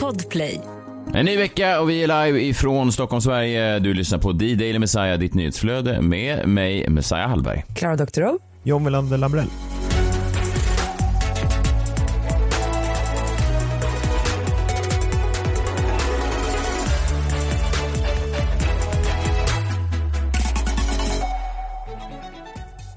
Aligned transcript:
Podplay. 0.00 0.60
En 1.14 1.26
ny 1.26 1.36
vecka 1.36 1.80
och 1.80 1.90
vi 1.90 2.04
är 2.04 2.26
live 2.26 2.40
ifrån 2.40 2.92
Stockholm, 2.92 3.20
Sverige. 3.20 3.78
Du 3.78 3.94
lyssnar 3.94 4.18
på 4.18 4.32
D-Daily 4.32 4.78
Messiah, 4.78 5.18
ditt 5.18 5.34
nyhetsflöde 5.34 6.00
med 6.00 6.48
mig, 6.48 6.88
Messiah 6.88 7.28
Hallberg. 7.28 7.64
Klara 7.74 7.96
Doktorow. 7.96 8.38
John 8.62 8.82
Melander 8.82 9.18
Lambrell. 9.18 9.46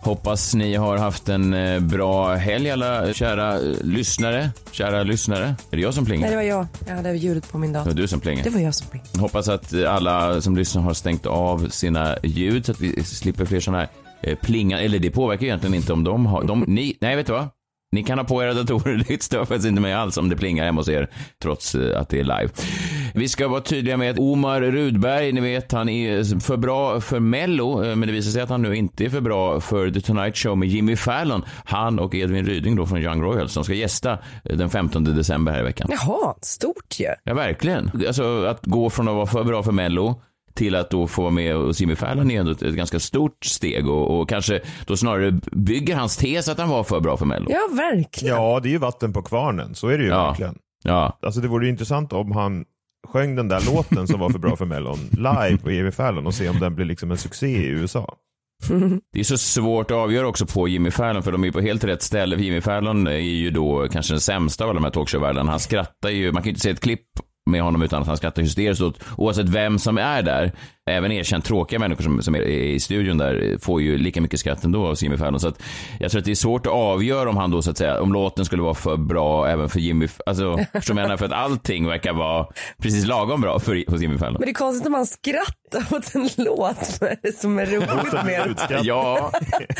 Hoppas 0.07 0.53
ni 0.55 0.75
har 0.75 0.97
haft 0.97 1.29
en 1.29 1.53
eh, 1.53 1.79
bra 1.79 2.35
helg 2.35 2.71
alla 2.71 3.13
kära 3.13 3.55
eh, 3.55 3.61
lyssnare. 3.81 4.49
Kära 4.71 5.03
lyssnare. 5.03 5.45
Är 5.71 5.75
det 5.77 5.81
jag 5.81 5.93
som 5.93 6.05
plingar? 6.05 6.21
Nej, 6.21 6.29
det 6.29 6.35
var 6.35 6.43
jag. 6.43 6.67
Jag 6.87 6.95
hade 6.95 7.13
ljudet 7.13 7.51
på 7.51 7.57
min 7.57 7.73
Det 7.73 7.79
dator. 7.79 7.91
var 7.91 7.97
du 7.97 8.07
som 8.07 8.19
plingar. 8.19 8.43
Det 8.43 8.49
var 8.49 8.59
jag 8.59 8.75
som 8.75 8.87
plingade. 8.87 9.19
Hoppas 9.19 9.47
att 9.47 9.73
alla 9.87 10.41
som 10.41 10.57
lyssnar 10.57 10.81
har 10.81 10.93
stängt 10.93 11.25
av 11.25 11.69
sina 11.69 12.17
ljud 12.23 12.65
så 12.65 12.71
att 12.71 12.81
vi 12.81 13.03
slipper 13.03 13.45
fler 13.45 13.59
sådana 13.59 13.77
här 13.79 13.89
eh, 14.21 14.35
plingar. 14.37 14.77
Eller 14.79 14.99
det 14.99 15.09
påverkar 15.11 15.45
egentligen 15.45 15.73
inte 15.73 15.93
om 15.93 16.03
de 16.03 16.25
har... 16.25 16.43
De, 16.43 16.59
ni, 16.67 16.97
nej, 17.01 17.15
vet 17.15 17.25
du 17.27 17.33
vad? 17.33 17.47
Ni 17.91 18.03
kan 18.03 18.17
ha 18.17 18.25
på 18.25 18.43
era 18.43 18.53
datorer, 18.53 19.03
det 19.07 19.23
stör 19.23 19.39
faktiskt 19.39 19.67
inte 19.67 19.81
mig 19.81 19.93
alls 19.93 20.17
om 20.17 20.29
det 20.29 20.35
plingar 20.35 20.65
hemma 20.65 20.79
hos 20.79 20.89
er, 20.89 21.09
trots 21.41 21.75
eh, 21.75 21.99
att 22.01 22.09
det 22.09 22.19
är 22.19 22.23
live. 22.23 22.49
Vi 23.13 23.27
ska 23.27 23.47
vara 23.47 23.61
tydliga 23.61 23.97
med 23.97 24.11
att 24.11 24.19
Omar 24.19 24.61
Rudberg, 24.61 25.31
ni 25.31 25.41
vet, 25.41 25.71
han 25.71 25.89
är 25.89 26.39
för 26.39 26.57
bra 26.57 27.01
för 27.01 27.19
Mello, 27.19 27.83
eh, 27.83 27.95
men 27.95 28.07
det 28.07 28.13
visar 28.13 28.31
sig 28.31 28.41
att 28.41 28.49
han 28.49 28.61
nu 28.61 28.75
inte 28.75 29.05
är 29.05 29.09
för 29.09 29.21
bra 29.21 29.59
för 29.59 29.91
The 29.91 30.01
Tonight 30.01 30.37
Show 30.37 30.57
med 30.57 30.69
Jimmy 30.69 30.95
Fallon. 30.95 31.45
Han 31.65 31.99
och 31.99 32.15
Edvin 32.15 32.45
Ryding 32.45 32.75
då 32.75 32.85
från 32.85 33.01
Young 33.01 33.21
Royals, 33.21 33.53
som 33.53 33.63
ska 33.63 33.73
gästa 33.73 34.11
eh, 34.43 34.57
den 34.57 34.69
15 34.69 35.03
december 35.03 35.51
här 35.51 35.59
i 35.59 35.63
veckan. 35.63 35.87
Jaha, 35.91 36.35
stort 36.41 36.99
ju. 36.99 37.07
Ja, 37.23 37.33
verkligen. 37.33 37.91
Alltså 38.07 38.45
att 38.45 38.65
gå 38.65 38.89
från 38.89 39.07
att 39.07 39.15
vara 39.15 39.25
för 39.25 39.43
bra 39.43 39.63
för 39.63 39.71
Mello 39.71 40.21
till 40.57 40.75
att 40.75 40.89
då 40.89 41.07
få 41.07 41.21
vara 41.21 41.31
med 41.31 41.55
hos 41.55 41.79
Jimmy 41.81 41.95
Fallon 41.95 42.31
är 42.31 42.39
ändå 42.39 42.51
ett, 42.51 42.61
ett 42.61 42.75
ganska 42.75 42.99
stort 42.99 43.45
steg 43.45 43.89
och, 43.89 44.19
och 44.19 44.29
kanske 44.29 44.61
då 44.85 44.97
snarare 44.97 45.31
bygger 45.51 45.95
hans 45.95 46.17
tes 46.17 46.47
att 46.49 46.57
han 46.57 46.69
var 46.69 46.83
för 46.83 46.99
bra 46.99 47.17
för 47.17 47.25
Mello. 47.25 47.45
Ja, 47.49 47.59
verkligen. 47.75 48.35
Ja, 48.35 48.59
det 48.59 48.69
är 48.69 48.71
ju 48.71 48.77
vatten 48.77 49.13
på 49.13 49.21
kvarnen. 49.21 49.75
Så 49.75 49.87
är 49.87 49.97
det 49.97 50.03
ju 50.03 50.09
Ja. 50.09 50.27
verkligen. 50.27 50.55
Ja, 50.83 51.17
Alltså 51.21 51.41
det 51.41 51.47
vore 51.47 51.65
ju 51.65 51.71
intressant 51.71 52.13
om 52.13 52.31
han 52.31 52.65
sjöng 53.07 53.35
den 53.35 53.47
där 53.47 53.75
låten 53.75 54.07
som 54.07 54.19
var 54.19 54.29
för 54.29 54.39
bra 54.39 54.55
för 54.55 54.65
Mellon 54.65 54.99
live 55.11 55.57
på 55.57 55.71
Jimmy 55.71 55.91
Fallon 55.91 56.27
och 56.27 56.33
se 56.33 56.49
om 56.49 56.59
den 56.59 56.75
blir 56.75 56.85
liksom 56.85 57.11
en 57.11 57.17
succé 57.17 57.47
i 57.47 57.65
USA. 57.67 58.15
det 59.13 59.19
är 59.19 59.23
så 59.23 59.37
svårt 59.37 59.91
att 59.91 59.97
avgöra 59.97 60.27
också 60.27 60.45
på 60.45 60.67
Jimmy 60.67 60.91
Fallon 60.91 61.23
för 61.23 61.31
de 61.31 61.43
är 61.43 61.51
på 61.51 61.61
helt 61.61 61.83
rätt 61.83 62.01
ställe. 62.01 62.35
Jimmy 62.35 62.61
Fallon 62.61 63.07
är 63.07 63.17
ju 63.17 63.49
då 63.51 63.87
kanske 63.91 64.13
den 64.13 64.19
sämsta 64.21 64.63
av 64.63 64.69
alla 64.69 64.79
de 64.79 64.83
här 64.83 64.91
talkshow-världarna. 64.91 65.49
Han 65.51 65.59
skrattar 65.59 66.09
ju, 66.09 66.31
man 66.31 66.41
kan 66.43 66.45
ju 66.45 66.49
inte 66.49 66.61
se 66.61 66.69
ett 66.69 66.79
klipp 66.79 67.05
med 67.47 67.61
honom 67.61 67.81
utan 67.81 68.01
att 68.01 68.07
han 68.07 68.17
skrattar 68.17 68.41
hysteriskt 68.41 68.81
åt 68.81 68.99
oavsett 69.17 69.49
vem 69.49 69.79
som 69.79 69.97
är 69.97 70.21
där. 70.21 70.51
Även 70.89 71.11
erkänt 71.11 71.45
tråkiga 71.45 71.79
människor 71.79 72.03
som, 72.03 72.21
som 72.21 72.35
är 72.35 72.39
i 72.41 72.79
studion 72.79 73.17
där 73.17 73.57
får 73.61 73.81
ju 73.81 73.97
lika 73.97 74.21
mycket 74.21 74.39
skratt 74.39 74.63
ändå 74.63 74.87
av 74.87 75.03
Jimmy 75.03 75.17
Fallon. 75.17 75.39
Så 75.39 75.47
att 75.47 75.63
jag 75.99 76.11
tror 76.11 76.19
att 76.19 76.25
det 76.25 76.31
är 76.31 76.35
svårt 76.35 76.65
att 76.65 76.73
avgöra 76.73 77.29
om 77.29 77.37
han 77.37 77.51
då 77.51 77.61
så 77.61 77.71
att 77.71 77.77
säga, 77.77 78.01
om 78.01 78.13
låten 78.13 78.45
skulle 78.45 78.61
vara 78.61 78.73
för 78.73 78.97
bra 78.97 79.47
även 79.47 79.69
för 79.69 79.79
Jimmy, 79.79 80.07
alltså 80.25 80.57
förstår 80.73 80.93
du 80.93 81.01
menar? 81.01 81.17
För 81.17 81.25
att 81.25 81.31
allting 81.31 81.87
verkar 81.87 82.13
vara 82.13 82.47
precis 82.81 83.05
lagom 83.05 83.41
bra 83.41 83.59
för, 83.59 83.91
hos 83.91 84.01
Jimmy 84.01 84.17
Fallon. 84.17 84.33
Men 84.33 84.45
det 84.45 84.51
är 84.51 84.53
konstigt 84.53 84.85
om 84.85 84.91
man 84.91 85.05
skrattar 85.05 85.95
åt 85.97 86.15
en 86.15 86.29
låt. 86.45 86.85
Som 87.41 87.59
är 87.59 87.65
roligt 87.65 88.25
med. 88.25 88.55
Ja, 88.83 89.31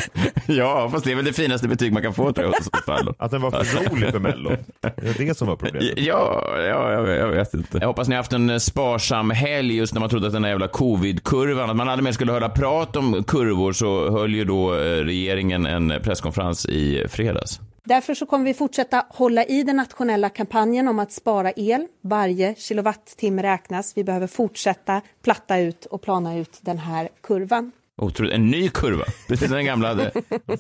ja, 0.46 0.90
fast 0.92 1.06
det 1.06 1.12
är 1.12 1.16
väl 1.16 1.26
det 1.26 1.34
finaste 1.34 1.68
betyg 1.68 1.94
man 1.94 2.04
kan 2.04 2.14
få 2.14 2.34
tror 2.34 2.48
jag 2.48 2.54
hos 2.54 2.86
Fallon. 2.86 3.14
Att 3.20 3.32
den 3.32 3.42
var 3.42 3.52
för 3.52 3.90
rolig 3.90 4.12
för 4.12 4.20
Mellon. 4.20 4.58
Det 4.82 5.10
är 5.10 5.26
det 5.26 5.38
som 5.38 5.48
var 5.48 5.56
problemet. 5.56 5.94
Ja, 5.98 6.44
ja 6.58 6.92
jag, 6.92 7.10
jag 7.10 7.28
vet 7.28 7.54
inte. 7.58 7.78
Jag 7.78 7.88
hoppas 7.88 8.08
ni 8.08 8.16
har 8.16 8.20
haft 8.20 8.34
en 8.34 8.50
eh, 8.50 8.58
sparsam 8.58 9.32
helg 9.32 9.76
just 9.76 9.94
när 9.94 10.00
man 10.00 10.10
trodde 10.10 10.28
att 10.28 10.34
den 10.34 10.44
här 10.44 10.52
jävla 10.52 10.68
covid-kurvan, 10.68 11.70
att 11.70 11.76
man 11.76 11.90
aldrig 11.90 12.04
mer 12.04 12.12
skulle 12.12 12.32
höra 12.32 12.50
prat 12.50 12.96
om 12.96 13.24
kurvor 13.24 13.74
så 13.74 14.12
höll 14.12 14.36
ju 14.36 14.46
då 14.46 14.74
eh, 14.74 14.80
regeringen 14.80 15.66
en 15.66 15.94
presskonferens 16.04 16.66
i 16.66 17.06
fredags. 17.10 17.60
Därför 17.88 18.14
så 18.14 18.26
kommer 18.26 18.46
vi 18.46 18.54
fortsätta 18.54 19.06
hålla 19.10 19.44
i 19.44 19.64
den 19.64 19.76
nationella 19.76 20.30
kampanjen 20.30 20.88
om 20.88 21.00
att 21.00 21.12
spara 21.12 21.52
el. 21.56 21.88
Varje 22.02 22.56
kilowattimme 22.56 23.44
räknas. 23.44 23.94
Vi 23.96 24.04
behöver 24.04 24.28
fortsätta 24.28 25.02
platta 25.24 25.58
ut 25.58 25.86
och 25.86 26.02
plana 26.02 26.38
ut 26.38 26.60
den 26.62 26.78
här 26.78 27.10
kurvan. 27.24 27.72
Otroligt. 28.02 28.34
En 28.34 28.48
ny 28.52 28.70
kurva. 28.70 29.04
Precis 29.28 29.48
som 29.48 29.56
den 29.58 29.66
gamla 29.66 29.88
hade 29.88 30.12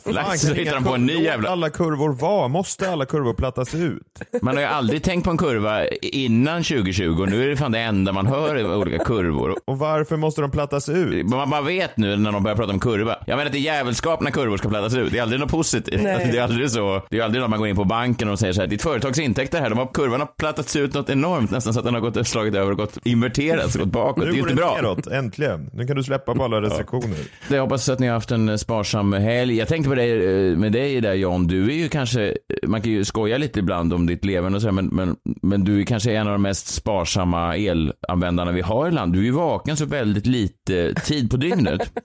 lagt 0.05 0.39
så 0.39 0.53
hittar 0.53 0.73
de 0.75 0.83
på 0.83 0.95
en 0.95 1.05
ny 1.05 1.23
jävla... 1.23 1.49
alla 1.49 1.69
kurvor 1.69 2.13
vara. 2.13 2.47
Måste 2.47 2.91
alla 2.91 3.05
kurvor 3.05 3.33
plattas 3.33 3.75
ut? 3.75 4.01
Man 4.41 4.55
har 4.55 4.61
ju 4.61 4.67
aldrig 4.69 5.03
tänkt 5.03 5.23
på 5.23 5.31
en 5.31 5.37
kurva 5.37 5.87
innan 6.01 6.63
2020 6.63 7.21
och 7.21 7.29
nu 7.29 7.43
är 7.43 7.47
det 7.47 7.57
fan 7.57 7.71
det 7.71 7.79
enda 7.79 8.11
man 8.11 8.27
hör 8.27 8.57
i 8.59 8.65
olika 8.65 9.03
kurvor. 9.03 9.55
Och 9.65 9.79
varför 9.79 10.17
måste 10.17 10.41
de 10.41 10.51
plattas 10.51 10.89
ut? 10.89 11.25
Man, 11.29 11.49
man 11.49 11.65
vet 11.65 11.97
nu 11.97 12.15
när 12.15 12.31
de 12.31 12.43
börjar 12.43 12.55
prata 12.57 12.73
om 12.73 12.79
kurva. 12.79 13.15
Jag 13.25 13.35
menar 13.37 13.45
att 13.45 13.51
det 13.51 13.57
är 13.59 13.61
jävelskap 13.61 14.21
när 14.21 14.31
kurvor 14.31 14.57
ska 14.57 14.69
plattas 14.69 14.93
ut. 14.95 15.11
Det 15.11 15.17
är 15.17 15.21
aldrig 15.21 15.39
något 15.41 15.51
positivt. 15.51 16.01
Nej. 16.03 16.13
Alltså, 16.13 16.31
det 16.31 16.37
är 16.37 16.43
aldrig 16.43 16.71
så. 16.71 17.01
Det 17.09 17.19
är 17.19 17.23
aldrig 17.23 17.41
när 17.41 17.47
man 17.47 17.59
går 17.59 17.67
in 17.67 17.75
på 17.75 17.83
banken 17.85 18.29
och 18.29 18.39
säger 18.39 18.53
så 18.53 18.61
här, 18.61 18.67
ditt 18.67 18.81
företags 18.81 19.19
intäkter 19.19 19.61
här, 19.61 19.69
de 19.69 19.77
har, 19.79 19.87
kurvan 19.93 20.19
har 20.19 20.27
plattats 20.37 20.75
ut 20.75 20.93
något 20.93 21.09
enormt, 21.09 21.51
nästan 21.51 21.73
så 21.73 21.79
att 21.79 21.85
den 21.85 21.93
har 21.93 22.01
gått 22.01 22.27
slagit 22.27 22.55
över 22.55 22.71
och 22.71 22.77
gått 22.77 22.97
inverterats 23.03 23.75
och 23.75 23.81
gått 23.81 23.89
bakåt. 23.91 24.23
det 24.23 24.29
är 24.29 24.31
Nu 24.31 24.35
ju 24.35 24.41
går 24.41 24.49
inte 24.51 24.61
det 24.61 24.67
bra. 24.67 24.75
neråt, 24.75 25.07
äntligen. 25.07 25.69
Nu 25.73 25.87
kan 25.87 25.95
du 25.95 26.03
släppa 26.03 26.35
på 26.35 26.43
alla 26.43 26.61
restriktioner. 26.61 27.17
Jag 27.49 27.61
hoppas 27.61 27.89
att 27.89 27.99
ni 27.99 28.07
har 28.07 28.13
haft 28.13 28.31
en 28.31 28.57
sparsam 28.57 29.13
helg. 29.13 29.57
Jag 29.57 29.67
tänkte 29.67 29.89
på 29.89 29.95
dig, 29.95 30.11
eh, 30.11 30.57
med 30.57 30.71
dig 30.71 31.01
där 31.01 31.13
John, 31.13 31.47
du 31.47 31.69
är 31.71 31.75
ju 31.75 31.89
kanske, 31.89 32.37
man 32.67 32.81
kan 32.81 32.91
ju 32.91 33.05
skoja 33.05 33.37
lite 33.37 33.59
ibland 33.59 33.93
om 33.93 34.07
ditt 34.07 34.25
leverne 34.25 34.55
och 34.55 34.61
så 34.61 34.71
men, 34.71 34.85
men, 34.85 35.15
men 35.41 35.63
du 35.63 35.81
är 35.81 35.85
kanske 35.85 36.11
en 36.11 36.27
av 36.27 36.33
de 36.33 36.41
mest 36.41 36.67
sparsamma 36.67 37.57
elanvändarna 37.57 38.51
vi 38.51 38.61
har 38.61 38.87
i 38.87 38.91
land. 38.91 39.13
Du 39.13 39.19
är 39.19 39.23
ju 39.23 39.31
vaken 39.31 39.77
så 39.77 39.85
väldigt 39.85 40.25
lite 40.25 40.93
tid 40.93 41.31
på 41.31 41.37
dygnet. 41.37 41.91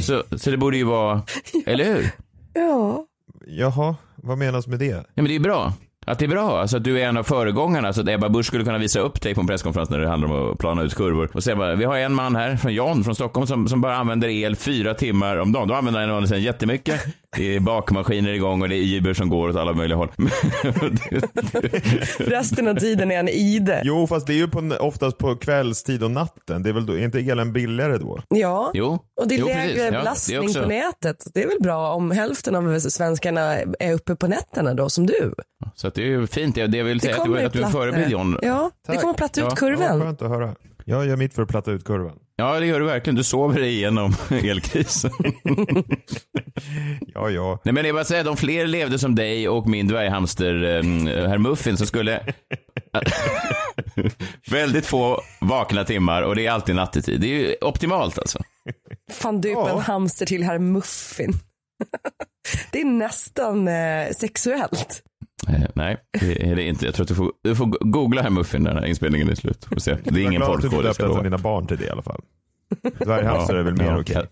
Så, 0.00 0.22
så 0.36 0.50
det 0.50 0.56
borde 0.56 0.76
ju 0.76 0.84
vara, 0.84 1.22
eller 1.66 1.84
hur? 1.84 2.10
Ja. 2.54 3.06
Jaha, 3.46 3.96
vad 4.16 4.38
menas 4.38 4.66
med 4.66 4.78
det? 4.78 4.86
Ja, 4.86 5.04
men 5.14 5.24
det 5.24 5.34
är 5.34 5.40
bra. 5.40 5.72
Att 6.06 6.18
det 6.18 6.24
är 6.24 6.28
bra, 6.28 6.60
alltså 6.60 6.76
att 6.76 6.84
du 6.84 7.00
är 7.00 7.08
en 7.08 7.16
av 7.16 7.22
föregångarna 7.22 7.92
så 7.92 8.00
att 8.00 8.08
Ebba 8.08 8.28
Busch 8.28 8.46
skulle 8.46 8.64
kunna 8.64 8.78
visa 8.78 9.00
upp 9.00 9.20
dig 9.20 9.34
på 9.34 9.40
en 9.40 9.46
presskonferens 9.46 9.90
när 9.90 9.98
det 9.98 10.08
handlar 10.08 10.32
om 10.32 10.52
att 10.52 10.58
plana 10.58 10.82
ut 10.82 10.94
kurvor 10.94 11.30
och 11.34 11.42
säga 11.42 11.56
bara, 11.56 11.74
vi 11.74 11.84
har 11.84 11.96
en 11.96 12.14
man 12.14 12.36
här 12.36 12.56
från 12.56 12.74
John 12.74 13.04
från 13.04 13.14
Stockholm 13.14 13.46
som, 13.46 13.68
som 13.68 13.80
bara 13.80 13.96
använder 13.96 14.28
el 14.28 14.56
fyra 14.56 14.94
timmar 14.94 15.36
om 15.36 15.52
dagen. 15.52 15.68
Då 15.68 15.74
använder 15.74 16.00
han 16.00 16.08
den 16.08 16.28
sen 16.28 16.42
jättemycket. 16.42 17.00
Det 17.36 17.56
är 17.56 17.60
bakmaskiner 17.60 18.32
igång 18.32 18.62
och 18.62 18.68
det 18.68 18.76
är 18.76 18.96
Uber 18.98 19.14
som 19.14 19.28
går 19.28 19.48
åt 19.48 19.56
alla 19.56 19.72
möjliga 19.72 19.96
håll. 19.98 20.08
Resten 22.18 22.68
av 22.68 22.74
tiden 22.74 23.10
är 23.10 23.18
en 23.18 23.28
ide. 23.28 23.82
Jo, 23.84 24.06
fast 24.06 24.26
det 24.26 24.32
är 24.32 24.36
ju 24.36 24.48
på, 24.48 24.76
oftast 24.80 25.18
på 25.18 25.36
kvällstid 25.36 26.02
och 26.02 26.10
natten. 26.10 26.62
Det 26.62 26.68
är 26.68 26.72
väl 26.72 26.86
då, 26.86 26.92
är 26.92 27.04
inte 27.04 27.18
elen 27.20 27.52
billigare 27.52 27.98
då? 27.98 28.20
Ja. 28.28 28.70
jo, 28.74 28.98
Och 29.20 29.28
det 29.28 29.34
är 29.34 29.38
jo, 29.38 29.46
lägre 29.46 29.62
precis. 29.62 29.78
Ja, 29.78 29.82
det 29.82 29.88
är 29.88 29.90
belastning 30.00 30.40
också- 30.40 30.62
på 30.62 30.68
nätet. 30.68 31.24
Det 31.34 31.42
är 31.42 31.48
väl 31.48 31.60
bra 31.60 31.92
om 31.94 32.10
hälften 32.10 32.54
av 32.54 32.78
svenskarna 32.78 33.56
är 33.80 33.92
uppe 33.92 34.16
på 34.16 34.26
nätterna 34.28 34.74
då, 34.74 34.88
som 34.88 35.06
du. 35.06 35.34
Så 35.74 35.88
att 35.88 35.94
det 35.94 36.02
är 36.02 36.06
ju 36.06 36.26
fint. 36.26 36.54
Det 36.54 36.66
det 36.66 36.78
jag 36.78 36.84
vill 36.84 37.00
säga 37.00 37.16
att 37.16 37.24
du, 37.24 37.40
att 37.40 37.52
du 37.52 37.60
är 37.60 37.64
en 37.64 37.72
förebild 37.72 38.10
John. 38.10 38.38
Ja, 38.42 38.70
det 38.86 38.92
Tack. 38.92 39.00
kommer 39.00 39.14
platta 39.14 39.40
ut 39.40 39.44
Ja. 39.44 39.50
Ja, 39.50 39.56
kurvan. 39.56 40.00
skönt 40.00 40.22
att 40.22 40.28
höra. 40.28 40.54
Jag 40.84 41.06
gör 41.06 41.16
mitt 41.16 41.34
för 41.34 41.42
att 41.42 41.48
platta 41.48 41.70
ut 41.70 41.84
kurvan. 41.84 42.12
Ja, 42.42 42.60
det 42.60 42.66
gör 42.66 42.80
du 42.80 42.86
verkligen. 42.86 43.14
Du 43.16 43.24
sover 43.24 43.60
dig 43.60 43.68
igenom 43.74 44.14
elkrisen. 44.30 45.10
Ja, 47.14 47.30
ja. 47.30 47.58
Nej, 47.64 47.74
men 47.74 47.84
jag 47.84 47.94
bara 47.94 48.04
säga, 48.04 48.30
om 48.30 48.36
fler 48.36 48.66
levde 48.66 48.98
som 48.98 49.14
dig 49.14 49.48
och 49.48 49.68
min 49.68 49.88
dvärghamster 49.88 50.54
eh, 50.64 50.82
herr 51.28 51.38
Muffin 51.38 51.76
så 51.76 51.86
skulle 51.86 52.20
väldigt 54.50 54.86
få 54.86 55.20
vakna 55.40 55.84
timmar 55.84 56.22
och 56.22 56.34
det 56.36 56.46
är 56.46 56.50
alltid 56.50 56.74
nattetid. 56.74 57.20
Det 57.20 57.26
är 57.26 57.38
ju 57.38 57.54
optimalt 57.60 58.18
alltså. 58.18 58.38
Fan 59.12 59.40
döpa 59.40 59.60
Ja. 59.60 59.70
en 59.70 59.80
hamster 59.80 60.26
till 60.26 60.42
herr 60.42 60.58
Muffin. 60.58 61.32
det 62.72 62.80
är 62.80 62.84
nästan 62.84 63.68
eh, 63.68 64.08
sexuellt. 64.16 65.02
Eh, 65.48 65.62
nej, 65.74 65.96
det 66.20 66.50
är 66.50 66.56
det 66.56 66.62
inte. 66.62 66.84
Jag 66.84 66.94
tror 66.94 67.04
att 67.04 67.08
du 67.08 67.14
får, 67.14 67.32
du 67.42 67.54
får 67.54 67.66
googla 67.66 68.22
här 68.22 68.30
Muffin 68.30 68.62
när 68.62 68.70
den 68.70 68.82
här 68.82 68.88
inspelningen 68.88 69.28
är 69.28 69.34
slut. 69.34 69.64
Får 69.64 69.76
se. 69.80 69.96
Det 70.04 70.20
är 70.20 70.22
ingen 70.22 70.32
Jag 70.32 70.42
är 70.42 70.46
glad 70.46 70.56
att 70.56 70.62
du 70.62 70.70
porrkod, 70.70 70.94
jag 70.98 71.08
lova. 71.08 71.22
dina 71.22 71.38
barn 71.38 71.66
till 71.66 71.76
det 71.78 71.84
i 71.84 71.90
alla 71.90 72.02
fall. 72.02 72.20
Dvärghamster 72.98 73.54
är 73.54 73.62
väl 73.62 73.76
mer 73.76 73.84
Ja, 73.84 74.00
okej. 74.00 74.14
Jag, 74.14 74.26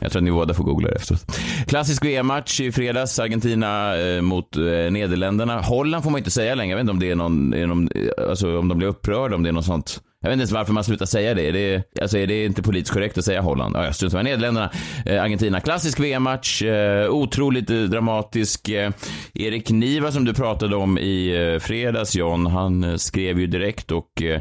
jag 0.00 0.12
tror 0.12 0.20
att 0.20 0.24
ni 0.24 0.30
båda 0.32 0.54
får 0.54 0.64
googla 0.64 0.88
det 0.88 0.94
efteråt. 0.94 1.38
Klassisk 1.66 2.04
VM-match 2.04 2.60
i 2.60 2.72
fredags. 2.72 3.18
Argentina 3.18 3.96
eh, 4.00 4.22
mot 4.22 4.56
eh, 4.56 4.62
Nederländerna. 4.62 5.60
Holland 5.60 6.04
får 6.04 6.10
man 6.10 6.18
inte 6.18 6.30
säga 6.30 6.54
längre. 6.54 6.70
Jag 6.70 6.76
vet 6.76 6.80
inte 6.82 6.92
om 6.92 6.98
det 7.00 7.10
är 7.10 7.14
någon, 7.14 7.54
är 7.54 7.66
någon 7.66 7.88
eh, 7.94 8.28
alltså 8.30 8.58
om 8.58 8.68
de 8.68 8.78
blir 8.78 8.88
upprörda, 8.88 9.34
om 9.36 9.42
det 9.42 9.48
är 9.48 9.52
något 9.52 9.64
sånt. 9.64 10.00
Jag 10.22 10.28
vet 10.28 10.32
inte 10.32 10.40
ens 10.40 10.52
varför 10.52 10.72
man 10.72 10.84
slutar 10.84 11.06
säga 11.06 11.34
det. 11.34 11.42
Är 11.48 11.82
alltså 12.02 12.18
är 12.18 12.26
det 12.26 12.44
inte 12.44 12.62
politiskt 12.62 12.94
korrekt 12.94 13.18
att 13.18 13.24
säga 13.24 13.40
Holland? 13.40 13.76
Ja, 13.76 13.84
jag 13.84 13.94
struntar 13.94 14.18
med 14.18 14.24
Nederländerna, 14.24 14.70
eh, 15.06 15.22
Argentina. 15.22 15.60
Klassisk 15.60 16.00
VM-match. 16.00 16.62
Eh, 16.62 17.10
otroligt 17.10 17.70
eh, 17.70 17.76
dramatisk. 17.76 18.68
Eh, 18.68 18.90
Erik 19.34 19.70
Niva 19.70 20.12
som 20.12 20.24
du 20.24 20.34
pratade 20.34 20.76
om 20.76 20.98
i 20.98 21.52
eh, 21.54 21.58
fredags, 21.60 22.14
John, 22.16 22.46
han 22.46 22.84
eh, 22.84 22.96
skrev 22.96 23.40
ju 23.40 23.46
direkt 23.46 23.90
och 23.90 24.22
eh, 24.22 24.40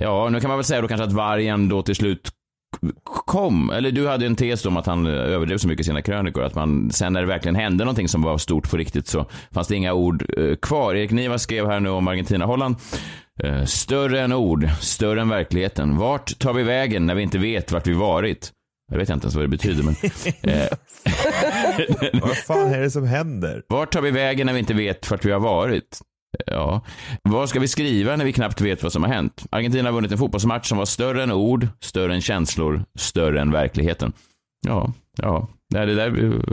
Ja, 0.00 0.28
nu 0.28 0.40
kan 0.40 0.48
man 0.48 0.58
väl 0.58 0.64
säga 0.64 0.80
då 0.80 0.88
kanske 0.88 1.04
att 1.04 1.12
vargen 1.12 1.68
då 1.68 1.82
till 1.82 1.94
slut 1.94 2.30
kom, 3.26 3.70
eller 3.70 3.90
du 3.90 4.08
hade 4.08 4.26
en 4.26 4.36
tes 4.36 4.66
om 4.66 4.76
att 4.76 4.86
han 4.86 5.06
eh, 5.06 5.12
överdrev 5.12 5.58
så 5.58 5.68
mycket 5.68 5.80
i 5.80 5.84
sina 5.84 6.02
krönikor, 6.02 6.42
att 6.42 6.54
man 6.54 6.90
sen 6.90 7.12
när 7.12 7.20
det 7.20 7.26
verkligen 7.26 7.56
hände 7.56 7.84
någonting 7.84 8.08
som 8.08 8.22
var 8.22 8.38
stort 8.38 8.70
på 8.70 8.76
riktigt 8.76 9.06
så 9.06 9.26
fanns 9.52 9.68
det 9.68 9.76
inga 9.76 9.92
ord 9.92 10.38
eh, 10.38 10.56
kvar. 10.56 10.94
Erik 10.94 11.10
Niva 11.10 11.38
skrev 11.38 11.66
här 11.66 11.80
nu 11.80 11.88
om 11.88 12.08
Argentina-Holland. 12.08 12.76
Eh, 13.42 13.64
större 13.64 14.20
än 14.20 14.32
ord, 14.32 14.68
större 14.80 15.20
än 15.20 15.28
verkligheten. 15.28 15.96
Vart 15.96 16.38
tar 16.38 16.52
vi 16.52 16.62
vägen 16.62 17.06
när 17.06 17.14
vi 17.14 17.22
inte 17.22 17.38
vet 17.38 17.72
vart 17.72 17.86
vi 17.86 17.92
varit? 17.92 18.52
Jag 18.92 18.98
vet 18.98 19.10
inte 19.10 19.24
ens 19.24 19.34
vad 19.34 19.44
det 19.44 19.48
betyder, 19.48 19.82
men... 19.82 19.94
eh, 20.54 20.68
Vad 22.22 22.36
fan 22.36 22.74
är 22.74 22.80
det 22.80 22.90
som 22.90 23.06
händer? 23.06 23.62
vart 23.68 23.92
tar 23.92 24.00
vi 24.00 24.10
vägen 24.10 24.46
när 24.46 24.52
vi 24.52 24.58
inte 24.58 24.74
vet 24.74 25.10
vart 25.10 25.24
vi 25.24 25.32
har 25.32 25.40
varit? 25.40 26.00
Ja, 26.46 26.80
vad 27.22 27.48
ska 27.48 27.60
vi 27.60 27.68
skriva 27.68 28.16
när 28.16 28.24
vi 28.24 28.32
knappt 28.32 28.60
vet 28.60 28.82
vad 28.82 28.92
som 28.92 29.02
har 29.02 29.10
hänt? 29.10 29.46
Argentina 29.50 29.88
har 29.88 29.94
vunnit 29.94 30.12
en 30.12 30.18
fotbollsmatch 30.18 30.68
som 30.68 30.78
var 30.78 30.84
större 30.84 31.22
än 31.22 31.32
ord, 31.32 31.68
större 31.80 32.14
än 32.14 32.20
känslor, 32.20 32.84
större 32.98 33.40
än 33.40 33.52
verkligheten. 33.52 34.12
Ja, 34.66 34.92
ja. 35.16 35.48
Nej, 35.70 35.86
det 35.86 35.94
där 35.94 36.06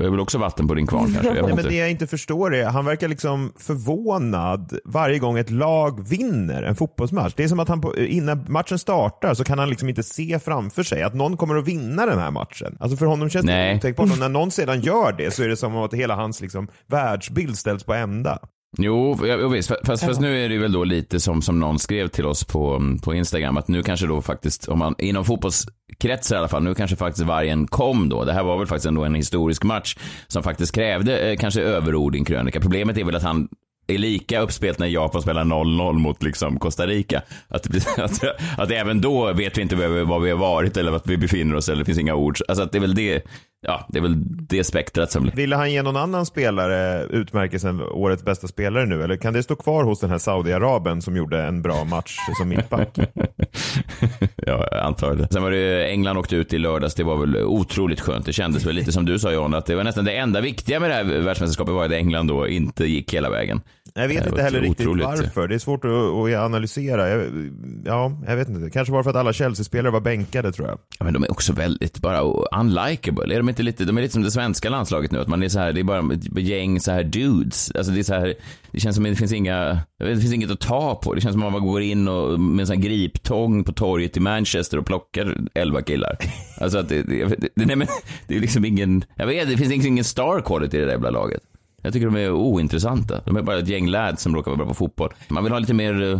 är 0.05 0.09
väl 0.09 0.19
också 0.19 0.37
vatten 0.37 0.67
på 0.67 0.73
din 0.73 0.87
kvarn 0.87 1.13
kanske. 1.13 1.35
Jag 1.35 1.45
Nej, 1.45 1.55
men 1.55 1.65
det 1.65 1.75
jag 1.75 1.91
inte 1.91 2.07
förstår 2.07 2.55
är, 2.55 2.65
han 2.65 2.85
verkar 2.85 3.07
liksom 3.07 3.53
förvånad 3.57 4.77
varje 4.85 5.19
gång 5.19 5.37
ett 5.37 5.49
lag 5.49 6.07
vinner 6.09 6.63
en 6.63 6.75
fotbollsmatch. 6.75 7.33
Det 7.35 7.43
är 7.43 7.47
som 7.47 7.59
att 7.59 7.69
han 7.69 7.81
på, 7.81 7.97
innan 7.97 8.45
matchen 8.49 8.79
startar 8.79 9.33
så 9.33 9.43
kan 9.43 9.59
han 9.59 9.69
liksom 9.69 9.89
inte 9.89 10.03
se 10.03 10.39
framför 10.39 10.83
sig 10.83 11.03
att 11.03 11.13
någon 11.13 11.37
kommer 11.37 11.55
att 11.55 11.67
vinna 11.67 12.05
den 12.05 12.19
här 12.19 12.31
matchen. 12.31 12.77
Alltså 12.79 12.97
för 12.97 13.05
honom 13.05 13.29
känns 13.29 13.45
det 13.45 13.75
otänkbart. 13.75 14.11
Och 14.11 14.19
när 14.19 14.29
någon 14.29 14.51
sedan 14.51 14.81
gör 14.81 15.11
det 15.17 15.31
så 15.31 15.43
är 15.43 15.47
det 15.47 15.57
som 15.57 15.75
att 15.77 15.93
hela 15.93 16.15
hans 16.15 16.41
liksom 16.41 16.67
världsbild 16.87 17.57
ställs 17.57 17.83
på 17.83 17.93
ända. 17.93 18.39
Jo, 18.77 19.17
ja, 19.27 19.37
jo 19.41 19.47
visst. 19.47 19.71
Fast, 19.85 20.05
fast 20.05 20.21
nu 20.21 20.45
är 20.45 20.49
det 20.49 20.57
väl 20.57 20.71
då 20.71 20.83
lite 20.83 21.19
som, 21.19 21.41
som 21.41 21.59
någon 21.59 21.79
skrev 21.79 22.07
till 22.07 22.25
oss 22.25 22.43
på, 22.43 22.81
på 23.03 23.13
Instagram, 23.13 23.57
att 23.57 23.67
nu 23.67 23.83
kanske 23.83 24.07
då 24.07 24.21
faktiskt, 24.21 24.67
om 24.67 24.79
man, 24.79 24.95
inom 24.97 25.25
fotbollskretsar 25.25 26.35
i 26.35 26.39
alla 26.39 26.47
fall, 26.47 26.63
nu 26.63 26.75
kanske 26.75 26.95
faktiskt 26.95 27.27
vargen 27.27 27.67
kom 27.67 28.09
då. 28.09 28.25
Det 28.25 28.33
här 28.33 28.43
var 28.43 28.57
väl 28.57 28.67
faktiskt 28.67 28.85
ändå 28.85 29.03
en 29.03 29.15
historisk 29.15 29.63
match 29.63 29.97
som 30.27 30.43
faktiskt 30.43 30.75
krävde 30.75 31.31
eh, 31.31 31.37
kanske 31.37 31.61
överord 31.61 32.15
i 32.15 32.19
en 32.19 32.25
krönika. 32.25 32.59
Problemet 32.59 32.97
är 32.97 33.03
väl 33.03 33.15
att 33.15 33.23
han 33.23 33.47
är 33.87 33.97
lika 33.97 34.39
uppspelt 34.39 34.79
när 34.79 34.87
Japan 34.87 35.21
spelar 35.21 35.43
0-0 35.43 35.93
mot 35.93 36.23
liksom 36.23 36.59
Costa 36.59 36.87
Rica. 36.87 37.21
Att, 37.47 37.67
att, 37.99 38.23
att 38.57 38.71
även 38.71 39.01
då 39.01 39.33
vet 39.33 39.57
vi 39.57 39.61
inte 39.61 39.75
var 39.75 39.87
vi, 39.87 40.03
var 40.03 40.19
vi 40.19 40.31
har 40.31 40.37
varit 40.37 40.77
eller 40.77 40.91
vart 40.91 41.07
vi 41.07 41.17
befinner 41.17 41.55
oss 41.55 41.69
eller 41.69 41.79
det 41.79 41.85
finns 41.85 41.99
inga 41.99 42.15
ord. 42.15 42.37
Alltså 42.47 42.63
att 42.63 42.71
det 42.71 42.77
är 42.77 42.79
väl 42.79 42.95
det, 42.95 43.25
ja, 43.67 43.87
det 43.89 43.97
är 43.97 44.01
väl 44.01 44.15
det 44.25 44.63
spektrat 44.63 45.11
som 45.11 45.29
Ville 45.35 45.55
han 45.55 45.71
ge 45.71 45.83
någon 45.83 45.97
annan 45.97 46.25
spelare 46.25 47.03
utmärkelsen 47.03 47.81
årets 47.81 48.23
bästa 48.23 48.47
spelare 48.47 48.85
nu 48.85 49.03
eller 49.03 49.17
kan 49.17 49.33
det 49.33 49.43
stå 49.43 49.55
kvar 49.55 49.83
hos 49.83 49.99
den 49.99 50.09
här 50.09 50.17
Saudiaraben 50.17 51.01
som 51.01 51.15
gjorde 51.15 51.43
en 51.43 51.61
bra 51.61 51.83
match 51.83 52.17
som 52.37 52.49
mittback? 52.49 52.97
ja, 54.35 54.95
det. 54.99 55.27
Sen 55.31 55.43
var 55.43 55.51
det 55.51 55.89
England 55.89 56.17
åkte 56.17 56.35
ut 56.35 56.53
i 56.53 56.57
lördags. 56.57 56.95
Det 56.95 57.03
var 57.03 57.17
väl 57.17 57.37
otroligt 57.43 58.01
skönt. 58.01 58.25
Det 58.25 58.33
kändes 58.33 58.65
väl 58.65 58.75
lite 58.75 58.91
som 58.91 59.05
du 59.05 59.19
sa 59.19 59.31
John, 59.31 59.53
att 59.53 59.65
det 59.65 59.75
var 59.75 59.83
nästan 59.83 60.05
det 60.05 60.17
enda 60.17 60.41
viktiga 60.41 60.79
med 60.79 60.89
det 60.89 60.93
här 60.93 61.03
världsmästerskapet 61.03 61.73
var 61.73 61.85
att 61.85 61.91
England 61.91 62.27
då 62.27 62.47
inte 62.47 62.85
gick 62.85 63.13
hela 63.13 63.29
vägen. 63.29 63.61
Jag 63.93 64.07
vet 64.07 64.25
inte 64.25 64.41
heller 64.41 64.61
riktigt 64.61 64.87
varför. 64.87 65.47
Det 65.47 65.55
är 65.55 65.59
svårt 65.59 65.85
att, 65.85 65.91
att 65.91 66.45
analysera. 66.45 67.09
Jag, 67.09 67.51
ja, 67.85 68.17
jag 68.27 68.35
vet 68.35 68.49
inte. 68.49 68.69
Kanske 68.69 68.93
var 68.93 69.03
för 69.03 69.09
att 69.09 69.15
alla 69.15 69.33
Chelsea-spelare 69.33 69.91
var 69.91 69.99
bänkade 69.99 70.51
tror 70.51 70.67
jag. 70.67 70.77
Ja, 70.99 71.05
men 71.05 71.13
de 71.13 71.23
är 71.23 71.31
också 71.31 71.53
väldigt 71.53 71.99
bara 71.99 72.21
unlikable. 72.59 73.35
Är 73.35 73.37
de 73.37 73.49
inte 73.49 73.63
lite, 73.63 73.85
de 73.85 73.97
är 73.97 74.01
lite 74.01 74.13
som 74.13 74.23
det 74.23 74.31
svenska 74.31 74.69
landslaget 74.69 75.11
nu, 75.11 75.19
att 75.19 75.27
man 75.27 75.43
är 75.43 75.49
så 75.49 75.59
här, 75.59 75.73
det 75.73 75.79
är 75.79 75.83
bara 75.83 76.13
ett 76.13 76.47
gäng 76.47 76.79
så 76.79 76.91
här 76.91 77.03
dudes. 77.03 77.71
Alltså 77.75 77.91
det 77.91 77.99
är 77.99 78.03
så 78.03 78.13
här, 78.13 78.33
det 78.71 78.79
känns 78.79 78.95
som 78.95 79.03
det 79.03 79.15
finns 79.15 79.33
inga, 79.33 79.79
det 79.99 80.17
finns 80.17 80.33
inget 80.33 80.51
att 80.51 80.59
ta 80.59 80.95
på. 80.95 81.13
Det 81.13 81.21
känns 81.21 81.33
som 81.33 81.43
att 81.43 81.53
man 81.53 81.67
går 81.67 81.81
in 81.81 82.07
och 82.07 82.39
med 82.39 82.63
en 82.63 82.67
sån 82.67 82.75
här 82.75 82.83
griptång 82.83 83.63
på 83.63 83.71
torget 83.71 84.17
i 84.17 84.19
Manchester 84.19 84.77
och 84.77 84.85
plockar 84.85 85.37
elva 85.53 85.81
killar. 85.81 86.17
Alltså 86.61 86.77
att 86.77 86.89
det, 86.89 87.03
det, 87.03 87.25
det, 87.25 87.65
nej 87.65 87.75
men, 87.75 87.87
det 88.27 88.35
är 88.35 88.39
liksom 88.39 88.65
ingen, 88.65 89.03
jag 89.15 89.27
vet 89.27 89.49
det 89.49 89.57
finns 89.57 89.85
ingen 89.85 90.03
star 90.03 90.41
quality 90.41 90.77
i 90.77 90.79
det 90.79 90.85
där 90.85 90.93
jävla 90.93 91.09
laget. 91.09 91.41
Jag 91.81 91.93
tycker 91.93 92.05
de 92.05 92.15
är 92.15 92.31
ointressanta. 92.31 93.21
De 93.25 93.35
är 93.37 93.41
bara 93.41 93.59
ett 93.59 93.67
gäng 93.67 93.87
lads 93.87 94.21
som 94.23 94.35
råkar 94.35 94.51
vara 94.51 94.57
bra 94.57 94.67
på 94.67 94.73
fotboll. 94.73 95.13
Man 95.27 95.43
vill 95.43 95.53
ha 95.53 95.59
lite 95.59 95.73
mer, 95.73 96.01
uh, 96.01 96.19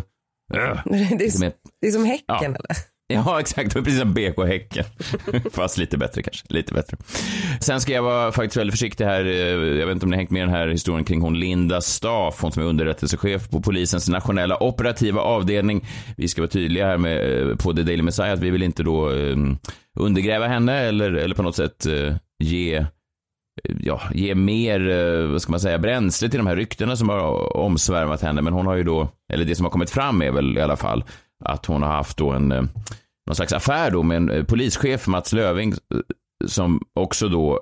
Det 0.54 0.58
är, 0.60 1.18
lite 1.20 1.40
mer 1.40 1.52
det 1.82 1.88
är 1.88 1.92
som 1.92 2.06
Häcken 2.06 2.26
Ja. 2.28 2.44
eller? 2.46 2.58
Ja, 3.14 3.40
exakt. 3.40 3.74
Det 3.74 3.80
var 3.80 3.84
precis 3.84 4.00
som 4.00 4.14
BK 4.14 4.46
Häcken. 4.48 4.86
Fast 5.52 5.78
lite 5.78 5.98
bättre 5.98 6.22
kanske. 6.24 6.46
Lite 6.50 6.74
bättre. 6.74 6.98
Sen 7.60 7.82
ska 7.82 7.94
jag 7.94 8.04
vara 8.04 8.32
faktiskt 8.32 8.58
väldigt 8.58 8.74
försiktig 8.74 9.06
här. 9.06 9.26
Eh, 9.26 9.32
Jag 9.80 9.88
vet 9.88 9.94
inte 9.94 10.06
om 10.06 10.10
ni 10.10 10.16
har 10.16 10.20
hängt 10.22 10.30
med 10.32 10.42
den 10.42 10.50
här 10.50 10.68
historien 10.68 11.04
kring 11.04 11.22
hon 11.22 11.40
Linda 11.40 11.82
Staff, 11.82 12.42
hon 12.42 12.52
som 12.52 12.64
är 12.64 12.68
underrättelsechef 12.68 13.50
på 13.50 13.62
polisens 13.62 14.10
nationella 14.10 14.64
operativa 14.64 15.22
avdelning. 15.22 15.86
Vi 16.18 16.28
ska 16.28 16.42
vara 16.42 16.50
tydliga 16.50 16.86
här 16.86 16.98
med, 16.98 17.50
eh, 17.50 17.56
på 17.56 17.74
The 17.74 17.84
Daily 17.84 18.04
Messiah 18.04 18.32
att 18.34 18.40
vi 18.40 18.50
vill 18.50 18.64
inte 18.64 18.84
då 18.84 19.12
eh, 19.12 19.36
undergräva 20.00 20.48
henne 20.48 20.78
eller, 20.80 21.12
eller 21.14 21.36
på 21.36 21.44
något 21.44 21.56
sätt 21.56 21.86
eh, 21.86 22.16
ge 22.44 22.86
ja, 23.80 24.02
ge 24.14 24.36
mer, 24.36 24.90
eh, 24.90 25.28
vad 25.28 25.42
ska 25.42 25.52
man 25.52 25.60
säga, 25.60 25.78
bränsle 25.78 26.30
till 26.30 26.38
de 26.38 26.48
här 26.48 26.56
ryktena 26.56 26.96
som 26.96 27.10
har 27.10 27.58
omsvärmat 27.58 28.22
henne. 28.22 28.42
Men 28.42 28.54
hon 28.54 28.68
har 28.68 28.76
ju 28.76 28.84
då, 28.84 29.08
eller 29.34 29.46
det 29.46 29.56
som 29.56 29.66
har 29.66 29.72
kommit 29.72 29.90
fram 29.90 30.22
är 30.22 30.32
väl 30.32 30.58
i 30.58 30.62
alla 30.62 30.78
fall 30.78 31.04
att 31.46 31.66
hon 31.66 31.84
har 31.84 31.90
haft 31.90 32.18
då 32.18 32.32
en, 32.32 32.52
eh, 32.52 32.64
någon 33.28 33.36
slags 33.36 33.54
affär 33.54 33.92
då 33.92 34.04
med 34.04 34.18
en 34.18 34.30
eh, 34.30 34.44
polischef, 34.44 35.08
Mats 35.08 35.34
Löving, 35.34 35.74
som 36.48 36.82
också 37.00 37.28
då 37.28 37.60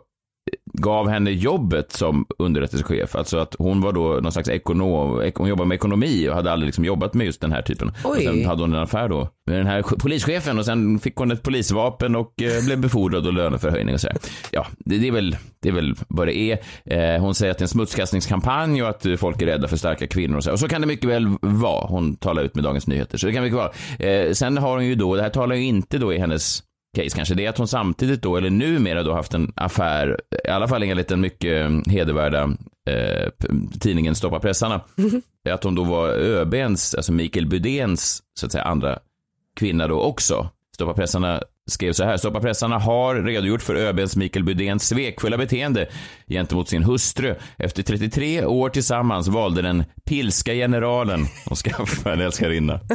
gav 0.82 1.10
henne 1.10 1.32
jobbet 1.32 1.92
som 1.92 2.26
underrättelsechef. 2.40 3.16
Alltså 3.16 3.38
att 3.38 3.56
hon 3.60 3.82
var 3.82 3.94
då 3.94 4.02
någon 4.02 4.32
slags 4.32 4.50
ekonom, 4.50 5.22
ek- 5.22 5.36
hon 5.38 5.50
jobbade 5.50 5.68
med 5.68 5.76
ekonomi 5.76 6.30
och 6.30 6.36
hade 6.36 6.52
aldrig 6.52 6.66
liksom 6.68 6.86
jobbat 6.86 7.14
med 7.14 7.26
just 7.26 7.42
den 7.42 7.52
här 7.52 7.62
typen. 7.62 7.92
Oj. 8.04 8.18
Och 8.18 8.24
sen 8.24 8.46
hade 8.46 8.62
hon 8.64 8.74
en 8.74 8.80
affär 8.80 9.10
då 9.10 9.30
med 9.46 9.58
den 9.58 9.68
här 9.68 9.82
polischefen 9.82 10.60
och 10.60 10.66
sen 10.66 11.00
fick 11.00 11.16
hon 11.16 11.32
ett 11.32 11.44
polisvapen 11.44 12.16
och 12.16 12.42
eh, 12.42 12.66
blev 12.66 12.80
befordrad 12.82 13.28
och 13.28 13.34
löneförhöjning 13.34 13.94
och 13.96 14.02
så 14.02 14.08
här. 14.08 14.18
Ja, 14.52 14.68
det, 14.78 14.98
det, 14.98 15.08
är 15.08 15.12
väl, 15.12 15.38
det 15.62 15.70
är 15.70 15.74
väl 15.74 15.96
vad 16.08 16.28
det 16.28 16.38
är. 16.38 16.58
Eh, 16.86 17.22
hon 17.22 17.36
säger 17.36 17.52
att 17.52 17.58
det 17.58 17.62
är 17.62 17.66
en 17.66 17.70
smutskastningskampanj 17.70 18.84
och 18.84 18.90
att 18.90 19.06
folk 19.18 19.42
är 19.42 19.46
rädda 19.46 19.68
för 19.68 19.78
starka 19.78 20.08
kvinnor 20.08 20.38
och 20.38 20.44
så. 20.44 20.52
Och 20.52 20.60
så 20.60 20.68
kan 20.68 20.82
det 20.82 20.88
mycket 20.88 21.10
väl 21.10 21.38
vara. 21.42 21.86
Hon 21.88 22.16
talar 22.16 22.42
ut 22.44 22.56
med 22.56 22.64
Dagens 22.64 22.88
Nyheter, 22.88 23.18
så 23.18 23.28
det 23.28 23.34
kan 23.34 23.44
mycket 23.44 23.58
vara. 23.58 23.72
Eh, 24.10 24.32
sen 24.32 24.58
har 24.58 24.76
hon 24.76 24.86
ju 24.86 24.96
då, 24.96 25.16
det 25.16 25.22
här 25.22 25.30
talar 25.30 25.56
ju 25.56 25.64
inte 25.66 25.98
då 25.98 26.14
i 26.14 26.20
hennes 26.20 26.64
case 26.96 27.16
kanske, 27.16 27.36
det 27.36 27.46
är 27.46 27.50
att 27.50 27.58
hon 27.58 27.68
samtidigt 27.68 28.22
då, 28.22 28.38
eller 28.38 28.50
numera 28.50 29.04
då 29.04 29.14
haft 29.14 29.34
en 29.34 29.52
affär, 29.56 30.20
i 30.46 30.50
alla 30.50 30.68
fall 30.68 30.84
enligt 30.84 31.08
den 31.08 31.22
mycket 31.22 31.66
eh, 31.66 31.94
hedervärda 31.94 32.44
eh, 32.90 33.30
tidningen 33.80 34.16
Stoppa 34.16 34.40
pressarna, 34.40 34.82
att 35.50 35.64
hon 35.64 35.76
då 35.76 35.84
var 35.84 36.10
ÖBns, 36.10 36.96
alltså 36.96 37.12
Mikael 37.12 37.46
Bydéns, 37.46 38.24
så 38.40 38.46
att 38.46 38.52
säga, 38.52 38.64
andra 38.64 39.00
kvinna 39.56 39.88
då 39.88 40.02
också. 40.02 40.50
Stoppa 40.76 40.94
pressarna 40.94 41.42
skrev 41.70 41.94
så 41.94 42.04
här, 42.04 42.18
Stoppa 42.18 42.40
pressarna 42.40 42.80
har 42.80 43.16
redogjort 43.16 43.62
för 43.62 43.76
ÖBns 43.76 44.16
Mikael 44.16 44.46
Bydéns 44.46 44.88
svekfulla 44.88 45.38
beteende 45.38 45.90
gentemot 46.28 46.70
sin 46.70 46.84
hustru. 46.84 47.36
Efter 47.58 47.84
33 47.84 48.46
år 48.46 48.70
tillsammans 48.70 49.28
valde 49.28 49.62
den 49.62 49.84
pilska 50.06 50.54
generalen 50.54 51.26
att 51.46 51.58
skaffa 51.58 52.14
en 52.14 52.22
älskarinna. 52.22 52.80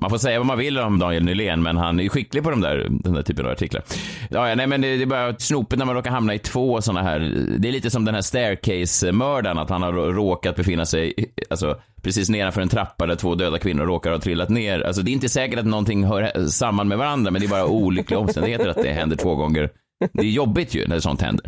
Man 0.00 0.10
får 0.10 0.18
säga 0.18 0.38
vad 0.38 0.46
man 0.46 0.58
vill 0.58 0.78
om 0.78 0.98
Daniel 0.98 1.24
Nylén, 1.24 1.62
men 1.62 1.76
han 1.76 2.00
är 2.00 2.08
skicklig 2.08 2.42
på 2.42 2.50
de 2.50 2.60
där, 2.60 2.86
den 2.90 3.12
där 3.12 3.22
typen 3.22 3.46
av 3.46 3.52
artiklar. 3.52 3.82
Ja, 4.30 4.48
ja, 4.48 4.54
nej, 4.54 4.66
men 4.66 4.80
det, 4.80 4.96
det 4.96 5.02
är 5.02 5.06
bara 5.06 5.34
snopet 5.38 5.78
när 5.78 5.86
man 5.86 5.94
råkar 5.94 6.10
hamna 6.10 6.34
i 6.34 6.38
två 6.38 6.80
sådana 6.80 7.02
här. 7.02 7.18
Det 7.58 7.68
är 7.68 7.72
lite 7.72 7.90
som 7.90 8.04
den 8.04 8.14
här 8.14 8.22
staircase-mördaren, 8.22 9.58
att 9.58 9.70
han 9.70 9.82
har 9.82 9.92
råkat 9.92 10.56
befinna 10.56 10.86
sig 10.86 11.14
alltså, 11.50 11.80
precis 12.02 12.28
nedanför 12.28 12.60
en 12.60 12.68
trappa 12.68 13.06
där 13.06 13.16
två 13.16 13.34
döda 13.34 13.58
kvinnor 13.58 13.86
råkar 13.86 14.10
ha 14.10 14.18
trillat 14.18 14.48
ner. 14.48 14.80
Alltså, 14.80 15.02
det 15.02 15.10
är 15.10 15.12
inte 15.12 15.28
säkert 15.28 15.58
att 15.58 15.66
någonting 15.66 16.04
hör 16.04 16.46
samman 16.46 16.88
med 16.88 16.98
varandra, 16.98 17.30
men 17.30 17.40
det 17.40 17.46
är 17.46 17.50
bara 17.50 17.66
olyckliga 17.66 18.20
omständigheter 18.20 18.68
att 18.68 18.82
det 18.82 18.92
händer 18.92 19.16
två 19.16 19.34
gånger. 19.34 19.70
Det 20.12 20.22
är 20.22 20.30
jobbigt 20.30 20.74
ju 20.74 20.86
när 20.88 21.00
sånt 21.00 21.22
händer. 21.22 21.46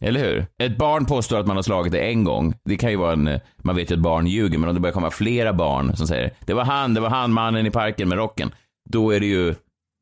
Eller 0.00 0.20
hur? 0.20 0.46
Ett 0.62 0.76
barn 0.78 1.04
påstår 1.06 1.38
att 1.40 1.46
man 1.46 1.56
har 1.56 1.62
slagit 1.62 1.92
det 1.92 2.00
en 2.00 2.24
gång. 2.24 2.54
Det 2.64 2.76
kan 2.76 2.90
ju 2.90 2.96
vara 2.96 3.12
en, 3.12 3.28
eh, 3.28 3.40
man 3.56 3.76
vet 3.76 3.90
ju 3.90 3.94
att 3.94 4.00
barn 4.00 4.26
ljuger, 4.26 4.58
men 4.58 4.68
om 4.68 4.74
det 4.74 4.80
börjar 4.80 4.94
komma 4.94 5.10
flera 5.10 5.52
barn 5.52 5.96
som 5.96 6.06
säger 6.06 6.30
det 6.46 6.54
var 6.54 6.64
han, 6.64 6.94
det 6.94 7.00
var 7.00 7.08
han, 7.10 7.32
mannen 7.32 7.66
i 7.66 7.70
parken 7.70 8.08
med 8.08 8.18
rocken. 8.18 8.50
Då 8.90 9.10
är 9.10 9.20
det 9.20 9.26
ju 9.26 9.54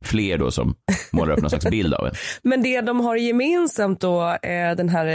fler 0.04 0.38
då 0.38 0.50
som 0.50 0.74
målar 1.12 1.32
upp 1.32 1.40
någon 1.40 1.50
slags 1.50 1.66
bild 1.70 1.94
av 1.94 2.06
en. 2.06 2.12
Men 2.42 2.62
det 2.62 2.80
de 2.80 3.00
har 3.00 3.16
gemensamt 3.16 4.00
då, 4.00 4.22
eh, 4.42 4.76
den 4.76 4.88
här 4.88 5.06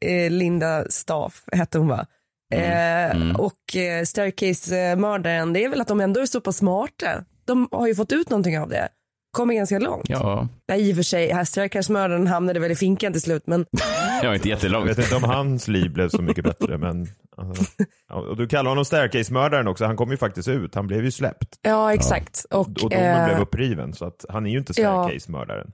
eh, 0.00 0.30
Linda 0.30 0.84
Staff 0.90 1.44
hette 1.52 1.78
hon 1.78 1.88
va? 1.88 2.06
Mm, 2.54 3.30
Eh, 3.30 3.36
Och 3.36 3.76
eh, 3.76 4.04
Staircase-mördaren, 4.04 5.52
det 5.52 5.64
är 5.64 5.68
väl 5.68 5.80
att 5.80 5.88
de 5.88 6.00
ändå 6.00 6.20
är 6.20 6.26
så 6.26 6.40
pass 6.40 6.56
smarta. 6.56 7.24
De 7.44 7.68
har 7.72 7.86
ju 7.86 7.94
fått 7.94 8.12
ut 8.12 8.30
någonting 8.30 8.58
av 8.58 8.68
det. 8.68 8.88
Kommer 9.36 9.54
ganska 9.54 9.78
långt. 9.78 10.04
Ja, 10.08 10.48
Nej, 10.68 10.88
i 10.88 10.92
och 10.92 10.96
för 10.96 11.02
sig, 11.02 11.32
här 11.32 11.44
Staircase-mördaren 11.44 12.26
hamnade 12.26 12.60
väl 12.60 12.70
i 12.70 12.76
finkan 12.76 13.12
till 13.12 13.22
slut, 13.22 13.42
men 13.46 13.66
jag 14.22 14.30
är 14.30 14.34
inte 14.34 14.48
Jag 14.48 14.56
jättelångt. 14.56 14.88
vet 14.90 14.98
inte 14.98 15.16
om 15.16 15.22
hans 15.24 15.68
liv 15.68 15.92
blev 15.92 16.08
så 16.08 16.22
mycket 16.22 16.44
bättre, 16.44 16.78
men... 16.86 17.06
alltså. 17.36 17.64
Ja, 18.08 18.14
och 18.14 18.36
du 18.36 18.48
kallar 18.48 18.68
honom 18.70 18.84
staircase-mördaren 18.84 19.68
också, 19.68 19.84
han 19.84 19.96
kom 19.96 20.10
ju 20.10 20.16
faktiskt 20.16 20.48
ut, 20.48 20.74
han 20.74 20.86
blev 20.86 21.04
ju 21.04 21.10
släppt. 21.10 21.58
ja 21.62 21.94
exakt. 21.94 22.46
Och, 22.50 22.58
Och 22.60 22.70
domen 22.90 23.20
eh, 23.20 23.26
blev 23.26 23.40
uppriven, 23.40 23.92
så 23.92 24.04
att 24.04 24.24
han 24.28 24.46
är 24.46 24.50
ju 24.50 24.58
inte 24.58 24.72
ja. 24.76 25.04
staircase-mördaren. 25.04 25.72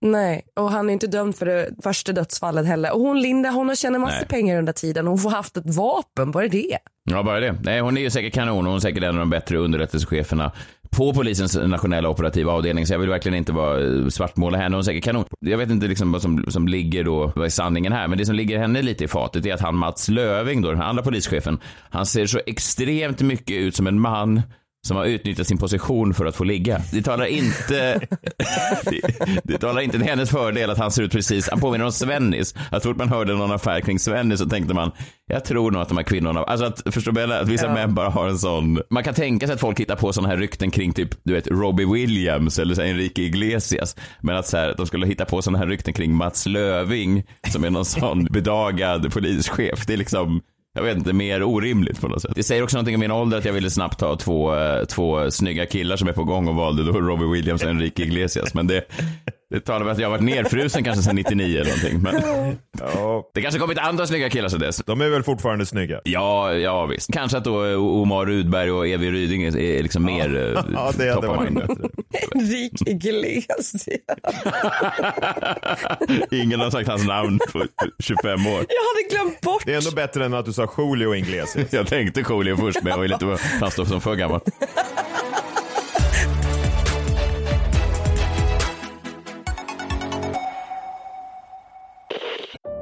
Nej, 0.00 0.42
och 0.56 0.70
han 0.70 0.88
är 0.88 0.92
inte 0.92 1.06
dömd 1.06 1.36
för 1.36 1.46
det 1.46 1.70
första 1.82 2.12
dödsfallet 2.12 2.66
heller. 2.66 2.94
Och 2.94 3.00
hon 3.00 3.20
Linda, 3.20 3.50
hon 3.50 3.68
har 3.68 3.74
tjänat 3.74 4.00
massa 4.00 4.16
Nej. 4.16 4.26
pengar 4.28 4.58
under 4.58 4.72
tiden. 4.72 5.06
Hon 5.06 5.18
får 5.18 5.30
haft 5.30 5.56
ett 5.56 5.74
vapen, 5.74 6.30
bara 6.30 6.48
det. 6.48 6.78
Ja, 7.04 7.22
bara 7.22 7.40
det. 7.40 7.56
Nej, 7.62 7.80
hon 7.80 7.96
är 7.96 8.00
ju 8.00 8.10
säkert 8.10 8.34
kanon 8.34 8.58
och 8.58 8.64
hon 8.64 8.76
är 8.76 8.80
säkert 8.80 9.02
en 9.02 9.08
av 9.08 9.18
de 9.18 9.30
bättre 9.30 9.56
underrättelsecheferna 9.56 10.52
på 10.96 11.14
polisens 11.14 11.56
nationella 11.56 12.08
operativa 12.08 12.52
avdelning, 12.52 12.86
så 12.86 12.94
jag 12.94 12.98
vill 12.98 13.08
verkligen 13.08 13.38
inte 13.38 13.52
vara 13.52 13.80
eh, 13.80 14.08
svartmåla 14.08 14.58
henne. 14.58 14.76
Hon 14.76 14.80
är 14.80 14.84
säkert 14.84 15.04
kanon. 15.04 15.24
Jag 15.40 15.58
vet 15.58 15.70
inte 15.70 15.86
liksom 15.86 16.12
vad 16.12 16.22
som, 16.22 16.44
som 16.48 16.68
ligger 16.68 17.04
då, 17.04 17.32
vad 17.36 17.44
är 17.44 17.48
sanningen 17.48 17.92
här, 17.92 18.08
men 18.08 18.18
det 18.18 18.26
som 18.26 18.34
ligger 18.34 18.58
henne 18.58 18.82
lite 18.82 19.04
i 19.04 19.08
fatet 19.08 19.46
är 19.46 19.54
att 19.54 19.60
han 19.60 19.76
Mats 19.76 20.08
Löving 20.08 20.62
då, 20.62 20.70
den 20.70 20.82
andra 20.82 21.02
polischefen, 21.02 21.58
han 21.90 22.06
ser 22.06 22.26
så 22.26 22.40
extremt 22.46 23.20
mycket 23.20 23.56
ut 23.56 23.76
som 23.76 23.86
en 23.86 24.00
man 24.00 24.42
som 24.86 24.96
har 24.96 25.04
utnyttjat 25.04 25.46
sin 25.46 25.58
position 25.58 26.14
för 26.14 26.26
att 26.26 26.36
få 26.36 26.44
ligga. 26.44 26.80
Det 26.92 27.02
talar 27.02 27.24
inte, 27.26 28.00
det, 28.84 29.00
det 29.44 29.58
talar 29.58 29.80
inte 29.80 29.98
till 29.98 30.08
hennes 30.08 30.30
fördel 30.30 30.70
att 30.70 30.78
han 30.78 30.90
ser 30.90 31.02
ut 31.02 31.12
precis, 31.12 31.48
han 31.50 31.60
påminner 31.60 31.84
om 31.84 31.92
Svennis. 31.92 32.54
Att 32.70 32.82
fort 32.82 32.96
man 32.96 33.08
hörde 33.08 33.34
någon 33.34 33.52
affär 33.52 33.80
kring 33.80 33.98
Svennis 33.98 34.40
så 34.40 34.46
tänkte 34.46 34.74
man, 34.74 34.90
jag 35.26 35.44
tror 35.44 35.70
nog 35.70 35.82
att 35.82 35.88
de 35.88 35.96
här 35.96 36.04
kvinnorna, 36.04 36.42
alltså 36.42 36.66
att, 36.66 36.82
förstår 36.94 37.12
Bella, 37.12 37.40
att 37.40 37.48
vissa 37.48 37.66
ja. 37.66 37.74
män 37.74 37.94
bara 37.94 38.08
har 38.08 38.28
en 38.28 38.38
sån, 38.38 38.80
man 38.90 39.04
kan 39.04 39.14
tänka 39.14 39.46
sig 39.46 39.54
att 39.54 39.60
folk 39.60 39.80
hittar 39.80 39.96
på 39.96 40.12
sådana 40.12 40.28
här 40.28 40.36
rykten 40.36 40.70
kring 40.70 40.92
typ, 40.92 41.24
du 41.24 41.32
vet, 41.32 41.46
Robbie 41.46 41.84
Williams 41.84 42.58
eller 42.58 42.74
så 42.74 42.82
här, 42.82 42.88
Enrique 42.88 43.22
Iglesias. 43.22 43.96
Men 44.20 44.36
att 44.36 44.46
så 44.46 44.56
här, 44.56 44.74
de 44.76 44.86
skulle 44.86 45.06
hitta 45.06 45.24
på 45.24 45.42
sådana 45.42 45.58
här 45.58 45.66
rykten 45.66 45.94
kring 45.94 46.14
Mats 46.14 46.46
Löving 46.46 47.24
som 47.48 47.64
är 47.64 47.70
någon 47.70 47.84
sån 47.84 48.24
bedagad 48.30 49.12
polischef. 49.12 49.86
Det 49.86 49.92
är 49.92 49.96
liksom, 49.96 50.40
jag 50.74 50.82
vet 50.82 50.96
inte, 50.96 51.12
mer 51.12 51.42
orimligt 51.42 52.00
på 52.00 52.08
något 52.08 52.22
sätt. 52.22 52.32
Det 52.34 52.42
säger 52.42 52.62
också 52.62 52.76
någonting 52.76 52.94
om 52.94 53.00
min 53.00 53.10
ålder 53.10 53.38
att 53.38 53.44
jag 53.44 53.52
ville 53.52 53.70
snabbt 53.70 54.00
ha 54.00 54.16
två, 54.16 54.54
eh, 54.54 54.84
två 54.84 55.30
snygga 55.30 55.66
killar 55.66 55.96
som 55.96 56.08
är 56.08 56.12
på 56.12 56.24
gång 56.24 56.48
och 56.48 56.54
valde 56.54 56.84
då 56.84 56.92
Robbie 56.92 57.26
Williams 57.26 57.62
och 57.62 57.70
Enrique 57.70 58.04
Iglesias. 58.04 58.54
Men 58.54 58.66
det, 58.66 58.84
det 59.52 59.60
talar 59.60 59.80
om 59.80 59.92
att 59.92 59.98
jag 59.98 60.06
har 60.06 60.10
varit 60.10 60.24
nerfrusen 60.24 60.84
kanske 60.84 61.02
sedan 61.02 61.16
99 61.16 61.60
eller 61.60 61.64
någonting. 61.64 62.02
Men 62.02 62.22
ja. 62.80 63.30
Det 63.34 63.42
kanske 63.42 63.60
kommit 63.60 63.78
andra 63.78 64.06
snygga 64.06 64.30
killar 64.30 64.48
sedan 64.48 64.60
dess. 64.60 64.82
De 64.86 65.00
är 65.00 65.08
väl 65.08 65.22
fortfarande 65.22 65.66
snygga? 65.66 66.00
Ja, 66.04 66.54
ja 66.54 66.86
visst. 66.86 67.12
Kanske 67.12 67.38
att 67.38 67.44
då 67.44 67.76
Omar 67.76 68.26
Rudberg 68.26 68.70
och 68.70 68.88
Evi 68.88 69.10
Ryding 69.10 69.42
är 69.42 69.82
liksom 69.82 70.08
ja. 70.08 70.14
mer 70.14 70.36
eh, 70.36 70.64
ja, 70.74 70.92
det 70.96 71.14
top 71.14 71.24
of 71.24 71.40
mind. 71.40 71.62
Enrique 72.34 72.90
Iglesias. 72.90 73.88
Ingen 76.30 76.60
har 76.60 76.70
sagt 76.70 76.88
hans 76.88 77.06
namn 77.06 77.38
på 77.52 77.64
25 77.98 78.46
år. 78.46 78.52
Jag 78.52 78.58
hade 78.58 79.08
glömt 79.10 79.40
bort. 79.40 79.62
Det 79.66 79.72
är 79.72 79.78
ändå 79.78 79.90
bättre 79.90 80.24
än 80.24 80.34
att 80.34 80.46
du 80.46 80.52
sa 80.52 80.68
Julio 80.78 81.14
Iglesias. 81.14 81.72
jag 81.72 81.86
tänkte 81.86 82.24
Julio 82.30 82.56
först, 82.56 82.82
men 82.82 82.90
jag 82.90 82.98
var 82.98 83.08
lite 83.08 83.36
fast 83.60 83.88
som 83.88 84.00
för 84.00 84.14
gammal. 84.14 84.40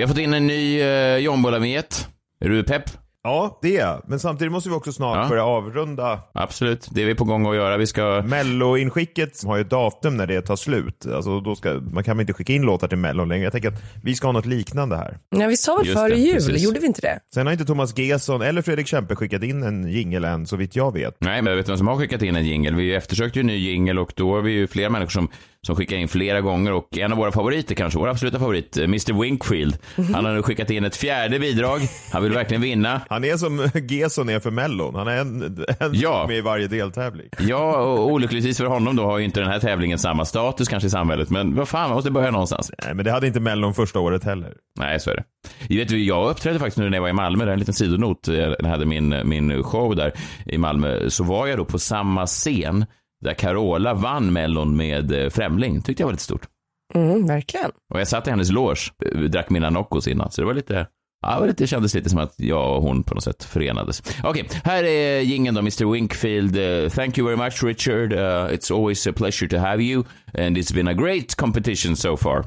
Vi 0.00 0.04
har 0.04 0.08
fått 0.08 0.18
in 0.18 0.34
en 0.34 0.46
ny 0.46 0.82
uh, 0.82 1.16
John 1.16 1.44
Är 1.44 2.48
du 2.48 2.62
pepp? 2.62 2.82
Ja, 3.22 3.58
det 3.62 3.76
är 3.76 3.80
jag. 3.80 4.02
Men 4.06 4.20
samtidigt 4.20 4.52
måste 4.52 4.68
vi 4.68 4.74
också 4.74 4.92
snart 4.92 5.16
ja. 5.16 5.28
börja 5.28 5.44
avrunda. 5.44 6.20
Absolut, 6.34 6.88
det 6.90 7.02
är 7.02 7.06
vi 7.06 7.14
på 7.14 7.24
gång 7.24 7.46
att 7.46 7.56
göra. 7.56 7.76
Vi 7.76 7.86
ska... 7.86 8.22
Mello-inskicket 8.26 9.44
har 9.44 9.56
ju 9.56 9.60
ett 9.60 9.70
datum 9.70 10.16
när 10.16 10.26
det 10.26 10.42
tar 10.42 10.56
slut. 10.56 11.06
Alltså, 11.06 11.40
då 11.40 11.56
ska, 11.56 11.72
man 11.72 12.04
kan 12.04 12.16
väl 12.16 12.20
inte 12.20 12.32
skicka 12.32 12.52
in 12.52 12.62
låtar 12.62 12.88
till 12.88 12.98
Mello 12.98 13.24
längre. 13.24 13.44
Jag 13.44 13.52
tänker 13.52 13.68
att 13.68 13.82
vi 14.02 14.14
ska 14.14 14.28
ha 14.28 14.32
något 14.32 14.46
liknande 14.46 14.96
här. 14.96 15.18
Ja, 15.30 15.46
vi 15.46 15.56
sa 15.56 15.76
väl 15.76 15.86
före 15.86 16.16
jul, 16.16 16.34
precis. 16.34 16.62
gjorde 16.62 16.80
vi 16.80 16.86
inte 16.86 17.00
det? 17.00 17.20
Sen 17.34 17.46
har 17.46 17.52
inte 17.52 17.64
Thomas 17.64 17.98
Gesson 17.98 18.42
eller 18.42 18.62
Fredrik 18.62 18.86
Kempe 18.86 19.16
skickat 19.16 19.42
in 19.42 19.62
en 19.62 19.88
jingel 19.88 20.24
än, 20.24 20.46
så 20.46 20.56
vitt 20.56 20.76
jag 20.76 20.92
vet. 20.92 21.16
Nej, 21.18 21.42
men 21.42 21.50
jag 21.50 21.56
vet 21.56 21.68
vem 21.68 21.76
som 21.76 21.88
har 21.88 21.96
skickat 21.96 22.22
in 22.22 22.36
en 22.36 22.46
jingel. 22.46 22.74
Vi 22.74 22.94
eftersökte 22.94 23.38
ju 23.38 23.40
en 23.40 23.46
ny 23.46 23.56
jingel 23.56 23.98
och 23.98 24.12
då 24.16 24.34
har 24.34 24.42
vi 24.42 24.52
ju 24.52 24.66
flera 24.66 24.90
människor 24.90 25.10
som 25.10 25.28
som 25.66 25.76
skickar 25.76 25.96
in 25.96 26.08
flera 26.08 26.40
gånger 26.40 26.72
och 26.72 26.98
en 26.98 27.12
av 27.12 27.18
våra 27.18 27.32
favoriter 27.32 27.74
kanske, 27.74 27.98
vår 27.98 28.08
absoluta 28.08 28.38
favorit, 28.38 28.76
eh, 28.76 28.84
Mr 28.84 29.22
Winkfield. 29.22 29.78
Han 30.14 30.24
har 30.24 30.32
nu 30.32 30.42
skickat 30.42 30.70
in 30.70 30.84
ett 30.84 30.96
fjärde 30.96 31.38
bidrag. 31.38 31.80
Han 32.12 32.22
vill 32.22 32.32
verkligen 32.32 32.62
vinna. 32.62 33.00
Han 33.08 33.24
är 33.24 33.36
som 33.36 33.70
Gesson 33.88 34.28
är 34.28 34.40
för 34.40 34.50
Mellon. 34.50 34.94
Han 34.94 35.08
är 35.08 35.16
en, 35.16 35.42
en 35.80 35.90
ja. 35.92 36.24
med 36.28 36.36
i 36.36 36.40
varje 36.40 36.66
deltävling. 36.66 37.28
Ja, 37.38 37.76
och 37.76 38.12
olyckligtvis 38.12 38.56
för 38.56 38.64
honom 38.64 38.96
då 38.96 39.04
har 39.04 39.18
ju 39.18 39.24
inte 39.24 39.40
den 39.40 39.48
här 39.48 39.60
tävlingen 39.60 39.98
samma 39.98 40.24
status 40.24 40.68
kanske 40.68 40.86
i 40.86 40.90
samhället. 40.90 41.30
Men 41.30 41.54
vad 41.54 41.68
fan, 41.68 41.88
man 41.88 41.96
måste 41.96 42.10
börja 42.10 42.30
någonstans. 42.30 42.72
Nej, 42.84 42.94
men 42.94 43.04
det 43.04 43.10
hade 43.10 43.26
inte 43.26 43.40
Mellon 43.40 43.74
första 43.74 44.00
året 44.00 44.24
heller. 44.24 44.54
Nej, 44.78 45.00
så 45.00 45.10
är 45.10 45.16
det. 45.16 45.24
Jag, 45.68 45.76
vet, 45.76 45.90
jag 45.90 46.30
uppträdde 46.30 46.58
faktiskt 46.58 46.78
nu 46.78 46.90
när 46.90 46.96
jag 46.96 47.02
var 47.02 47.08
i 47.08 47.12
Malmö, 47.12 47.44
det 47.44 47.50
är 47.50 47.52
en 47.52 47.58
liten 47.58 47.74
sidonot. 47.74 48.28
Jag 48.28 48.66
hade 48.66 48.86
min, 48.86 49.20
min 49.24 49.62
show 49.62 49.96
där 49.96 50.12
i 50.46 50.58
Malmö. 50.58 51.10
Så 51.10 51.24
var 51.24 51.46
jag 51.46 51.58
då 51.58 51.64
på 51.64 51.78
samma 51.78 52.26
scen 52.26 52.86
där 53.20 53.34
Carola 53.34 53.94
vann 53.94 54.32
Mellon 54.32 54.76
med 54.76 55.12
eh, 55.12 55.30
Främling. 55.30 55.82
tyckte 55.82 56.02
jag 56.02 56.06
var 56.06 56.12
lite 56.12 56.24
stort. 56.24 56.48
Mm, 56.94 57.26
verkligen. 57.26 57.70
Och 57.94 58.00
jag 58.00 58.08
satt 58.08 58.26
i 58.26 58.30
hennes 58.30 58.50
loge, 58.50 58.92
eh, 59.04 59.20
drack 59.20 59.50
mina 59.50 59.70
Noccos 59.70 60.08
innan, 60.08 60.30
så 60.30 60.40
det 60.40 60.46
var 60.46 60.54
lite 60.54 60.86
Ja, 61.22 61.46
det 61.56 61.66
kändes 61.66 61.94
lite 61.94 62.10
som 62.10 62.18
att 62.18 62.34
jag 62.36 62.76
och 62.76 62.82
hon 62.82 63.02
på 63.02 63.14
något 63.14 63.24
sätt 63.24 63.44
förenades. 63.44 64.02
Okej, 64.24 64.44
okay, 64.44 64.60
här 64.64 64.84
är 64.84 65.20
gingen 65.20 65.54
då, 65.54 65.60
Mr 65.60 65.92
Winkfield. 65.92 66.56
Uh, 66.56 66.88
thank 66.88 67.18
you 67.18 67.26
very 67.26 67.44
much 67.44 67.62
Richard. 67.62 68.12
Uh, 68.12 68.54
it's 68.54 68.74
always 68.74 69.06
a 69.06 69.12
pleasure 69.16 69.48
to 69.48 69.56
have 69.56 69.82
you. 69.82 70.04
And 70.34 70.58
it's 70.58 70.74
been 70.74 70.88
a 70.88 70.94
great 70.94 71.34
competition 71.34 71.96
so 71.96 72.16
far. 72.16 72.44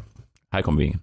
Här 0.52 0.62
kommer 0.62 0.82
gingen. 0.82 1.00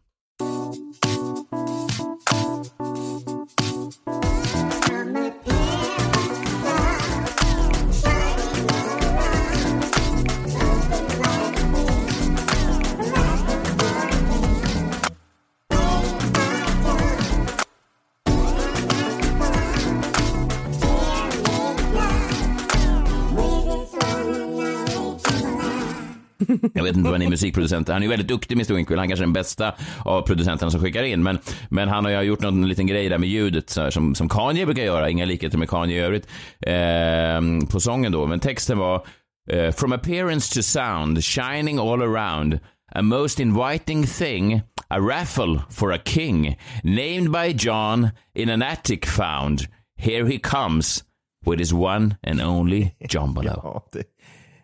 Inte 27.01 27.11
vad 27.11 27.21
han 27.21 27.27
är 27.27 27.31
musikproducent. 27.31 27.89
Han 27.89 28.03
är 28.03 28.09
väldigt 28.09 28.29
duktig 28.29 28.55
Mr 28.55 28.75
Winkwill. 28.75 28.99
Han 28.99 29.05
är 29.05 29.09
kanske 29.09 29.23
är 29.23 29.27
den 29.27 29.33
bästa 29.33 29.75
av 30.05 30.23
producenterna 30.23 30.71
som 30.71 30.81
skickar 30.81 31.03
in. 31.03 31.23
Men, 31.23 31.39
men 31.69 31.89
han 31.89 32.05
har 32.05 32.13
ju 32.13 32.21
gjort 32.21 32.41
någon 32.41 32.69
liten 32.69 32.87
grej 32.87 33.09
där 33.09 33.19
med 33.19 33.29
ljudet 33.29 33.71
så 33.71 33.81
här, 33.81 33.91
som, 33.91 34.15
som 34.15 34.29
Kanye 34.29 34.67
brukar 34.67 34.83
göra. 34.83 35.11
Inga 35.11 35.25
likheter 35.25 35.59
med 35.59 35.69
Kanye 35.69 35.97
i 35.97 36.01
övrigt. 36.01 36.29
Eh, 36.61 37.69
på 37.73 37.81
sången 37.81 38.13
då. 38.13 38.27
Men 38.27 38.41
texten 38.41 38.79
var 38.79 39.07
eh, 39.51 39.71
From 39.73 39.93
appearance 39.93 40.55
to 40.55 40.63
sound, 40.63 41.25
shining 41.25 41.79
all 41.79 42.03
around. 42.03 42.59
A 42.93 43.03
most 43.03 43.41
inviting 43.41 44.07
thing, 44.07 44.63
a 44.89 45.01
raffle 45.01 45.61
for 45.71 45.93
a 45.93 45.99
king, 46.05 46.57
named 46.83 47.31
by 47.33 47.53
John 47.53 48.11
in 48.35 48.51
an 48.51 48.63
attic 48.63 49.07
found. 49.07 49.69
Here 49.97 50.27
he 50.27 50.39
comes 50.39 51.05
with 51.47 51.59
his 51.59 51.73
one 51.73 52.17
and 52.23 52.41
only 52.41 52.95
Jombolo. 53.09 53.61
ja, 53.63 53.89
det, 53.93 54.05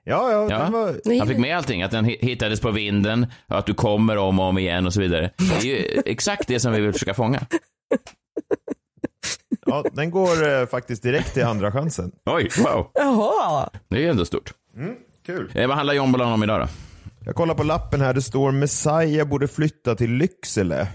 Ja, 0.09 0.33
ja, 0.33 0.47
ja. 0.51 0.71
Var... 0.71 1.19
Han 1.19 1.29
fick 1.29 1.39
med 1.39 1.57
allting, 1.57 1.83
att 1.83 1.91
den 1.91 2.05
hittades 2.05 2.61
på 2.61 2.71
vinden, 2.71 3.27
att 3.47 3.67
du 3.67 3.75
kommer 3.75 4.17
om 4.17 4.39
och 4.39 4.47
om 4.47 4.59
igen 4.59 4.87
och 4.87 4.93
så 4.93 5.01
vidare. 5.01 5.31
Det 5.37 5.57
är 5.57 5.65
ju 5.65 6.03
exakt 6.07 6.49
det 6.49 6.61
som 6.61 6.73
vi 6.73 6.81
vill 6.81 6.93
försöka 6.93 7.15
fånga. 7.15 7.41
Ja, 9.67 9.85
den 9.93 10.11
går 10.11 10.49
eh, 10.49 10.67
faktiskt 10.67 11.03
direkt 11.03 11.35
till 11.35 11.45
andra 11.45 11.73
chansen. 11.73 12.13
Oj, 12.27 12.49
wow. 12.59 12.91
Jaha. 12.95 13.71
Det 13.89 14.05
är 14.05 14.11
ändå 14.11 14.25
stort. 14.25 14.53
Mm, 14.77 14.95
kul. 15.27 15.51
Eh, 15.55 15.67
vad 15.67 15.77
handlar 15.77 15.95
Jombolan 15.95 16.33
om 16.33 16.43
idag 16.43 16.61
då? 16.61 16.67
Jag 17.25 17.35
kollar 17.35 17.55
på 17.55 17.63
lappen 17.63 18.01
här, 18.01 18.15
det 18.15 18.23
står 18.23 18.53
Messiah 18.53 19.29
borde 19.29 19.49
flytta 19.49 19.95
till 19.95 20.13
Lycksele. 20.13 20.89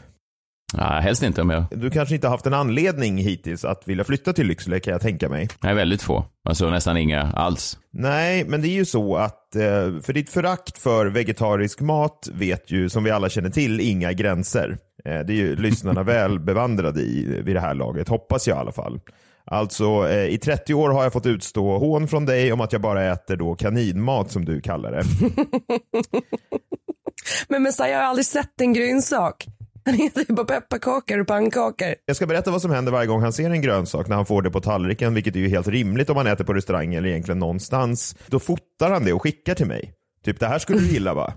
Ja, 0.78 0.84
helst 0.84 1.24
inte 1.24 1.42
om 1.42 1.50
jag... 1.50 1.64
Du 1.72 1.90
kanske 1.90 2.16
inte 2.16 2.28
har 2.28 2.32
haft 2.32 2.46
en 2.46 2.54
anledning 2.54 3.18
hittills 3.18 3.66
att 3.66 3.88
vilja 3.88 4.04
flytta 4.04 4.34
till 4.34 4.48
Lycksele 4.48 4.80
kan 4.80 4.92
jag 4.92 5.02
tänka 5.02 5.30
mig. 5.30 5.48
Nej, 5.64 5.76
väldigt 5.76 6.02
få. 6.02 6.26
Alltså 6.50 6.70
nästan 6.70 6.98
inga 6.98 7.22
alls. 7.22 7.78
Nej, 7.94 8.46
men 8.48 8.62
det 8.62 8.68
är 8.68 8.76
ju 8.76 8.86
så 8.86 9.16
att 9.16 9.56
eh, 9.56 9.62
för 10.02 10.14
ditt 10.14 10.30
förakt 10.30 10.78
för 10.78 11.06
vegetarisk 11.06 11.82
mat 11.82 12.30
vet 12.34 12.72
ju, 12.72 12.90
som 12.90 13.04
vi 13.04 13.12
alla 13.12 13.30
känner 13.30 13.50
till, 13.50 13.80
inga 13.80 14.14
gränser. 14.14 14.78
Eh, 15.06 15.20
det 15.20 15.34
är 15.34 15.38
ju 15.38 15.56
lyssnarna 15.62 16.04
väl 16.04 16.40
bevandrade 16.40 17.02
i 17.02 17.42
vid 17.46 17.56
det 17.56 17.62
här 17.62 17.74
laget, 17.74 18.10
hoppas 18.10 18.48
jag 18.48 18.58
i 18.58 18.60
alla 18.60 18.72
fall. 18.72 19.00
Alltså, 19.46 20.10
eh, 20.10 20.26
i 20.26 20.38
30 20.38 20.74
år 20.74 20.90
har 20.90 21.04
jag 21.04 21.14
fått 21.14 21.26
utstå 21.26 21.78
hån 21.78 22.08
från 22.08 22.26
dig 22.26 22.54
om 22.54 22.62
att 22.62 22.74
jag 22.74 22.82
bara 22.82 23.04
äter 23.04 23.36
då 23.36 23.56
kaninmat 23.56 24.32
som 24.32 24.46
du 24.46 24.62
kallar 24.62 24.92
det. 24.92 25.04
Men 27.48 27.64
Messiah 27.64 28.00
har 28.00 28.04
aldrig 28.04 28.26
sett 28.26 28.62
en 28.62 28.74
grönsak. 28.74 29.48
Han 29.86 29.96
äter 29.96 30.26
ju 30.30 30.34
bara 30.36 30.46
pepparkakor 30.46 31.20
och 31.20 31.28
pannkakor. 31.28 31.96
Jag 32.06 32.16
ska 32.16 32.26
berätta 32.28 32.52
vad 32.52 32.62
som 32.62 32.72
händer 32.72 32.92
varje 32.92 33.08
gång 33.08 33.22
han 33.22 33.34
ser 33.34 33.50
en 33.50 33.62
grönsak 33.62 34.08
när 34.08 34.16
han 34.16 34.26
får 34.26 34.42
det 34.42 34.52
på 34.52 34.62
tallriken, 34.62 35.14
vilket 35.14 35.36
är 35.36 35.40
ju 35.40 35.50
helt 35.50 35.68
rimligt 35.68 36.10
om 36.10 36.16
man 36.16 36.28
äter 36.28 36.44
på 36.46 36.54
restaurang 36.54 36.94
eller 36.96 37.10
egentligen 37.10 37.40
någonstans. 37.40 38.16
Då 38.28 38.40
fotar 38.40 38.90
han 38.92 39.06
det 39.06 39.14
och 39.14 39.22
skickar 39.22 39.56
till 39.56 39.66
mig. 39.68 39.94
Typ, 40.26 40.40
det 40.40 40.48
här 40.48 40.60
skulle 40.60 40.80
du 40.80 40.88
gilla 40.88 41.14
va? 41.14 41.34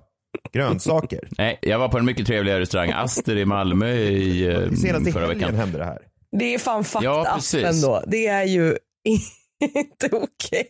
Grönsaker. 0.52 1.28
Nej, 1.38 1.58
jag 1.62 1.78
var 1.78 1.88
på 1.88 1.98
en 1.98 2.04
mycket 2.04 2.26
trevligare 2.26 2.60
restaurang, 2.60 2.90
Aster 2.90 3.36
i 3.36 3.44
Malmö 3.44 3.90
i 3.92 4.46
eh, 4.46 4.70
Senast 4.72 5.08
i 5.08 5.12
förra 5.12 5.26
veckan. 5.26 5.54
hände 5.54 5.78
det 5.78 5.84
här. 5.84 5.98
Det 6.38 6.54
är 6.54 6.58
fan 6.58 6.84
fucked 6.84 7.06
Ja, 7.06 7.20
up 7.28 7.34
precis. 7.34 7.64
ändå. 7.64 8.02
Det 8.06 8.26
är 8.26 8.44
ju 8.44 8.76
inte 9.74 10.08
okej. 10.12 10.68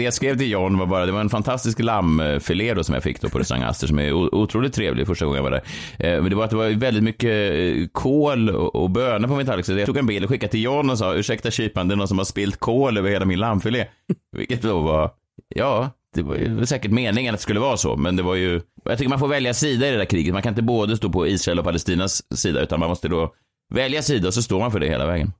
Det 0.00 0.04
jag 0.04 0.14
skrev 0.14 0.38
till 0.38 0.50
John 0.50 0.78
var 0.78 0.86
bara, 0.86 1.06
det 1.06 1.12
var 1.12 1.20
en 1.20 1.28
fantastisk 1.28 1.78
lammfilé 1.78 2.74
då 2.74 2.84
som 2.84 2.94
jag 2.94 3.02
fick 3.02 3.20
då 3.20 3.28
på 3.28 3.38
restaurang 3.38 3.62
Aster 3.62 3.86
som 3.86 3.98
är 3.98 4.12
otroligt 4.12 4.74
trevlig 4.74 5.06
första 5.06 5.24
gången 5.24 5.36
jag 5.36 5.50
var 5.50 5.50
där. 5.50 5.62
Eh, 5.98 6.22
men 6.22 6.30
det 6.30 6.36
var 6.36 6.44
att 6.44 6.50
det 6.50 6.56
var 6.56 6.68
väldigt 6.68 7.02
mycket 7.02 7.52
eh, 7.52 7.86
kol 7.92 8.30
kål 8.30 8.50
och 8.50 8.90
bönor 8.90 9.28
på 9.28 9.34
min 9.34 9.46
tallrik 9.46 9.66
så 9.66 9.72
jag 9.72 9.86
tog 9.86 9.96
en 9.96 10.06
bild 10.06 10.24
och 10.24 10.30
skickade 10.30 10.50
till 10.50 10.62
John 10.62 10.90
och 10.90 10.98
sa 10.98 11.14
ursäkta 11.14 11.50
kyparen, 11.50 11.88
det 11.88 11.94
är 11.94 11.96
någon 11.96 12.08
som 12.08 12.18
har 12.18 12.24
spilt 12.24 12.56
kål 12.56 12.98
över 12.98 13.10
hela 13.10 13.24
min 13.24 13.38
lammfilé. 13.38 13.86
Vilket 14.36 14.62
då 14.62 14.80
var, 14.80 15.10
ja, 15.54 15.90
det 16.14 16.22
var 16.22 16.36
ju 16.36 16.66
säkert 16.66 16.90
meningen 16.90 17.34
att 17.34 17.40
det 17.40 17.42
skulle 17.42 17.60
vara 17.60 17.76
så, 17.76 17.96
men 17.96 18.16
det 18.16 18.22
var 18.22 18.34
ju, 18.34 18.60
jag 18.84 18.98
tycker 18.98 19.10
man 19.10 19.18
får 19.18 19.28
välja 19.28 19.54
sida 19.54 19.88
i 19.88 19.90
det 19.90 19.96
där 19.96 20.04
kriget. 20.04 20.32
Man 20.32 20.42
kan 20.42 20.52
inte 20.52 20.62
både 20.62 20.96
stå 20.96 21.08
på 21.08 21.26
Israel 21.26 21.58
och 21.58 21.64
Palestinas 21.64 22.38
sida, 22.38 22.60
utan 22.60 22.80
man 22.80 22.88
måste 22.88 23.08
då 23.08 23.34
välja 23.74 24.02
sida 24.02 24.28
och 24.28 24.34
så 24.34 24.42
står 24.42 24.58
man 24.58 24.72
för 24.72 24.80
det 24.80 24.88
hela 24.88 25.06
vägen. 25.06 25.32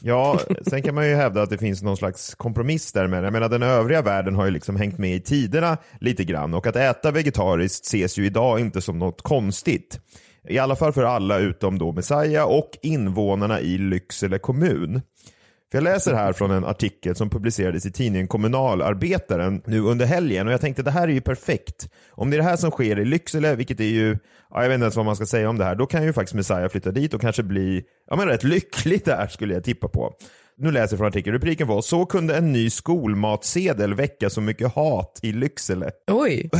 Ja, 0.00 0.40
sen 0.66 0.82
kan 0.82 0.94
man 0.94 1.08
ju 1.08 1.14
hävda 1.14 1.42
att 1.42 1.50
det 1.50 1.58
finns 1.58 1.82
någon 1.82 1.96
slags 1.96 2.34
kompromiss 2.34 2.92
där 2.92 3.06
med 3.06 3.24
Jag 3.24 3.32
menar 3.32 3.48
den 3.48 3.62
övriga 3.62 4.02
världen 4.02 4.34
har 4.34 4.44
ju 4.44 4.50
liksom 4.50 4.76
hängt 4.76 4.98
med 4.98 5.16
i 5.16 5.20
tiderna 5.20 5.76
lite 6.00 6.24
grann 6.24 6.54
och 6.54 6.66
att 6.66 6.76
äta 6.76 7.10
vegetariskt 7.10 7.86
ses 7.86 8.18
ju 8.18 8.26
idag 8.26 8.60
inte 8.60 8.80
som 8.80 8.98
något 8.98 9.22
konstigt. 9.22 10.00
I 10.48 10.58
alla 10.58 10.76
fall 10.76 10.92
för 10.92 11.02
alla 11.02 11.38
utom 11.38 11.78
då 11.78 11.92
Messiah 11.92 12.44
och 12.44 12.70
invånarna 12.82 13.60
i 13.60 13.78
Lycksele 13.78 14.38
kommun. 14.38 15.02
För 15.70 15.78
jag 15.78 15.82
läser 15.82 16.14
här 16.14 16.32
från 16.32 16.50
en 16.50 16.64
artikel 16.64 17.16
som 17.16 17.30
publicerades 17.30 17.86
i 17.86 17.92
tidningen 17.92 18.28
Kommunalarbetaren 18.28 19.62
nu 19.66 19.80
under 19.80 20.06
helgen 20.06 20.46
och 20.46 20.52
jag 20.52 20.60
tänkte 20.60 20.82
det 20.82 20.90
här 20.90 21.08
är 21.08 21.12
ju 21.12 21.20
perfekt. 21.20 21.88
Om 22.10 22.30
det 22.30 22.36
är 22.36 22.38
det 22.38 22.44
här 22.44 22.56
som 22.56 22.70
sker 22.70 22.98
i 22.98 23.04
Lycksele, 23.04 23.54
vilket 23.54 23.80
är 23.80 23.84
ju, 23.84 24.18
ja, 24.50 24.62
jag 24.62 24.68
vet 24.68 24.74
inte 24.74 24.84
ens 24.84 24.96
vad 24.96 25.04
man 25.04 25.16
ska 25.16 25.26
säga 25.26 25.48
om 25.48 25.58
det 25.58 25.64
här, 25.64 25.74
då 25.74 25.86
kan 25.86 26.04
ju 26.04 26.12
faktiskt 26.12 26.34
Messiah 26.34 26.68
flytta 26.68 26.90
dit 26.90 27.14
och 27.14 27.20
kanske 27.20 27.42
bli, 27.42 27.84
ja 28.10 28.16
men 28.16 28.26
rätt 28.28 28.44
lycklig 28.44 29.04
där 29.04 29.26
skulle 29.26 29.54
jag 29.54 29.64
tippa 29.64 29.88
på. 29.88 30.14
Nu 30.58 30.70
läser 30.70 30.94
jag 30.94 30.98
från 30.98 31.08
artikeln, 31.08 31.34
rubriken 31.34 31.68
var 31.68 31.82
“Så 31.82 32.06
kunde 32.06 32.36
en 32.36 32.52
ny 32.52 32.70
skolmatsedel 32.70 33.94
väcka 33.94 34.30
så 34.30 34.40
mycket 34.40 34.74
hat 34.74 35.20
i 35.22 35.32
Lycksele”. 35.32 35.90
Oj. 36.10 36.50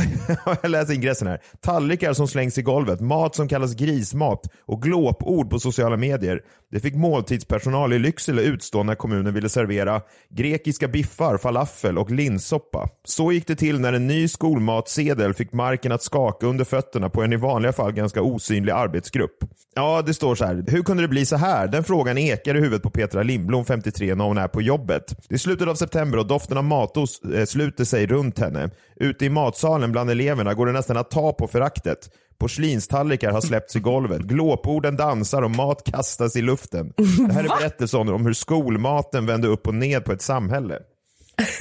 jag 0.61 0.71
läser 0.71 0.93
ingressen 0.93 1.27
här. 1.27 1.41
Tallrikar 1.61 2.13
som 2.13 2.27
slängs 2.27 2.57
i 2.57 2.61
golvet, 2.61 3.01
mat 3.01 3.35
som 3.35 3.47
kallas 3.47 3.75
grismat 3.75 4.41
och 4.65 4.81
glåpord 4.81 5.49
på 5.49 5.59
sociala 5.59 5.97
medier. 5.97 6.41
Det 6.71 6.79
fick 6.79 6.95
måltidspersonal 6.95 7.93
i 7.93 7.99
Lycksele 7.99 8.41
utstå 8.41 8.83
när 8.83 8.95
kommunen 8.95 9.33
ville 9.33 9.49
servera 9.49 10.01
grekiska 10.29 10.87
biffar, 10.87 11.37
falafel 11.37 11.97
och 11.97 12.11
linssoppa. 12.11 12.89
Så 13.03 13.31
gick 13.31 13.47
det 13.47 13.55
till 13.55 13.79
när 13.79 13.93
en 13.93 14.07
ny 14.07 14.27
skolmatsedel 14.27 15.33
fick 15.33 15.53
marken 15.53 15.91
att 15.91 16.03
skaka 16.03 16.47
under 16.47 16.65
fötterna 16.65 17.09
på 17.09 17.23
en 17.23 17.33
i 17.33 17.35
vanliga 17.35 17.73
fall 17.73 17.91
ganska 17.91 18.21
osynlig 18.21 18.71
arbetsgrupp. 18.71 19.37
Ja, 19.75 20.01
det 20.05 20.13
står 20.13 20.35
så 20.35 20.45
här. 20.45 20.63
Hur 20.67 20.83
kunde 20.83 21.03
det 21.03 21.07
bli 21.07 21.25
så 21.25 21.35
här? 21.35 21.67
Den 21.67 21.83
frågan 21.83 22.17
ekar 22.17 22.55
i 22.55 22.59
huvudet 22.59 22.83
på 22.83 22.89
Petra 22.89 23.23
Lindblom, 23.23 23.65
53, 23.87 24.15
när 24.15 24.25
hon 24.25 24.37
är 24.37 24.47
på 24.47 24.61
jobbet. 24.61 25.15
Det 25.29 25.35
är 25.35 25.39
slutet 25.39 25.67
av 25.67 25.75
september 25.75 26.17
och 26.17 26.27
doften 26.27 26.57
av 26.57 26.63
matos 26.63 27.21
eh, 27.21 27.45
sluter 27.45 27.83
sig 27.83 28.07
runt 28.07 28.39
henne. 28.39 28.69
Ute 28.95 29.25
i 29.25 29.29
matsalen 29.29 29.91
bland 29.91 30.09
eleverna 30.09 30.53
går 30.53 30.65
det 30.65 30.71
nästan 30.71 30.97
att 30.97 31.11
ta 31.11 31.33
på 31.33 31.47
föraktet. 31.47 32.09
Porslinstallrikar 32.39 33.31
har 33.31 33.41
släppts 33.41 33.75
i 33.75 33.79
golvet, 33.79 34.21
glåporden 34.21 34.95
dansar 34.95 35.41
och 35.41 35.51
mat 35.51 35.83
kastas 35.91 36.35
i 36.35 36.41
luften. 36.41 36.93
Det 37.27 37.33
här 37.33 37.43
är 37.43 37.59
berättelsen 37.59 38.09
om 38.09 38.25
hur 38.25 38.33
skolmaten 38.33 39.25
vände 39.25 39.47
upp 39.47 39.67
och 39.67 39.75
ned 39.75 40.05
på 40.05 40.11
ett 40.11 40.21
samhälle. 40.21 40.79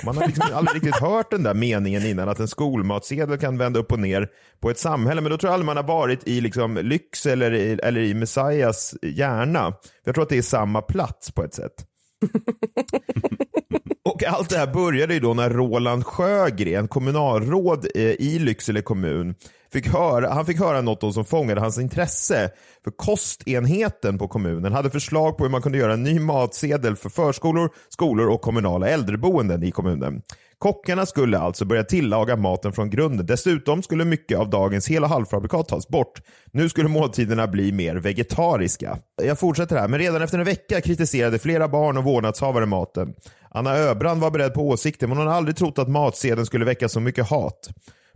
Man 0.05 0.17
har 0.17 0.27
liksom 0.27 0.45
aldrig 0.55 0.77
riktigt 0.77 1.01
hört 1.01 1.31
den 1.31 1.43
där 1.43 1.55
meningen 1.55 2.07
innan 2.07 2.29
att 2.29 2.41
en 2.41 2.49
skolmatsedel 2.49 3.39
kan 3.39 3.59
vända 3.59 3.81
upp 3.81 3.93
och 3.93 3.99
ner 3.99 4.29
på 4.61 4.71
ett 4.71 4.79
samhälle. 4.79 5.21
Men 5.21 5.31
då 5.31 5.39
tror 5.39 5.49
jag 5.49 5.55
aldrig 5.55 5.67
man 5.67 5.77
har 5.77 5.85
varit 5.85 6.29
i 6.29 6.41
liksom 6.41 6.77
lyx 6.83 7.27
eller 7.27 7.55
i, 7.55 7.79
eller 7.83 8.01
i 8.01 8.15
Messias 8.15 8.95
hjärna. 9.03 9.73
Jag 10.05 10.15
tror 10.15 10.23
att 10.23 10.29
det 10.29 10.39
är 10.39 10.43
samma 10.43 10.83
plats 10.83 11.33
på 11.33 11.45
ett 11.45 11.55
sätt. 11.55 11.73
Och 14.05 14.25
allt 14.25 14.51
det 14.51 14.59
här 14.59 14.73
började 14.73 15.15
ju 15.15 15.21
då 15.21 15.35
när 15.35 15.51
Roland 15.51 16.07
Sjögren, 16.07 16.89
kommunalråd 16.89 17.87
eh, 17.95 18.03
i 18.03 18.39
Lycksele 18.39 18.83
kommun, 18.83 19.35
fick 19.77 19.93
höra, 19.93 20.33
han 20.33 20.47
fick 20.47 20.59
höra 20.59 20.81
något 20.81 21.15
som 21.15 21.25
fångade 21.25 21.61
hans 21.61 21.79
intresse. 21.79 22.51
För 22.85 22.91
kostenheten 22.91 24.19
på 24.19 24.29
kommunen 24.29 24.73
hade 24.73 24.91
förslag 24.91 25.37
på 25.37 25.45
hur 25.45 25.51
man 25.51 25.63
kunde 25.63 25.79
göra 25.79 25.93
en 25.93 26.03
ny 26.03 26.21
matsedel 26.21 26.97
för 26.97 27.09
förskolor, 27.09 27.71
skolor 27.89 28.29
och 28.29 28.41
kommunala 28.41 28.89
äldreboenden 28.89 29.63
i 29.63 29.71
kommunen. 29.71 30.23
Kockarna 30.59 31.07
skulle 31.07 31.39
alltså 31.39 31.65
börja 31.65 31.85
tillaga 31.85 32.37
maten 32.37 32.73
från 32.73 32.91
grunden. 32.91 33.27
Dessutom 33.27 33.83
skulle 33.83 34.05
mycket 34.05 34.39
av 34.39 34.51
dagens 34.51 34.89
hela 34.89 35.07
halvfabrikat 35.07 35.69
tas 35.69 35.89
bort. 35.89 36.23
Nu 36.51 36.69
skulle 36.69 36.89
måltiderna 36.89 37.47
bli 37.47 37.73
mer 37.73 37.97
vegetariska. 37.97 38.99
Jag 39.23 39.39
fortsätter 39.39 39.77
här, 39.77 39.89
men 39.89 40.01
redan 40.01 40.23
efter 40.23 40.39
en 40.39 40.45
vecka 40.45 40.81
kritiserade 40.81 41.39
flera 41.39 41.69
barn 41.69 41.97
och 41.97 42.05
vårdnadshavare 42.05 42.67
maten. 42.67 43.15
Anna 43.51 43.77
Öbrand 43.77 44.21
var 44.21 44.31
beredd 44.31 44.55
på 44.55 44.69
åsikter, 44.69 45.07
men 45.07 45.17
hon 45.17 45.27
hade 45.27 45.39
aldrig 45.39 45.57
trott 45.57 45.79
att 45.79 45.89
matsedeln 45.89 46.47
skulle 46.47 46.65
väcka 46.65 46.89
så 46.89 47.01
mycket 47.01 47.29
hat. 47.29 47.69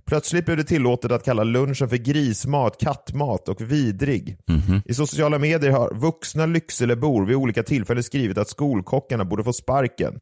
Plötsligt 0.06 0.44
blev 0.44 0.56
det 0.56 0.64
tillåtet 0.64 1.12
att 1.12 1.24
kalla 1.24 1.44
lunchen 1.44 1.88
för 1.88 1.96
grismat, 1.96 2.80
kattmat 2.80 3.48
och 3.48 3.60
vidrig. 3.60 4.36
I 4.84 4.94
sociala 4.94 5.38
medier 5.38 5.70
har 5.70 5.94
vuxna 5.94 6.46
Lyckselebor 6.46 7.26
vid 7.26 7.36
olika 7.36 7.62
tillfällen 7.62 8.02
skrivit 8.02 8.38
att 8.38 8.48
skolkockarna 8.48 9.24
borde 9.24 9.44
få 9.44 9.52
sparken. 9.52 10.20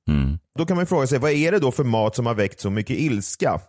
Då 0.59 0.67
kan 0.67 0.77
man 0.77 0.87
fråga 0.87 1.07
sig, 1.07 1.19
vad 1.19 1.31
är 1.31 1.53
det 1.53 1.59
då 1.59 1.73
för 1.73 1.85
mat 1.85 2.17
som 2.17 2.27
har 2.27 2.35
väckt 2.35 2.61
så 2.61 2.71
mycket 2.71 2.97
ilska? 2.97 3.61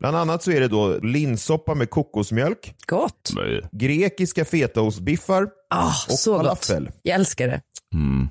Bland 0.00 0.16
annat 0.16 0.42
så 0.42 0.50
är 0.50 0.60
det 0.60 0.68
då 0.68 0.98
linssoppa 1.02 1.74
med 1.74 1.90
kokosmjölk, 1.90 2.74
Gott. 2.86 3.30
grekiska 3.72 4.44
fetaostbiffar 4.44 5.48
Ah, 5.70 5.86
och 5.86 6.18
så 6.18 6.36
falafel. 6.36 6.84
gott. 6.84 6.94
Jag 7.02 7.14
älskar 7.14 7.48
det. 7.48 7.60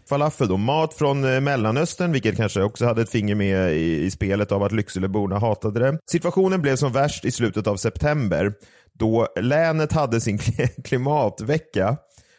Falafel 0.10 0.48
då, 0.48 0.58
mat 0.58 0.94
från 0.94 1.34
eh, 1.34 1.42
Mellanöstern, 1.42 2.12
vilket 2.12 2.38
kanske 2.38 2.62
också 2.62 2.86
hade 2.86 3.02
ett 3.02 3.10
finger 3.10 3.36
med 3.36 3.74
i, 3.78 4.04
i 4.06 4.12
spelet 4.12 4.52
av 4.52 4.64
att 4.64 4.72
Lyckseleborna 4.72 5.40
hatade 5.40 5.80
det. 5.80 6.00
Situationen 6.12 6.62
blev 6.62 6.76
som 6.76 6.92
värst 6.92 7.26
i 7.26 7.32
slutet 7.32 7.68
av 7.68 7.78
september, 7.78 8.54
då 9.00 9.28
länet 9.42 9.92
hade 9.92 10.22
sin 10.22 10.40
klimatvecka. 10.84 11.98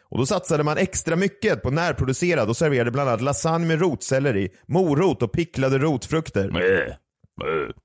Och 0.09 0.17
Då 0.17 0.25
satsade 0.25 0.63
man 0.63 0.77
extra 0.77 1.15
mycket 1.15 1.63
på 1.63 1.69
närproducerad 1.71 2.49
och 2.49 2.57
serverade 2.57 2.91
bland 2.91 3.09
annat 3.09 3.21
lasagne 3.21 3.67
med 3.67 3.79
rotselleri, 3.81 4.49
morot 4.67 5.21
och 5.23 5.31
picklade 5.31 5.77
rotfrukter. 5.77 6.49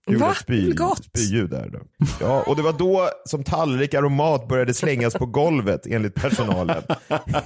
Gjorde 0.06 0.20
Va? 0.20 0.30
ett 0.30 0.36
spy, 0.36 0.74
spyljud 1.04 1.50
där 1.50 1.68
då. 1.72 1.78
Ja, 2.20 2.42
och 2.46 2.56
det 2.56 2.62
var 2.62 2.72
då 2.72 3.08
som 3.24 3.44
tallrikar 3.44 4.02
och 4.02 4.12
mat 4.12 4.48
började 4.48 4.74
slängas 4.74 5.14
på 5.14 5.26
golvet 5.26 5.86
enligt 5.86 6.14
personalen. 6.14 6.82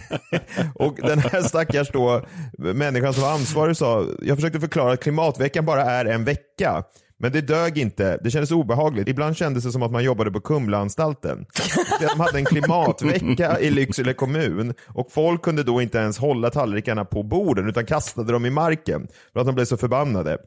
och 0.74 0.96
den 1.02 1.18
här 1.18 1.42
stackars 1.42 1.90
då, 1.92 2.26
människan 2.58 3.14
som 3.14 3.22
var 3.22 3.32
ansvarig 3.32 3.76
sa, 3.76 4.06
jag 4.22 4.36
försökte 4.36 4.60
förklara 4.60 4.92
att 4.92 5.02
klimatveckan 5.02 5.64
bara 5.64 5.82
är 5.82 6.04
en 6.04 6.24
vecka. 6.24 6.84
Men 7.22 7.32
det 7.32 7.40
dög 7.40 7.78
inte, 7.78 8.18
det 8.24 8.30
kändes 8.30 8.50
obehagligt. 8.50 9.08
Ibland 9.08 9.36
kändes 9.36 9.64
det 9.64 9.72
som 9.72 9.82
att 9.82 9.90
man 9.90 10.04
jobbade 10.04 10.30
på 10.30 10.40
Kumlaanstalten. 10.40 11.46
De 12.00 12.20
hade 12.20 12.38
en 12.38 12.44
klimatvecka 12.44 13.60
i 13.60 13.70
Lycksele 13.70 14.12
kommun 14.12 14.74
och 14.86 15.12
folk 15.12 15.42
kunde 15.42 15.62
då 15.62 15.82
inte 15.82 15.98
ens 15.98 16.18
hålla 16.18 16.50
tallrikarna 16.50 17.04
på 17.04 17.22
borden 17.22 17.68
utan 17.68 17.86
kastade 17.86 18.32
dem 18.32 18.46
i 18.46 18.50
marken 18.50 19.08
för 19.32 19.40
att 19.40 19.46
de 19.46 19.54
blev 19.54 19.64
så 19.64 19.76
förbannade. 19.76 20.38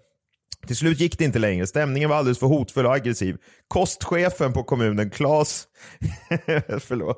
Till 0.68 0.76
slut 0.76 1.00
gick 1.00 1.18
det 1.18 1.26
inte 1.26 1.40
längre. 1.40 1.68
Stämningen 1.68 2.10
var 2.10 2.18
alldeles 2.18 2.40
för 2.40 2.48
hotfull 2.48 2.86
och 2.86 2.96
aggressiv. 2.96 3.38
Kostchefen 3.68 4.54
på 4.54 4.64
kommunen, 4.64 5.10
Klaus... 5.10 5.68
Förlåt. 6.80 7.18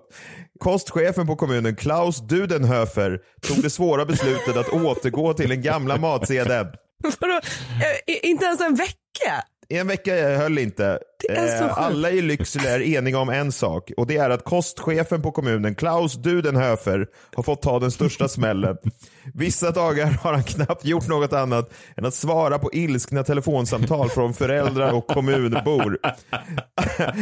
Kostchefen 0.60 1.28
på 1.28 1.36
kommunen, 1.36 1.76
Klaus 1.76 2.28
Dudenhöfer, 2.28 3.19
tog 3.41 3.63
det 3.63 3.69
svåra 3.69 4.06
beslutet 4.06 4.58
att 4.58 4.69
återgå 4.69 5.34
till 5.34 5.50
den 5.50 5.62
gamla 5.62 5.98
matsedeln. 5.98 6.67
Vadå? 7.19 7.34
Eh, 7.34 8.30
inte 8.30 8.45
ens 8.45 8.62
en 8.62 8.76
vecka? 8.76 9.43
En 9.69 9.88
vecka 9.88 10.38
höll 10.38 10.58
inte. 10.58 10.99
Eh. 11.30 11.78
Alla 11.78 12.12
i 12.12 12.21
Lycksele 12.21 12.69
är 12.69 12.82
eniga 12.82 13.19
om 13.19 13.30
en 13.30 13.51
sak 13.51 13.91
och 13.97 14.08
det 14.08 14.17
är 14.17 14.30
att 14.30 14.43
kostchefen 14.43 15.21
på 15.21 15.32
kommunen, 15.32 15.75
Klaus 15.75 16.13
Dudenhöfer, 16.13 17.08
har 17.36 17.43
fått 17.43 17.62
ta 17.62 17.80
den 17.80 17.91
största 17.91 18.28
smällen. 18.28 18.78
Vissa 19.34 19.71
dagar 19.71 20.06
har 20.06 20.34
han 20.34 20.43
knappt 20.43 20.86
gjort 20.86 21.08
något 21.08 21.34
annat 21.34 21.73
än 21.97 22.06
att 22.06 22.13
svara 22.13 22.60
på 22.60 22.73
ilskna 22.73 23.23
telefonsamtal 23.23 24.10
från 24.10 24.34
föräldrar 24.34 24.93
och 24.93 25.08
kommunbor. 25.08 25.99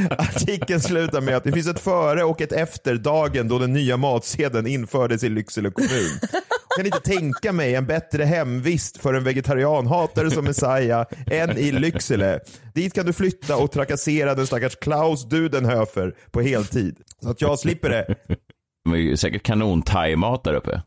Artikeln 0.09 0.81
slutar 0.81 1.21
med 1.21 1.37
att 1.37 1.43
det 1.43 1.51
finns 1.51 1.67
ett 1.67 1.79
före 1.79 2.23
och 2.23 2.41
ett 2.41 2.51
efter 2.51 2.95
dagen 2.95 3.47
då 3.47 3.59
den 3.59 3.73
nya 3.73 3.97
matsedeln 3.97 4.67
infördes 4.67 5.23
i 5.23 5.29
Lycksele 5.29 5.71
kommun. 5.71 6.19
Kan 6.77 6.85
inte 6.85 6.99
tänka 6.99 7.51
mig 7.51 7.75
en 7.75 7.85
bättre 7.85 8.23
hemvist 8.23 8.97
för 8.97 9.13
en 9.13 9.23
vegetarianhatare 9.23 10.31
som 10.31 10.45
Messiah 10.45 11.05
än 11.27 11.57
i 11.57 11.71
Lycksele. 11.71 12.39
Dit 12.73 12.93
kan 12.93 13.05
du 13.05 13.13
flytta 13.13 13.57
och 13.57 13.71
trakassera 13.71 14.35
den 14.35 14.47
stackars 14.47 14.75
Klaus 14.75 15.29
Dudenhöfer 15.29 16.15
på 16.31 16.41
heltid. 16.41 16.97
Så 17.23 17.29
att 17.29 17.41
jag 17.41 17.59
slipper 17.59 17.89
det. 17.89 18.15
De 18.85 18.93
är 18.93 18.97
ju 18.97 19.17
säkert 19.17 19.43
kanon 19.43 19.81
thaimat 19.81 20.43
där 20.43 20.53
uppe. 20.53 20.81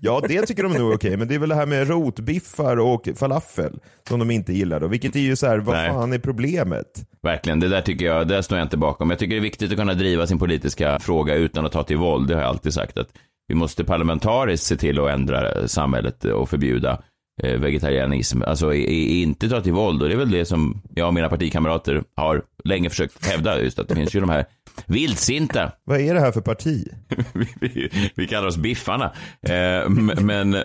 Ja, 0.00 0.22
det 0.28 0.46
tycker 0.46 0.62
de 0.62 0.72
nog 0.72 0.92
är 0.92 0.96
okej, 0.96 1.16
men 1.16 1.28
det 1.28 1.34
är 1.34 1.38
väl 1.38 1.48
det 1.48 1.54
här 1.54 1.66
med 1.66 1.88
rotbiffar 1.88 2.76
och 2.76 3.08
falafel 3.16 3.80
som 4.08 4.18
de 4.18 4.30
inte 4.30 4.52
gillar 4.52 4.80
då. 4.80 4.86
Vilket 4.86 5.16
är 5.16 5.20
ju 5.20 5.36
så 5.36 5.46
här, 5.46 5.58
vad 5.58 5.76
Nej. 5.76 5.90
fan 5.90 6.12
är 6.12 6.18
problemet? 6.18 6.86
Verkligen, 7.22 7.60
det 7.60 7.68
där 7.68 7.82
tycker 7.82 8.06
jag, 8.06 8.28
det 8.28 8.42
står 8.42 8.58
jag 8.58 8.64
inte 8.64 8.76
bakom. 8.76 9.10
Jag 9.10 9.18
tycker 9.18 9.34
det 9.34 9.40
är 9.40 9.42
viktigt 9.42 9.70
att 9.70 9.78
kunna 9.78 9.94
driva 9.94 10.26
sin 10.26 10.38
politiska 10.38 10.98
fråga 10.98 11.34
utan 11.34 11.66
att 11.66 11.72
ta 11.72 11.82
till 11.82 11.96
våld. 11.96 12.28
Det 12.28 12.34
har 12.34 12.42
jag 12.42 12.48
alltid 12.48 12.74
sagt 12.74 12.98
att 12.98 13.08
vi 13.48 13.54
måste 13.54 13.84
parlamentariskt 13.84 14.66
se 14.66 14.76
till 14.76 15.00
att 15.00 15.10
ändra 15.10 15.68
samhället 15.68 16.24
och 16.24 16.48
förbjuda 16.48 17.02
eh, 17.42 17.60
vegetarianism. 17.60 18.42
Alltså 18.42 18.74
i, 18.74 18.82
i, 18.82 19.22
inte 19.22 19.48
ta 19.48 19.60
till 19.60 19.72
våld 19.72 20.02
och 20.02 20.08
det 20.08 20.14
är 20.14 20.18
väl 20.18 20.30
det 20.30 20.44
som 20.44 20.82
jag 20.94 21.06
och 21.06 21.14
mina 21.14 21.28
partikamrater 21.28 22.02
har 22.16 22.42
länge 22.64 22.90
försökt 22.90 23.26
hävda 23.26 23.60
just 23.60 23.78
att 23.78 23.88
det 23.88 23.94
finns 23.94 24.14
ju 24.14 24.20
de 24.20 24.30
här 24.30 24.44
vildsinta. 24.86 25.72
Vad 25.84 26.00
är 26.00 26.14
det 26.14 26.20
här 26.20 26.32
för 26.32 26.40
parti? 26.40 26.84
vi, 27.32 27.48
vi, 27.60 28.12
vi 28.14 28.26
kallar 28.26 28.48
oss 28.48 28.56
biffarna. 28.56 29.12
Eh, 29.42 29.88
men 30.20 30.56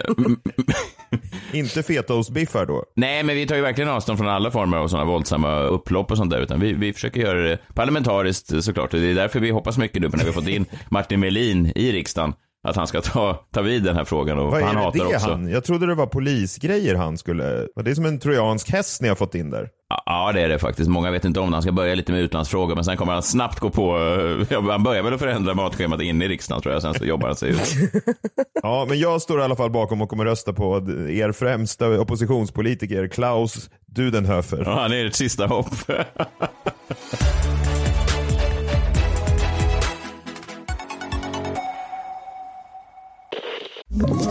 Inte 1.53 1.83
fetaostbiffar 1.83 2.65
då? 2.65 2.85
Nej, 2.95 3.23
men 3.23 3.35
vi 3.35 3.47
tar 3.47 3.55
ju 3.55 3.61
verkligen 3.61 3.89
avstånd 3.89 4.17
från 4.17 4.27
alla 4.27 4.51
former 4.51 4.77
av 4.77 4.87
sådana 4.87 5.05
våldsamma 5.05 5.61
upplopp 5.61 6.11
och 6.11 6.17
sånt 6.17 6.31
där. 6.31 6.41
Utan 6.41 6.59
vi, 6.59 6.73
vi 6.73 6.93
försöker 6.93 7.21
göra 7.21 7.41
det 7.41 7.57
parlamentariskt 7.73 8.63
såklart. 8.63 8.93
Och 8.93 8.99
det 8.99 9.07
är 9.07 9.15
därför 9.15 9.39
vi 9.39 9.49
hoppas 9.49 9.77
mycket 9.77 10.01
nu 10.01 10.09
när 10.09 10.17
vi 10.17 10.25
har 10.25 10.31
fått 10.31 10.47
in 10.47 10.65
Martin 10.89 11.19
Melin 11.19 11.71
i 11.75 11.91
riksdagen. 11.91 12.33
Att 12.63 12.75
han 12.75 12.87
ska 12.87 13.01
ta, 13.01 13.33
ta 13.53 13.61
vid 13.61 13.83
den 13.83 13.95
här 13.95 14.03
frågan. 14.05 14.39
Och 14.39 14.51
Vad 14.51 14.61
han 14.61 14.77
är 14.77 14.81
hatar 14.81 14.99
det 14.99 15.15
också. 15.15 15.29
han? 15.29 15.49
Jag 15.49 15.63
trodde 15.63 15.87
det 15.87 15.95
var 15.95 16.05
polisgrejer 16.05 16.95
han 16.95 17.17
skulle... 17.17 17.67
Det 17.75 17.95
som 17.95 18.05
en 18.05 18.19
trojansk 18.19 18.69
häst 18.71 19.01
ni 19.01 19.07
har 19.07 19.15
fått 19.15 19.35
in 19.35 19.49
där? 19.49 19.69
Ja, 20.05 20.31
det 20.31 20.41
är 20.41 20.49
det 20.49 20.59
faktiskt. 20.59 20.89
Många 20.89 21.11
vet 21.11 21.25
inte 21.25 21.39
om 21.39 21.49
det. 21.49 21.55
Han 21.55 21.61
ska 21.61 21.71
börja 21.71 21.95
lite 21.95 22.11
med 22.11 22.21
utlandsfrågor, 22.21 22.75
men 22.75 22.83
sen 22.85 22.97
kommer 22.97 23.13
han 23.13 23.23
snabbt 23.23 23.59
gå 23.59 23.69
på... 23.69 23.97
ja, 24.49 24.61
Han 24.71 24.83
börjar 24.83 25.03
väl 25.03 25.13
att 25.13 25.19
förändra 25.19 25.53
matschemat 25.53 26.01
inne 26.01 26.25
i 26.25 26.27
riksdagen 26.27 26.61
tror 26.61 26.73
jag. 26.73 26.81
Sen 26.81 26.93
så 26.93 27.05
jobbar 27.05 27.27
han 27.27 27.35
sig 27.35 27.49
ut. 27.49 27.75
Ja, 28.63 28.85
men 28.89 28.99
jag 28.99 29.21
står 29.21 29.39
i 29.39 29.43
alla 29.43 29.55
fall 29.55 29.71
bakom 29.71 30.01
och 30.01 30.09
kommer 30.09 30.25
rösta 30.25 30.53
på 30.53 30.75
er 31.09 31.31
främsta 31.31 31.99
oppositionspolitiker, 31.99 33.07
Klaus 33.07 33.69
Dudenhöfer. 33.87 34.63
Ja, 34.65 34.81
han 34.81 34.93
är 34.93 35.05
ett 35.05 35.15
sista 35.15 35.47
hopp. 35.47 35.67
Ett 43.99 44.30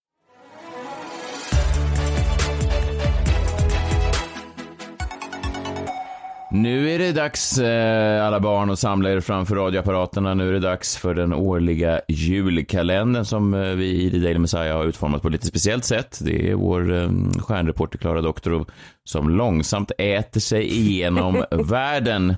Nu 6.53 6.89
är 6.89 6.99
det 6.99 7.11
dags, 7.11 7.57
eh, 7.57 8.25
alla 8.25 8.39
barn, 8.39 8.69
att 8.69 8.79
samla 8.79 9.11
er 9.11 9.19
framför 9.19 9.55
radioapparaterna. 9.55 10.33
Nu 10.33 10.49
är 10.49 10.53
det 10.53 10.59
dags 10.59 10.97
för 10.97 11.15
den 11.15 11.33
årliga 11.33 12.01
julkalendern 12.07 13.25
som 13.25 13.53
eh, 13.53 13.59
vi 13.61 14.03
i 14.03 14.11
The 14.11 14.17
Daily 14.17 14.39
Messiah 14.39 14.77
har 14.77 14.85
utformat 14.85 15.21
på 15.21 15.27
ett 15.27 15.31
lite 15.31 15.47
speciellt 15.47 15.85
sätt. 15.85 16.19
Det 16.21 16.49
är 16.49 16.55
vår 16.55 16.93
eh, 16.93 17.09
stjärnreporter 17.39 17.97
Klara 17.97 18.21
Doktorov 18.21 18.69
som 19.03 19.29
långsamt 19.29 19.91
äter 19.97 20.39
sig 20.39 20.65
igenom 20.65 21.45
världen. 21.51 22.35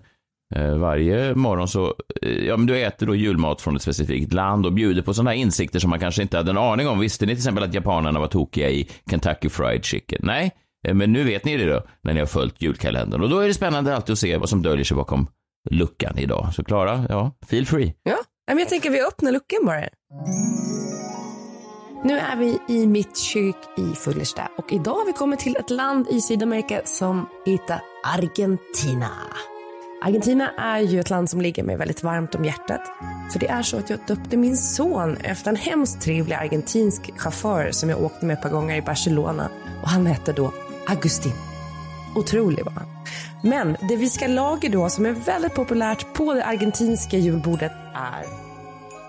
Eh, 0.55 0.75
varje 0.75 1.35
morgon 1.35 1.67
så, 1.67 1.95
ja 2.21 2.57
men 2.57 2.65
du 2.65 2.81
äter 2.81 3.07
då 3.07 3.15
julmat 3.15 3.61
från 3.61 3.75
ett 3.75 3.81
specifikt 3.81 4.33
land 4.33 4.65
och 4.65 4.73
bjuder 4.73 5.01
på 5.01 5.13
sådana 5.13 5.29
här 5.29 5.37
insikter 5.37 5.79
som 5.79 5.89
man 5.89 5.99
kanske 5.99 6.21
inte 6.21 6.37
hade 6.37 6.51
en 6.51 6.57
aning 6.57 6.87
om. 6.87 6.99
Visste 6.99 7.25
ni 7.25 7.31
till 7.31 7.39
exempel 7.39 7.63
att 7.63 7.73
japanerna 7.73 8.19
var 8.19 8.27
tokiga 8.27 8.69
i 8.69 8.89
Kentucky 9.09 9.49
Fried 9.49 9.85
Chicken? 9.85 10.19
Nej, 10.23 10.51
Eh, 10.83 10.93
men 10.93 11.13
nu 11.13 11.23
vet 11.23 11.45
ni 11.45 11.57
det 11.57 11.65
då, 11.65 11.81
när 12.01 12.13
ni 12.13 12.19
har 12.19 12.27
följt 12.27 12.61
julkalendern. 12.61 13.21
Och 13.21 13.29
då 13.29 13.39
är 13.39 13.47
det 13.47 13.53
spännande 13.53 13.95
alltid 13.95 14.13
att 14.13 14.19
se 14.19 14.37
vad 14.37 14.49
som 14.49 14.61
döljer 14.61 14.85
sig 14.85 14.97
bakom 14.97 15.27
luckan 15.69 16.17
idag. 16.17 16.49
Så 16.55 16.63
Klara, 16.63 17.05
ja, 17.09 17.31
feel 17.45 17.65
free. 17.65 17.93
Ja, 18.03 18.17
men 18.47 18.59
jag 18.59 18.69
tänker 18.69 18.89
vi 18.89 19.01
öppnar 19.01 19.31
luckan 19.31 19.59
bara. 19.65 19.83
Nu 22.05 22.17
är 22.17 22.35
vi 22.35 22.59
i 22.67 22.87
mitt 22.87 23.17
kök 23.17 23.55
i 23.77 23.95
Fullersta 23.95 24.49
och 24.57 24.73
idag 24.73 24.93
har 24.93 25.05
vi 25.05 25.13
kommit 25.13 25.39
till 25.39 25.55
ett 25.55 25.69
land 25.69 26.07
i 26.09 26.21
Sydamerika 26.21 26.81
som 26.85 27.29
heter 27.45 27.79
Argentina. 28.03 29.09
Argentina 30.05 30.49
är 30.57 30.79
ju 30.79 30.99
ett 30.99 31.09
land 31.09 31.29
som 31.29 31.41
ligger 31.41 31.63
mig 31.63 31.77
väldigt 31.77 32.03
varmt 32.03 32.35
om 32.35 32.45
hjärtat. 32.45 32.81
För 33.31 33.39
det 33.39 33.47
är 33.47 33.61
så 33.61 33.77
att 33.77 33.89
jag 33.89 33.99
döpte 34.07 34.37
min 34.37 34.57
son 34.57 35.17
efter 35.17 35.49
en 35.49 35.55
hemskt 35.55 36.01
trevlig 36.01 36.35
argentinsk 36.35 37.19
chaufför 37.19 37.71
som 37.71 37.89
jag 37.89 38.03
åkte 38.03 38.25
med 38.25 38.33
ett 38.33 38.41
par 38.41 38.49
gånger 38.49 38.75
i 38.75 38.81
Barcelona. 38.81 39.49
Och 39.81 39.89
han 39.89 40.05
hette 40.05 40.33
då 40.33 40.53
Augustin. 40.87 41.33
Otrolig 42.15 42.65
var 42.65 42.71
han. 42.71 42.87
Men 43.43 43.77
det 43.89 43.95
vi 43.95 44.09
ska 44.09 44.27
laga 44.27 44.69
då 44.69 44.89
som 44.89 45.05
är 45.05 45.11
väldigt 45.11 45.53
populärt 45.53 46.13
på 46.13 46.33
det 46.33 46.45
argentinska 46.45 47.17
julbordet 47.17 47.71
är 47.95 48.25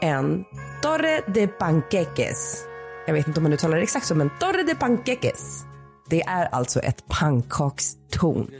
en 0.01 0.45
torre 0.83 1.21
de 1.27 1.47
panqueques. 1.47 2.65
Jag 3.07 3.15
vet 3.15 3.27
inte 3.27 3.41
om 3.41 3.43
man 3.43 3.53
uttalar 3.53 3.77
det 3.77 3.83
exakt 3.83 4.07
så, 4.07 4.15
men 4.15 4.31
torre 4.41 4.63
de 4.63 4.75
panqueques. 4.75 5.65
Det 6.11 6.23
är 6.23 6.49
alltså 6.53 6.81
ett 6.81 7.09
pannkakstorn. 7.09 8.51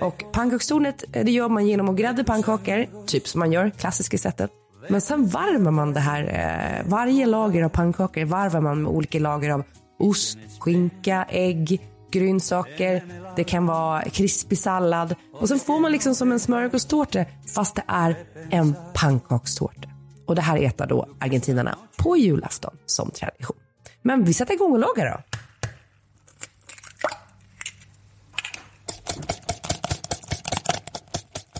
Och 0.00 0.24
pannkakstornet 0.32 1.04
eh, 1.12 1.24
det 1.24 1.30
gör 1.30 1.48
man 1.48 1.66
genom 1.66 1.88
att 1.88 1.96
grädda 1.96 2.24
pannkakor, 2.24 3.06
typ 3.06 3.28
som 3.28 3.38
man 3.38 3.52
gör, 3.52 3.70
klassiska 3.70 4.18
sättet. 4.18 4.50
Men 4.88 5.00
sen 5.00 5.26
varvar 5.26 5.70
man 5.70 5.92
det 5.92 6.00
här, 6.00 6.22
eh, 6.22 6.90
varje 6.90 7.26
lager 7.26 7.62
av 7.62 7.68
pannkakor 7.68 8.24
varvar 8.24 8.60
man 8.60 8.82
med 8.82 8.92
olika 8.92 9.18
lager 9.18 9.50
av 9.50 9.62
ost, 9.98 10.38
skinka, 10.60 11.26
ägg, 11.28 11.80
grönsaker. 12.18 13.02
Det 13.36 13.44
kan 13.44 13.66
vara 13.66 14.02
krispig 14.02 14.58
sallad. 14.58 15.14
Och 15.32 15.48
sen 15.48 15.58
får 15.58 15.80
man 15.80 15.92
liksom 15.92 16.14
som 16.14 16.32
en 16.32 16.40
smörgåstårta 16.40 17.24
fast 17.54 17.76
det 17.76 17.84
är 17.88 18.16
en 18.50 18.76
pannkakstårta. 18.94 19.88
Och 20.26 20.34
det 20.34 20.42
här 20.42 20.62
äter 20.62 20.86
då 20.86 21.08
argentinarna 21.20 21.78
på 21.96 22.16
julafton 22.16 22.76
som 22.86 23.10
tradition. 23.10 23.56
Men 24.02 24.24
vi 24.24 24.34
sätter 24.34 24.54
igång 24.54 24.72
och 24.72 24.78
lagar 24.78 25.06
då. 25.10 25.36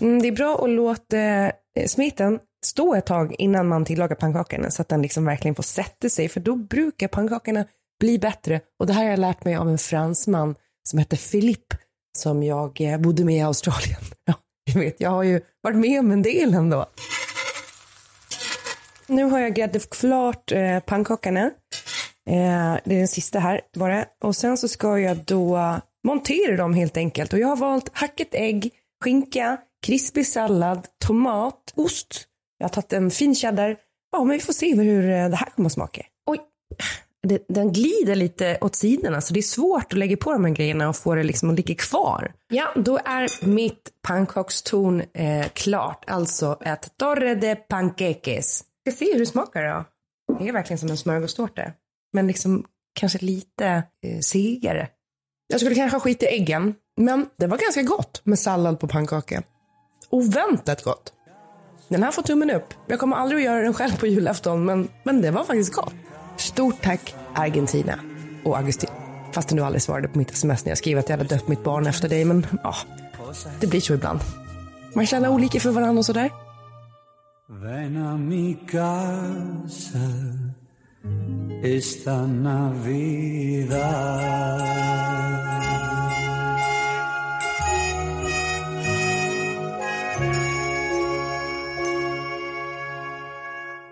Mm, 0.01 0.21
det 0.21 0.27
är 0.27 0.31
bra 0.31 0.63
att 0.63 0.69
låta 0.69 1.17
eh, 1.17 1.51
smeten 1.87 2.39
stå 2.65 2.95
ett 2.95 3.05
tag 3.05 3.35
innan 3.37 3.67
man 3.67 3.85
tillagar 3.85 4.15
pannkakorna 4.15 4.71
så 4.71 4.81
att 4.81 4.89
den 4.89 5.01
liksom 5.01 5.25
verkligen 5.25 5.55
får 5.55 5.63
sätta 5.63 6.09
sig 6.09 6.29
för 6.29 6.39
då 6.39 6.55
brukar 6.55 7.07
pannkakorna 7.07 7.65
bli 7.99 8.19
bättre. 8.19 8.61
Och 8.79 8.87
det 8.87 8.93
här 8.93 9.03
har 9.03 9.09
jag 9.09 9.19
lärt 9.19 9.45
mig 9.45 9.55
av 9.55 9.69
en 9.69 9.77
fransman 9.77 10.55
som 10.89 10.99
heter 10.99 11.31
Philippe 11.31 11.77
som 12.17 12.43
jag 12.43 12.81
eh, 12.81 12.97
bodde 12.99 13.25
med 13.25 13.35
i 13.35 13.41
Australien. 13.41 13.99
Ja, 14.25 14.33
jag 14.73 14.79
vet, 14.79 15.01
jag 15.01 15.09
har 15.09 15.23
ju 15.23 15.41
varit 15.61 15.77
med 15.77 15.99
om 15.99 16.11
en 16.11 16.21
del 16.21 16.53
ändå. 16.53 16.85
Nu 19.07 19.23
har 19.23 19.39
jag 19.39 19.53
gräddat 19.53 19.89
klart 19.89 20.51
eh, 20.51 20.79
pannkakorna. 20.79 21.45
Eh, 22.29 22.77
det 22.85 22.95
är 22.95 22.97
den 22.97 23.07
sista 23.07 23.39
här 23.39 23.61
bara. 23.75 24.05
Och 24.23 24.35
sen 24.35 24.57
så 24.57 24.67
ska 24.67 24.99
jag 24.99 25.17
då 25.17 25.79
montera 26.07 26.57
dem 26.57 26.73
helt 26.73 26.97
enkelt. 26.97 27.33
Och 27.33 27.39
jag 27.39 27.47
har 27.47 27.55
valt 27.55 27.89
hackat 27.93 28.27
ägg, 28.31 28.71
skinka, 29.03 29.57
krispig 29.85 30.27
sallad, 30.27 30.87
tomat, 31.05 31.73
ost. 31.75 32.25
Jag 32.57 32.65
har 32.65 32.69
tagit 32.69 32.93
en 32.93 33.11
fin 33.11 33.35
cheddar. 33.35 33.77
Ja, 34.11 34.23
men 34.23 34.33
vi 34.33 34.39
får 34.39 34.53
se 34.53 34.75
hur 34.75 35.09
eh, 35.09 35.29
det 35.29 35.35
här 35.35 35.49
kommer 35.49 35.69
att 35.69 35.73
smaka. 35.73 36.01
Oj, 36.25 36.39
det, 37.27 37.45
den 37.47 37.73
glider 37.73 38.15
lite 38.15 38.57
åt 38.61 38.75
sidorna 38.75 39.21
så 39.21 39.33
det 39.33 39.39
är 39.39 39.41
svårt 39.41 39.93
att 39.93 39.99
lägga 39.99 40.17
på 40.17 40.33
de 40.33 40.45
här 40.45 40.51
grejerna 40.51 40.89
och 40.89 40.95
få 40.95 41.15
det 41.15 41.23
liksom 41.23 41.49
att 41.49 41.55
ligga 41.55 41.75
kvar. 41.75 42.33
Ja, 42.53 42.73
då 42.75 42.99
är 43.05 43.45
mitt 43.47 43.89
pannkakstorn 44.01 45.03
eh, 45.13 45.47
klart. 45.53 46.03
Alltså 46.07 46.57
ett 46.61 46.97
torre 46.97 47.35
de 47.35 47.55
panqueques. 47.55 48.63
Vi 48.83 48.91
ska 48.91 49.05
se 49.05 49.13
hur 49.13 49.19
det 49.19 49.25
smakar 49.25 49.63
då. 49.63 49.85
Det 50.39 50.49
är 50.49 50.53
verkligen 50.53 50.77
som 50.77 50.89
en 50.89 50.97
smörgåstårta. 50.97 51.71
Men 52.13 52.27
liksom 52.27 52.65
kanske 52.99 53.19
lite 53.19 53.83
eh, 54.05 54.19
segare. 54.19 54.87
Jag 55.47 55.59
skulle 55.59 55.75
kanske 55.75 55.95
ha 55.95 56.01
skit 56.01 56.23
i 56.23 56.25
äggen. 56.25 56.75
Men 56.97 57.29
det 57.37 57.47
var 57.47 57.57
ganska 57.57 57.81
gott 57.81 58.21
med 58.23 58.39
sallad 58.39 58.79
på 58.79 58.87
pannkaka. 58.87 59.43
Oväntat 60.09 60.83
gott. 60.83 61.13
Den 61.87 62.03
här 62.03 62.11
får 62.11 62.21
tummen 62.21 62.51
upp. 62.51 62.73
Jag 62.87 62.99
kommer 62.99 63.15
aldrig 63.15 63.39
att 63.39 63.45
göra 63.45 63.61
den 63.61 63.73
själv 63.73 63.99
på 63.99 64.07
julafton, 64.07 64.65
men, 64.65 64.87
men 65.03 65.21
det 65.21 65.31
var 65.31 65.43
faktiskt 65.43 65.73
gott. 65.73 65.93
Stort 66.37 66.81
tack 66.81 67.15
Argentina 67.33 67.99
och 68.43 68.57
Augustin. 68.57 68.89
Fast 69.31 69.49
du 69.49 69.63
aldrig 69.63 69.81
svarade 69.81 70.07
på 70.07 70.17
mitt 70.17 70.31
sms 70.31 70.65
när 70.65 70.71
jag 70.71 70.77
skrev 70.77 70.97
att 70.97 71.09
jag 71.09 71.17
hade 71.17 71.29
dött 71.29 71.47
mitt 71.47 71.63
barn 71.63 71.87
efter 71.87 72.09
dig, 72.09 72.25
men 72.25 72.47
ja, 72.63 72.75
det 73.59 73.67
blir 73.67 73.81
så 73.81 73.93
ibland. 73.93 74.19
Man 74.95 75.05
känner 75.05 75.29
olika 75.29 75.59
för 75.59 75.71
varandra 75.71 75.99
och 75.99 76.05
sådär. 76.05 76.31
Ven 77.49 77.97
a 77.97 78.17
mi 78.17 78.57
casa 78.71 79.99
esta 81.63 82.27
Navidad. 82.27 83.77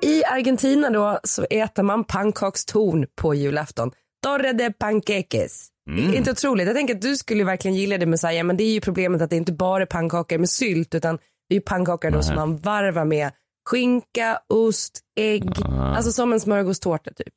I 0.05 0.23
Argentina 0.25 0.89
då 0.89 1.19
så 1.23 1.43
äter 1.49 1.83
man 1.83 2.03
pannkakstorn 2.03 3.05
på 3.15 3.33
julafton. 3.35 3.91
Torre 4.23 4.53
de 4.53 4.73
panqueques. 4.73 5.67
Mm. 5.89 6.13
Inte 6.13 6.31
otroligt. 6.31 6.67
Jag 6.67 6.75
tänker 6.75 6.95
att 6.95 7.01
du 7.01 7.17
skulle 7.17 7.43
verkligen 7.43 7.75
gilla 7.75 7.97
det 7.97 8.05
Messiah, 8.05 8.43
men 8.43 8.57
det 8.57 8.63
är 8.63 8.73
ju 8.73 8.81
problemet 8.81 9.21
att 9.21 9.29
det 9.29 9.35
inte 9.35 9.53
bara 9.53 9.81
är 9.83 9.85
pannkakor 9.87 10.37
med 10.37 10.49
sylt 10.49 10.95
utan 10.95 11.15
det 11.49 11.55
är 11.55 11.59
ju 11.59 11.61
pannkakor 11.61 12.11
då 12.11 12.21
som 12.21 12.35
man 12.35 12.57
varvar 12.57 13.05
med 13.05 13.31
skinka, 13.69 14.39
ost, 14.49 14.99
ägg, 15.19 15.49
alltså 15.95 16.11
som 16.11 16.33
en 16.33 16.39
smörgåstårta 16.39 17.11
typ. 17.13 17.33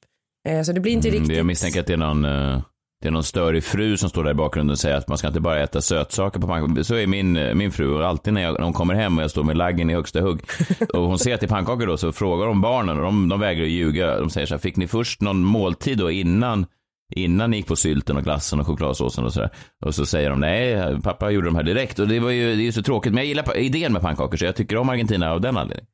Eh, 0.48 0.62
Så 0.62 0.72
det 0.72 0.80
blir 0.80 0.92
inte 0.92 1.08
Mm, 1.08 1.20
riktigt. 1.20 1.36
Jag 1.36 1.46
misstänker 1.46 1.80
att 1.80 1.86
det 1.86 1.92
är 1.92 1.96
någon, 1.96 2.24
eh, 2.24 2.62
det 3.00 3.08
är 3.08 3.12
någon 3.12 3.24
störig 3.24 3.64
fru 3.64 3.96
som 3.96 4.08
står 4.08 4.24
där 4.24 4.30
i 4.30 4.34
bakgrunden 4.34 4.72
och 4.72 4.78
säger 4.78 4.96
att 4.96 5.08
man 5.08 5.18
ska 5.18 5.26
inte 5.26 5.40
bara 5.40 5.62
äta 5.62 5.80
sötsaker 5.80 6.40
på 6.40 6.46
pannkakor. 6.46 6.82
Så 6.82 6.94
är 6.94 7.06
min, 7.06 7.36
eh, 7.36 7.54
min 7.54 7.72
fru 7.72 7.94
och 7.94 8.06
alltid 8.06 8.32
när, 8.32 8.42
jag, 8.42 8.54
när 8.54 8.64
hon 8.64 8.72
kommer 8.72 8.94
hem 8.94 9.18
och 9.18 9.24
jag 9.24 9.30
står 9.30 9.44
med 9.44 9.56
laggen 9.56 9.90
i 9.90 9.94
högsta 9.94 10.20
hugg 10.20 10.40
och 10.94 11.00
hon 11.00 11.18
ser 11.18 11.34
att 11.34 11.40
det 11.40 11.46
är 11.46 11.48
pannkakor 11.48 11.86
då 11.86 11.96
så 11.96 12.12
frågar 12.12 12.46
de 12.46 12.60
barnen 12.60 12.96
och 12.96 13.02
de, 13.02 13.28
de 13.28 13.40
vägrar 13.40 13.64
att 13.64 13.70
ljuga. 13.70 14.20
De 14.20 14.30
säger 14.30 14.46
så 14.46 14.54
här, 14.54 14.58
fick 14.58 14.76
ni 14.76 14.86
först 14.86 15.20
någon 15.20 15.44
måltid 15.44 15.98
då 15.98 16.10
innan 16.10 16.66
Innan 17.16 17.50
ni 17.50 17.56
gick 17.56 17.66
på 17.66 17.76
sylten 17.76 18.16
och 18.16 18.24
glassen 18.24 18.60
och 18.60 18.66
chokladsåsen 18.66 19.24
och 19.24 19.32
sådär. 19.32 19.50
Och 19.84 19.94
så 19.94 20.06
säger 20.06 20.30
de 20.30 20.40
nej, 20.40 21.00
pappa 21.02 21.30
gjorde 21.30 21.46
de 21.46 21.56
här 21.56 21.62
direkt. 21.62 21.98
Och 21.98 22.08
det 22.08 22.20
var 22.20 22.30
ju, 22.30 22.56
det 22.56 22.62
är 22.62 22.64
ju 22.64 22.72
så 22.72 22.82
tråkigt. 22.82 23.12
Men 23.12 23.18
jag 23.18 23.26
gillar 23.26 23.56
idén 23.56 23.92
med 23.92 24.02
pannkakor 24.02 24.36
så 24.36 24.44
jag 24.44 24.56
tycker 24.56 24.76
om 24.76 24.88
Argentina 24.88 25.32
av 25.32 25.40
den 25.40 25.56
anledningen. 25.56 25.86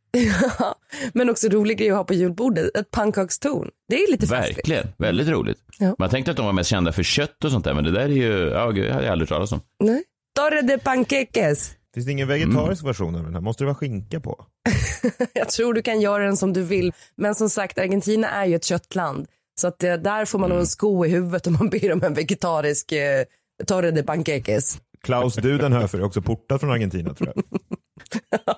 Men 1.13 1.31
också 1.31 1.49
rolig 1.49 1.79
grej 1.79 1.91
att 1.91 1.97
ha 1.97 2.05
på 2.05 2.15
julbordet, 2.15 2.77
ett 2.77 2.91
pannkakstorn. 2.91 3.71
Det 3.89 3.97
är 3.97 4.11
lite 4.11 4.27
festligt. 4.27 4.59
Verkligen, 4.59 4.87
väldigt 4.99 5.29
roligt. 5.29 5.59
Ja. 5.79 5.95
Man 5.99 6.11
tänkte 6.11 6.31
att 6.31 6.37
de 6.37 6.47
var 6.47 6.53
mest 6.53 6.71
kända 6.71 6.93
för 6.93 7.03
kött 7.03 7.45
och 7.45 7.51
sånt 7.51 7.65
där, 7.65 7.75
men 7.75 7.85
det 7.85 7.91
där 7.91 8.01
är 8.01 8.09
ju, 8.09 8.49
ja 8.49 8.71
gud, 8.71 8.85
det 8.85 8.93
hade 8.93 9.05
jag 9.05 9.13
aldrig 9.13 9.29
talat 9.29 9.53
om. 9.53 9.61
Nej. 9.81 10.03
Torre 10.37 10.63
de 10.63 10.79
panqueques. 10.79 11.73
Finns 11.95 12.07
det 12.07 12.13
ingen 12.13 12.29
vegetarisk 12.29 12.85
version 12.85 13.15
av 13.15 13.25
den 13.25 13.35
här? 13.35 13.41
Måste 13.41 13.65
det 13.65 13.67
vara 13.67 13.75
skinka 13.75 14.21
på? 14.21 14.47
Jag 15.33 15.49
tror 15.49 15.75
du 15.75 15.83
kan 15.83 16.01
göra 16.01 16.25
den 16.25 16.37
som 16.37 16.53
du 16.53 16.63
vill. 16.63 16.93
Men 17.17 17.35
som 17.35 17.51
sagt, 17.51 17.79
Argentina 17.79 18.31
är 18.31 18.47
ju 18.47 18.55
ett 18.55 18.65
köttland. 18.65 19.27
Så 19.61 19.67
att 19.69 19.79
det, 19.79 19.97
där 19.97 20.25
får 20.25 20.39
man 20.39 20.51
nog 20.51 20.59
en 20.59 20.67
sko 20.67 21.07
i 21.07 21.09
huvudet 21.09 21.47
om 21.47 21.53
man 21.53 21.69
ber 21.69 21.93
om 21.93 22.03
en 22.03 22.15
vegetarisk 22.15 22.93
eh, 22.93 23.25
torre 23.67 23.91
de 23.91 24.03
panqueques. 24.03 24.79
Klaus 25.03 25.35
Dudenhöfer 25.35 25.99
är 25.99 26.05
också 26.05 26.23
portad 26.23 26.61
från 26.61 26.71
Argentina 26.71 27.15
tror 27.15 27.33
jag. 27.35 27.45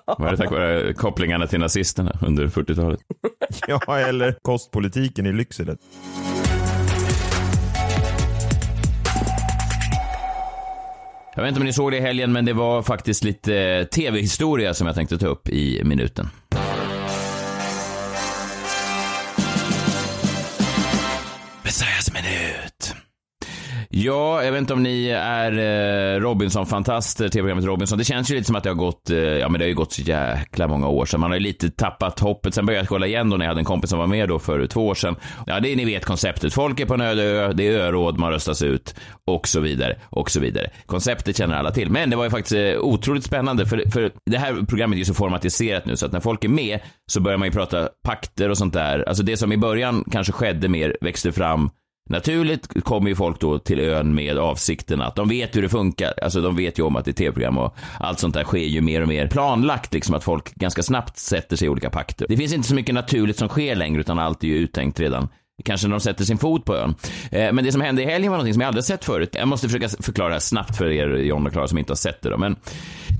Var 0.19 0.31
det 0.31 0.37
tack 0.37 0.51
vare 0.51 0.95
kopplingarna 0.95 1.47
till 1.47 1.61
nazisterna 1.61 2.19
under 2.27 2.47
40-talet? 2.47 3.01
Ja, 3.69 3.99
eller 3.99 4.37
kostpolitiken 4.43 5.27
i 5.27 5.33
Lycksele. 5.33 5.77
Jag 11.35 11.43
vet 11.43 11.49
inte 11.49 11.61
om 11.61 11.67
ni 11.67 11.73
såg 11.73 11.91
det 11.91 11.97
i 11.97 12.01
helgen, 12.01 12.33
men 12.33 12.45
det 12.45 12.53
var 12.53 12.83
faktiskt 12.83 13.25
lite 13.25 13.57
eh, 13.59 13.85
tv-historia 13.85 14.75
som 14.75 14.87
jag 14.87 14.97
tänkte 14.97 15.19
ta 15.19 15.27
upp 15.27 15.49
i 15.49 15.85
minuten. 15.85 16.29
Ja, 23.99 24.45
jag 24.45 24.53
vet 24.53 24.61
inte 24.61 24.73
om 24.73 24.83
ni 24.83 25.09
är 25.09 25.53
eh, 25.53 26.21
Robinson-fantaster, 26.21 27.29
tv-programmet 27.29 27.65
Robinson. 27.65 27.99
Det 27.99 28.05
känns 28.05 28.31
ju 28.31 28.35
lite 28.35 28.47
som 28.47 28.57
att 28.57 28.63
det 28.63 28.71
har 28.71 28.75
gått, 28.75 29.11
eh, 29.11 29.19
ja 29.19 29.49
men 29.49 29.59
det 29.59 29.65
har 29.65 29.69
ju 29.69 29.75
gått 29.75 29.93
så 29.93 30.03
jäkla 30.03 30.69
många 30.69 30.89
år 30.89 31.07
sedan. 31.07 31.21
Man 31.21 31.31
har 31.31 31.37
ju 31.37 31.43
lite 31.43 31.71
tappat 31.71 32.21
hoppet. 32.21 32.55
Sen 32.55 32.67
började 32.67 32.83
jag 32.83 32.89
kolla 32.89 33.07
igen 33.07 33.31
då 33.31 33.37
när 33.37 33.45
jag 33.45 33.51
hade 33.51 33.61
en 33.61 33.65
kompis 33.65 33.91
som 33.91 33.99
var 33.99 34.07
med 34.07 34.29
då 34.29 34.39
för 34.39 34.67
två 34.67 34.87
år 34.87 34.95
sedan. 34.95 35.17
Ja, 35.47 35.61
det 35.61 35.73
är, 35.73 35.77
ni 35.77 35.85
vet 35.85 36.05
konceptet. 36.05 36.55
Folk 36.55 36.81
är 36.81 36.87
på 36.87 36.95
en 36.95 37.01
öde 37.01 37.23
ö, 37.23 37.53
det 37.53 37.69
är 37.69 37.79
öråd, 37.79 38.19
man 38.19 38.31
röstas 38.31 38.63
ut 38.63 38.95
och 39.27 39.49
så 39.49 39.61
vidare 39.61 39.97
och 40.11 40.31
så 40.31 40.41
vidare. 40.41 40.71
Konceptet 40.87 41.37
känner 41.37 41.57
alla 41.57 41.71
till. 41.71 41.91
Men 41.91 42.11
det 42.11 42.17
var 42.17 42.25
ju 42.25 42.31
faktiskt 42.31 42.55
eh, 42.55 42.81
otroligt 42.81 43.25
spännande 43.25 43.67
för, 43.67 43.91
för 43.91 44.13
det 44.31 44.39
här 44.39 44.67
programmet 44.69 44.97
är 44.97 44.99
ju 44.99 45.05
så 45.05 45.15
formatiserat 45.15 45.87
nu 45.87 45.97
så 45.97 46.07
att 46.07 46.13
när 46.13 46.21
folk 46.21 46.45
är 46.45 46.49
med 46.49 46.81
så 47.07 47.21
börjar 47.21 47.39
man 47.39 47.49
ju 47.49 47.53
prata 47.53 47.89
pakter 48.05 48.51
och 48.51 48.59
sånt 48.59 48.75
där. 48.75 49.09
Alltså 49.09 49.23
det 49.23 49.37
som 49.37 49.53
i 49.53 49.57
början 49.57 50.05
kanske 50.13 50.33
skedde 50.33 50.69
mer 50.69 50.97
växte 51.01 51.33
fram 51.33 51.71
Naturligt 52.09 52.85
kommer 52.85 53.09
ju 53.09 53.17
folk 53.17 53.41
då 53.41 53.59
till 53.59 53.81
ön 53.81 54.15
med 54.15 54.39
avsikten 54.39 55.01
att 55.01 55.17
de 55.17 55.29
vet 55.29 55.57
hur 55.57 55.63
det 55.63 55.69
funkar. 55.69 56.15
Alltså 56.23 56.41
de 56.41 56.57
vet 56.57 56.79
ju 56.79 56.83
om 56.83 56.97
att 56.97 57.05
det 57.05 57.11
är 57.11 57.13
tv-program 57.13 57.59
och 57.59 57.77
allt 58.01 58.19
sånt 58.19 58.35
där 58.35 58.45
sker 58.45 58.59
ju 58.59 58.81
mer 58.81 59.03
och 59.03 59.09
mer 59.09 59.27
planlagt 59.27 59.95
liksom 59.95 60.15
att 60.15 60.25
folk 60.25 60.55
ganska 60.55 60.83
snabbt 60.83 61.19
sätter 61.19 61.57
sig 61.57 61.67
i 61.67 61.69
olika 61.69 61.91
pakter. 61.91 62.27
Det 62.29 62.37
finns 62.37 62.53
inte 62.53 62.69
så 62.69 62.75
mycket 62.75 62.95
naturligt 62.95 63.39
som 63.39 63.49
sker 63.49 63.75
längre 63.77 64.01
utan 64.01 64.19
allt 64.19 64.45
är 64.45 64.49
ju 64.49 64.57
uttänkt 64.57 65.01
redan. 65.01 65.29
Kanske 65.65 65.89
när 65.89 65.95
de 65.97 66.01
sätter 66.01 66.25
sin 66.25 66.39
fot 66.39 66.65
på 66.65 66.77
ön. 66.77 66.95
Eh, 67.31 67.53
men 67.53 67.65
det 67.65 67.73
som 67.73 67.81
hände 67.81 68.03
i 68.03 68.07
helgen 68.07 68.31
var 68.31 68.37
någonting 68.37 68.55
som 68.55 68.61
jag 68.61 68.69
aldrig 68.69 68.85
sett 68.85 69.05
förut. 69.05 69.31
Jag 69.33 69.49
måste 69.49 69.69
försöka 69.69 69.89
förklara 69.89 70.29
det 70.29 70.35
här 70.35 70.41
snabbt 70.41 70.77
för 70.77 70.91
er 70.91 71.17
John 71.17 71.47
och 71.47 71.53
Klara 71.53 71.69
som 71.69 71.79
inte 71.79 71.91
har 71.91 71.97
sett 71.97 72.23
det 72.23 72.31
då. 72.31 72.39
Men 72.39 72.57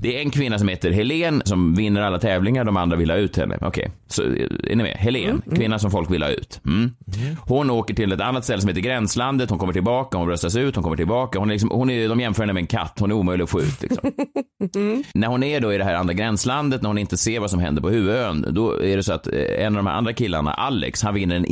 det 0.01 0.17
är 0.17 0.21
en 0.21 0.29
kvinna 0.29 0.59
som 0.59 0.67
heter 0.67 0.91
Helen 0.91 1.41
som 1.45 1.75
vinner 1.75 2.01
alla 2.01 2.19
tävlingar. 2.19 2.63
De 2.63 2.77
andra 2.77 2.97
vill 2.97 3.09
ha 3.09 3.17
ut 3.17 3.37
henne. 3.37 3.57
Okej, 3.61 3.91
så 4.07 4.23
eh, 4.23 4.29
är 4.63 4.75
ni 4.75 4.83
med? 4.83 4.97
Helen, 4.97 5.41
kvinna 5.55 5.79
som 5.79 5.91
folk 5.91 6.11
vill 6.11 6.23
ha 6.23 6.29
ut. 6.29 6.61
Mm. 6.65 6.91
Hon 7.41 7.69
åker 7.69 7.93
till 7.93 8.11
ett 8.11 8.21
annat 8.21 8.43
ställe 8.43 8.61
som 8.61 8.67
heter 8.67 8.81
Gränslandet. 8.81 9.49
Hon 9.49 9.59
kommer 9.59 9.73
tillbaka, 9.73 10.17
hon 10.17 10.27
röstas 10.27 10.55
ut, 10.55 10.75
hon 10.75 10.83
kommer 10.83 10.97
tillbaka. 10.97 11.39
Hon 11.39 11.49
är 11.49 11.53
liksom, 11.53 11.71
hon 11.73 11.89
är, 11.89 12.09
de 12.09 12.19
jämför 12.19 12.43
henne 12.43 12.53
med 12.53 12.61
en 12.61 12.67
katt. 12.67 12.97
Hon 12.99 13.11
är 13.11 13.15
omöjlig 13.15 13.43
att 13.43 13.49
få 13.49 13.61
ut. 13.61 13.81
Liksom. 13.81 14.11
När 15.13 15.27
hon 15.27 15.43
är 15.43 15.59
då 15.59 15.73
i 15.73 15.77
det 15.77 15.83
här 15.83 15.93
andra 15.93 16.13
gränslandet, 16.13 16.81
när 16.81 16.89
hon 16.89 16.97
inte 16.97 17.17
ser 17.17 17.39
vad 17.39 17.49
som 17.49 17.59
händer 17.59 17.81
på 17.81 17.89
huvudön, 17.89 18.45
då 18.49 18.83
är 18.83 18.97
det 18.97 19.03
så 19.03 19.13
att 19.13 19.27
eh, 19.27 19.65
en 19.65 19.73
av 19.77 19.83
de 19.83 19.87
här 19.87 19.93
andra 19.93 20.13
killarna, 20.13 20.53
Alex, 20.53 21.03
han 21.03 21.13
vinner 21.13 21.35
en 21.35 21.45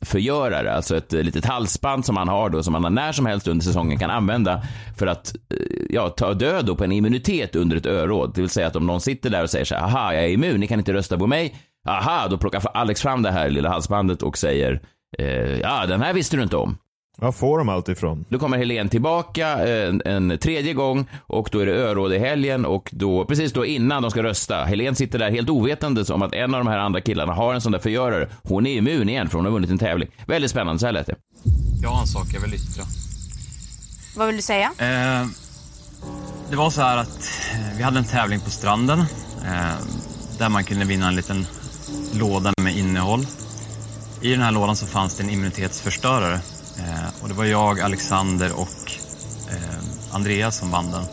halsförgörare, 0.00 0.72
alltså 0.72 0.96
ett 0.96 1.12
litet 1.12 1.44
halsband 1.44 2.04
som 2.04 2.16
han 2.16 2.28
har 2.28 2.50
då, 2.50 2.62
som 2.62 2.74
han 2.74 2.94
när 2.94 3.12
som 3.12 3.26
helst 3.26 3.48
under 3.48 3.64
säsongen 3.64 3.98
kan 3.98 4.10
använda 4.10 4.62
för 4.98 5.06
att 5.06 5.34
eh, 5.50 5.86
ja, 5.90 6.08
ta 6.08 6.34
död 6.34 6.78
på 6.78 6.84
en 6.84 6.92
immunitet 6.92 7.56
under 7.56 7.76
ett 7.76 7.86
öråd. 7.86 8.32
Det 8.34 8.40
vill 8.40 8.50
säga 8.50 8.66
att 8.66 8.76
om 8.76 8.86
någon 8.86 9.00
sitter 9.00 9.30
där 9.30 9.42
och 9.42 9.50
säger 9.50 9.64
så 9.64 9.74
här, 9.74 9.82
aha, 9.82 10.14
jag 10.14 10.24
är 10.24 10.28
immun, 10.28 10.60
ni 10.60 10.66
kan 10.66 10.78
inte 10.78 10.92
rösta 10.92 11.18
på 11.18 11.26
mig. 11.26 11.54
Aha, 11.88 12.28
då 12.28 12.38
plockar 12.38 12.62
Alex 12.74 13.02
fram 13.02 13.22
det 13.22 13.30
här 13.30 13.50
lilla 13.50 13.68
halsbandet 13.68 14.22
och 14.22 14.38
säger, 14.38 14.80
eh, 15.18 15.60
ja, 15.60 15.86
den 15.86 16.02
här 16.02 16.12
visste 16.12 16.36
du 16.36 16.42
inte 16.42 16.56
om. 16.56 16.76
Var 17.18 17.32
får 17.32 17.58
de 17.58 17.68
allt 17.68 17.88
ifrån? 17.88 18.24
Då 18.28 18.38
kommer 18.38 18.58
Helen 18.58 18.88
tillbaka 18.88 19.48
en, 19.48 20.02
en 20.04 20.38
tredje 20.38 20.72
gång 20.74 21.06
och 21.26 21.48
då 21.52 21.58
är 21.58 21.66
det 21.66 21.72
öråd 21.72 22.12
i 22.12 22.18
helgen 22.18 22.64
och 22.64 22.90
då, 22.92 23.24
precis 23.24 23.52
då 23.52 23.66
innan 23.66 24.02
de 24.02 24.10
ska 24.10 24.22
rösta, 24.22 24.64
Helen 24.64 24.94
sitter 24.96 25.18
där 25.18 25.30
helt 25.30 25.50
ovetandes 25.50 26.10
om 26.10 26.22
att 26.22 26.34
en 26.34 26.54
av 26.54 26.64
de 26.64 26.70
här 26.70 26.78
andra 26.78 27.00
killarna 27.00 27.32
har 27.32 27.54
en 27.54 27.60
sån 27.60 27.72
där 27.72 27.78
förgörare. 27.78 28.28
Hon 28.42 28.66
är 28.66 28.70
immun 28.76 29.08
igen 29.08 29.28
för 29.28 29.38
hon 29.38 29.44
har 29.44 29.52
vunnit 29.52 29.70
en 29.70 29.78
tävling. 29.78 30.08
Väldigt 30.26 30.50
spännande, 30.50 30.78
så 30.78 30.86
här 30.86 30.92
lät 30.92 31.06
det. 31.06 31.14
Jag 31.82 31.90
har 31.90 32.00
en 32.00 32.06
sak 32.06 32.26
jag 32.34 32.40
vill 32.40 32.54
yttra. 32.54 32.84
Vad 34.16 34.26
vill 34.26 34.36
du 34.36 34.42
säga? 34.42 34.72
Eh, 34.78 35.26
det 36.50 36.56
var 36.56 36.70
så 36.70 36.80
här 36.82 36.96
att 36.96 37.30
eh, 37.52 37.76
vi 37.76 37.82
hade 37.82 37.98
en 37.98 38.04
tävling 38.04 38.40
på 38.40 38.50
stranden 38.50 38.98
eh, 39.44 39.74
där 40.38 40.48
man 40.48 40.64
kunde 40.64 40.84
vinna 40.84 41.08
en 41.08 41.16
liten 41.16 41.46
låda 42.14 42.52
med 42.62 42.76
innehåll. 42.76 43.26
I 44.20 44.30
den 44.30 44.40
här 44.40 44.52
lådan 44.52 44.76
så 44.76 44.86
fanns 44.86 45.16
det 45.16 45.22
en 45.22 45.30
immunitetsförstörare 45.30 46.34
eh, 46.34 46.40
Eh, 46.78 47.22
och 47.22 47.28
det 47.28 47.34
var 47.34 47.44
jag, 47.44 47.80
Alexander 47.80 48.52
och 48.52 48.92
eh, 49.50 50.14
Andreas 50.14 50.58
som 50.58 50.70
vann 50.70 50.90
den. 50.90 51.04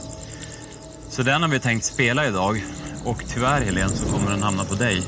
Så 1.10 1.24
den 1.24 1.41
har 1.41 1.50
vi 1.50 1.60
tänkt 1.60 1.86
spela 1.86 2.28
idag 2.28 2.63
och 3.06 3.24
tyvärr 3.28 3.62
Helene 3.62 3.89
så 3.95 4.06
kommer 4.06 4.32
den 4.32 4.43
hamna 4.43 4.63
på 4.63 4.76
dig. 4.76 5.04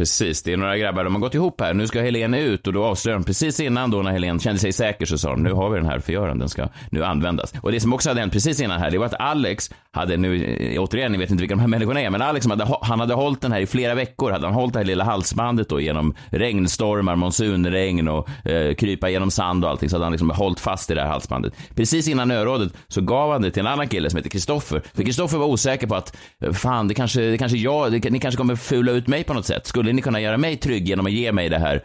Precis, 0.00 0.42
det 0.42 0.52
är 0.52 0.56
några 0.56 0.78
grabbar, 0.78 1.04
de 1.04 1.14
har 1.14 1.20
gått 1.20 1.34
ihop 1.34 1.60
här. 1.60 1.74
Nu 1.74 1.86
ska 1.86 2.00
Helen 2.00 2.34
ut 2.34 2.66
och 2.66 2.72
då 2.72 2.84
avslöjar 2.84 3.18
de 3.18 3.24
precis 3.24 3.60
innan 3.60 3.90
då 3.90 4.02
när 4.02 4.12
Helen 4.12 4.40
kände 4.40 4.60
sig 4.60 4.72
säker 4.72 5.06
så 5.06 5.18
sa 5.18 5.30
de 5.30 5.42
nu 5.42 5.52
har 5.52 5.70
vi 5.70 5.78
den 5.78 5.86
här 5.86 5.98
förgöraren, 5.98 6.38
den 6.38 6.48
ska 6.48 6.68
nu 6.90 7.04
användas. 7.04 7.52
Och 7.62 7.72
det 7.72 7.80
som 7.80 7.92
också 7.92 8.10
hade 8.10 8.20
hänt 8.20 8.32
precis 8.32 8.60
innan 8.60 8.80
här, 8.80 8.90
det 8.90 8.98
var 8.98 9.06
att 9.06 9.20
Alex 9.20 9.70
hade 9.92 10.16
nu, 10.16 10.44
eh, 10.44 10.82
återigen, 10.82 11.12
ni 11.12 11.18
vet 11.18 11.30
inte 11.30 11.40
vilka 11.40 11.54
de 11.54 11.60
här 11.60 11.68
människorna 11.68 12.00
är, 12.00 12.10
men 12.10 12.22
Alex 12.22 12.46
hade, 12.46 12.68
han 12.82 13.00
hade 13.00 13.14
hållit 13.14 13.40
den 13.40 13.52
här 13.52 13.60
i 13.60 13.66
flera 13.66 13.94
veckor, 13.94 14.30
hade 14.30 14.46
han 14.46 14.54
hållit 14.54 14.72
det 14.72 14.78
här 14.78 14.86
lilla 14.86 15.04
halsbandet 15.04 15.68
då 15.68 15.80
genom 15.80 16.14
regnstormar, 16.30 17.16
monsunregn 17.16 18.08
och 18.08 18.28
eh, 18.46 18.74
krypa 18.74 19.08
genom 19.08 19.30
sand 19.30 19.64
och 19.64 19.70
allting, 19.70 19.88
så 19.88 19.96
hade 19.96 20.04
han 20.04 20.12
liksom 20.12 20.30
hållit 20.30 20.60
fast 20.60 20.90
i 20.90 20.94
det 20.94 21.00
här 21.00 21.08
halsbandet. 21.08 21.52
Precis 21.74 22.08
innan 22.08 22.30
örådet 22.30 22.72
så 22.88 23.00
gav 23.00 23.32
han 23.32 23.42
det 23.42 23.50
till 23.50 23.60
en 23.60 23.66
annan 23.66 23.88
kille 23.88 24.10
som 24.10 24.16
heter 24.16 24.30
Kristoffer. 24.30 24.82
För 24.94 25.02
Kristoffer 25.02 25.38
var 25.38 25.46
osäker 25.46 25.86
på 25.86 25.94
att, 25.94 26.16
eh, 26.42 26.52
fan, 26.52 26.88
det 26.88 26.94
kanske, 26.94 27.20
det 27.20 27.38
kanske 27.38 27.58
jag, 27.58 27.92
det, 27.92 28.10
ni 28.10 28.18
kanske 28.18 28.38
kommer 28.38 28.56
fula 28.56 28.92
ut 28.92 29.06
mig 29.06 29.24
på 29.24 29.34
något 29.34 29.46
sätt. 29.46 29.66
Skulle 29.66 29.89
ni 29.92 30.02
kunna 30.02 30.20
göra 30.20 30.36
mig 30.36 30.56
trygg 30.56 30.88
genom 30.88 31.06
att 31.06 31.12
ge 31.12 31.32
mig 31.32 31.48
det 31.48 31.58
här, 31.58 31.82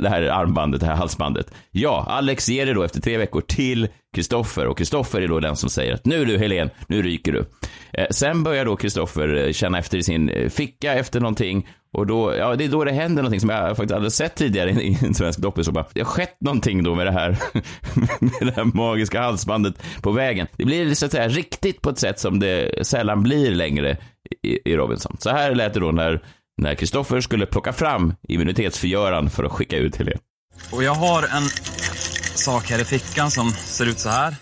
det 0.00 0.08
här 0.08 0.22
armbandet, 0.22 0.80
det 0.80 0.86
här 0.86 0.94
halsbandet? 0.94 1.54
Ja, 1.70 2.04
Alex 2.08 2.48
ger 2.48 2.66
det 2.66 2.74
då 2.74 2.82
efter 2.82 3.00
tre 3.00 3.18
veckor 3.18 3.40
till 3.40 3.88
Kristoffer 4.14 4.66
och 4.66 4.78
Kristoffer 4.78 5.20
är 5.20 5.28
då 5.28 5.40
den 5.40 5.56
som 5.56 5.70
säger 5.70 5.94
att 5.94 6.04
nu 6.04 6.24
du 6.24 6.38
Helen, 6.38 6.70
nu 6.86 7.02
ryker 7.02 7.32
du. 7.32 7.44
Eh, 7.92 8.06
sen 8.10 8.42
börjar 8.42 8.64
då 8.64 8.76
Kristoffer 8.76 9.46
eh, 9.46 9.52
känna 9.52 9.78
efter 9.78 9.98
i 9.98 10.02
sin 10.02 10.28
eh, 10.28 10.48
ficka 10.48 10.94
efter 10.94 11.20
någonting 11.20 11.66
och 11.92 12.06
då, 12.06 12.34
ja, 12.38 12.56
det 12.56 12.64
är 12.64 12.68
då 12.68 12.84
det 12.84 12.92
händer 12.92 13.22
någonting 13.22 13.40
som 13.40 13.50
jag 13.50 13.76
faktiskt 13.76 13.94
aldrig 13.94 14.12
sett 14.12 14.34
tidigare 14.34 14.70
i, 14.70 14.98
en 15.02 15.14
svensk 15.14 15.38
doppis. 15.38 15.66
Det 15.66 16.00
har 16.00 16.04
skett 16.04 16.36
någonting 16.40 16.82
då 16.82 16.94
med 16.94 17.06
det 17.06 17.12
här, 17.12 17.30
med 18.20 18.40
det 18.40 18.56
här 18.56 18.64
magiska 18.64 19.20
halsbandet 19.20 19.74
på 20.02 20.12
vägen. 20.12 20.46
Det 20.56 20.64
blir 20.64 20.94
så 20.94 21.06
att 21.06 21.12
säga 21.12 21.28
riktigt 21.28 21.82
på 21.82 21.90
ett 21.90 21.98
sätt 21.98 22.18
som 22.18 22.40
det 22.40 22.86
sällan 22.86 23.22
blir 23.22 23.50
längre 23.50 23.96
i, 24.42 24.70
i 24.70 24.76
Robinson. 24.76 25.16
Så 25.20 25.30
här 25.30 25.54
lät 25.54 25.74
det 25.74 25.80
då 25.80 25.92
när 25.92 26.22
när 26.56 26.74
Kristoffer 26.74 27.20
skulle 27.20 27.46
plocka 27.46 27.72
fram 27.72 28.14
immunitetsförgöraren 28.28 29.30
för 29.30 29.44
att 29.44 29.52
skicka 29.52 29.76
ut 29.76 29.96
Helen. 29.96 30.18
Och 30.70 30.82
jag 30.82 30.94
har 30.94 31.22
en 31.22 31.48
sak 32.34 32.70
här 32.70 32.78
i 32.78 32.84
fickan 32.84 33.30
som 33.30 33.52
ser 33.52 33.86
ut 33.86 33.98
så 33.98 34.08
här. 34.08 34.36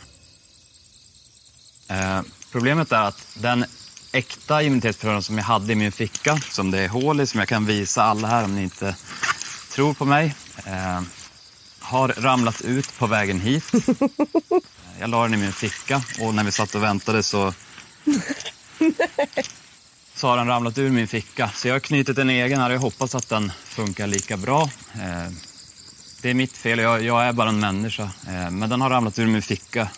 Eh, 1.90 2.20
problemet 2.52 2.92
är 2.92 3.02
att 3.02 3.26
den 3.42 3.64
äkta 4.12 4.62
immunitetsförhöraren 4.62 5.22
som 5.22 5.38
jag 5.38 5.44
hade 5.44 5.72
i 5.72 5.76
min 5.76 5.92
ficka, 5.92 6.36
som 6.36 6.70
det 6.70 6.78
är 6.78 6.88
hål 6.88 7.20
i, 7.20 7.26
som 7.26 7.40
jag 7.40 7.48
kan 7.48 7.66
visa 7.66 8.02
alla 8.02 8.28
här 8.28 8.44
om 8.44 8.54
ni 8.54 8.62
inte 8.62 8.96
tror 9.72 9.94
på 9.94 10.04
mig, 10.04 10.34
eh, 10.66 11.00
har 11.80 12.08
ramlat 12.08 12.60
ut 12.62 12.98
på 12.98 13.06
vägen 13.06 13.40
hit. 13.40 13.64
Jag 15.00 15.10
la 15.10 15.22
den 15.22 15.34
i 15.34 15.36
min 15.36 15.52
ficka 15.52 16.02
och 16.20 16.34
när 16.34 16.44
vi 16.44 16.52
satt 16.52 16.74
och 16.74 16.82
väntade 16.82 17.22
så 17.22 17.54
så 20.16 20.28
har 20.28 20.36
den 20.36 20.46
ramlat 20.46 20.78
ur 20.78 20.90
min 20.90 21.08
ficka. 21.08 21.50
Så 21.54 21.68
jag 21.68 21.74
har 21.74 21.80
knutit 21.80 22.18
en 22.18 22.30
egen 22.30 22.60
här 22.60 22.70
och 22.70 22.74
jag 22.74 22.80
hoppas 22.80 23.14
att 23.14 23.28
den 23.28 23.52
funkar 23.64 24.06
lika 24.06 24.36
bra. 24.36 24.62
Eh, 24.94 25.32
det 26.22 26.30
är 26.30 26.34
mitt 26.34 26.56
fel, 26.56 26.78
jag, 26.78 27.02
jag 27.02 27.24
är 27.24 27.32
bara 27.32 27.48
en 27.48 27.60
människa. 27.60 28.02
Eh, 28.02 28.50
men 28.50 28.70
den 28.70 28.80
har 28.80 28.90
ramlat 28.90 29.18
ur 29.18 29.26
min 29.26 29.42
ficka. 29.42 29.88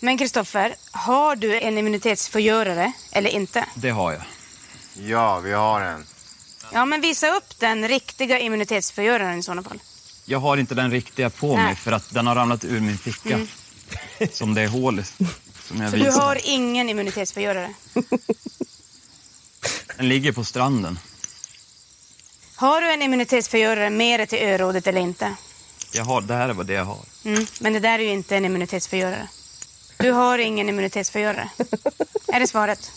Men 0.00 0.18
Kristoffer, 0.18 0.74
har 0.90 1.36
du 1.36 1.60
en 1.60 1.78
immunitetsförgörare 1.78 2.92
eller 3.12 3.30
inte? 3.30 3.64
Det 3.74 3.90
har 3.90 4.12
jag. 4.12 4.22
Ja, 5.06 5.38
vi 5.40 5.52
har 5.52 5.80
en. 5.80 6.04
Ja, 6.72 6.84
men 6.84 7.00
visa 7.00 7.36
upp 7.36 7.58
den 7.58 7.88
riktiga 7.88 8.38
immunitetsförgöraren 8.38 9.38
i 9.38 9.42
sådana 9.42 9.62
fall. 9.62 9.78
Jag 10.24 10.38
har 10.38 10.56
inte 10.56 10.74
den 10.74 10.90
riktiga 10.90 11.30
på 11.30 11.56
Nej. 11.56 11.64
mig 11.64 11.76
för 11.76 11.92
att 11.92 12.14
den 12.14 12.26
har 12.26 12.34
ramlat 12.34 12.64
ur 12.64 12.80
min 12.80 12.98
ficka. 12.98 13.34
Mm. 13.34 13.46
Som 14.32 14.54
det 14.54 14.62
är 14.62 14.68
hål. 14.68 15.04
Som 15.68 15.80
jag 15.80 15.90
Så 15.90 15.96
du 15.96 16.04
visar. 16.04 16.20
har 16.20 16.38
ingen 16.44 16.88
immunitetsförgörare? 16.88 17.74
Den 20.00 20.08
ligger 20.08 20.32
på 20.32 20.44
stranden. 20.44 20.98
Har 22.56 22.80
du 22.80 22.92
en 22.92 23.02
immunitetsförgörare 23.02 23.90
med 23.90 24.20
dig 24.20 24.26
till 24.26 24.38
örådet 24.38 24.86
eller 24.86 25.00
inte? 25.00 25.34
Jag 25.92 26.04
har, 26.04 26.20
det 26.20 26.34
här 26.34 26.48
är 26.48 26.52
vad 26.52 26.66
det 26.66 26.72
jag 26.72 26.84
har. 26.84 26.98
Mm. 27.24 27.46
Men 27.60 27.72
det 27.72 27.80
där 27.80 27.98
är 27.98 28.02
ju 28.02 28.10
inte 28.10 28.36
en 28.36 28.44
immunitetsförgörare. 28.44 29.28
Du 29.98 30.10
har 30.12 30.38
ingen 30.38 30.68
immunitetsförgörare. 30.68 31.48
är 32.28 32.40
det 32.40 32.46
svaret? 32.46 32.92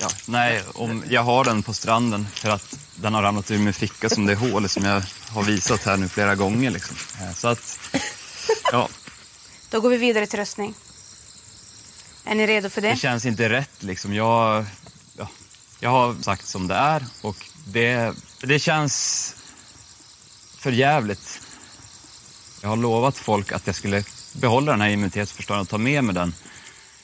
Ja, 0.00 0.08
nej, 0.26 0.62
om 0.74 1.04
jag 1.08 1.22
har 1.22 1.44
den 1.44 1.62
på 1.62 1.74
stranden 1.74 2.26
för 2.34 2.50
att 2.50 2.78
den 2.94 3.14
har 3.14 3.22
ramlat 3.22 3.50
ur 3.50 3.58
min 3.58 3.72
ficka 3.72 4.08
som 4.08 4.26
det 4.26 4.32
är 4.32 4.36
hål 4.36 4.64
i, 4.64 4.68
som 4.68 4.84
jag 4.84 5.02
har 5.30 5.42
visat 5.42 5.84
här 5.84 5.96
nu 5.96 6.08
flera 6.08 6.34
gånger. 6.34 6.70
Liksom. 6.70 6.96
Eh, 7.20 7.34
Så 7.34 7.48
att, 7.48 7.78
ja, 8.72 8.88
Då 9.70 9.80
går 9.80 9.90
vi 9.90 9.96
vidare 9.96 10.26
till 10.26 10.38
röstning. 10.38 10.74
Är 12.24 12.34
ni 12.34 12.46
redo 12.46 12.70
för 12.70 12.80
det? 12.80 12.90
det 12.90 12.96
känns 12.96 13.26
inte 13.26 13.48
rätt. 13.48 13.82
Liksom. 13.82 14.14
Jag, 14.14 14.64
ja, 14.84 14.85
jag 15.80 15.90
har 15.90 16.14
sagt 16.22 16.46
som 16.46 16.68
det 16.68 16.74
är 16.74 17.04
och 17.22 17.36
det, 17.66 18.14
det 18.40 18.58
känns 18.58 19.34
för 20.58 20.72
jävligt. 20.72 21.40
Jag 22.62 22.68
har 22.68 22.76
lovat 22.76 23.18
folk 23.18 23.52
att 23.52 23.66
jag 23.66 23.76
skulle 23.76 24.04
behålla 24.32 24.72
den 24.72 24.80
här 24.80 24.88
immunitetsförstöraren 24.88 25.62
och 25.62 25.68
ta 25.68 25.78
med 25.78 26.04
mig 26.04 26.14
den. 26.14 26.34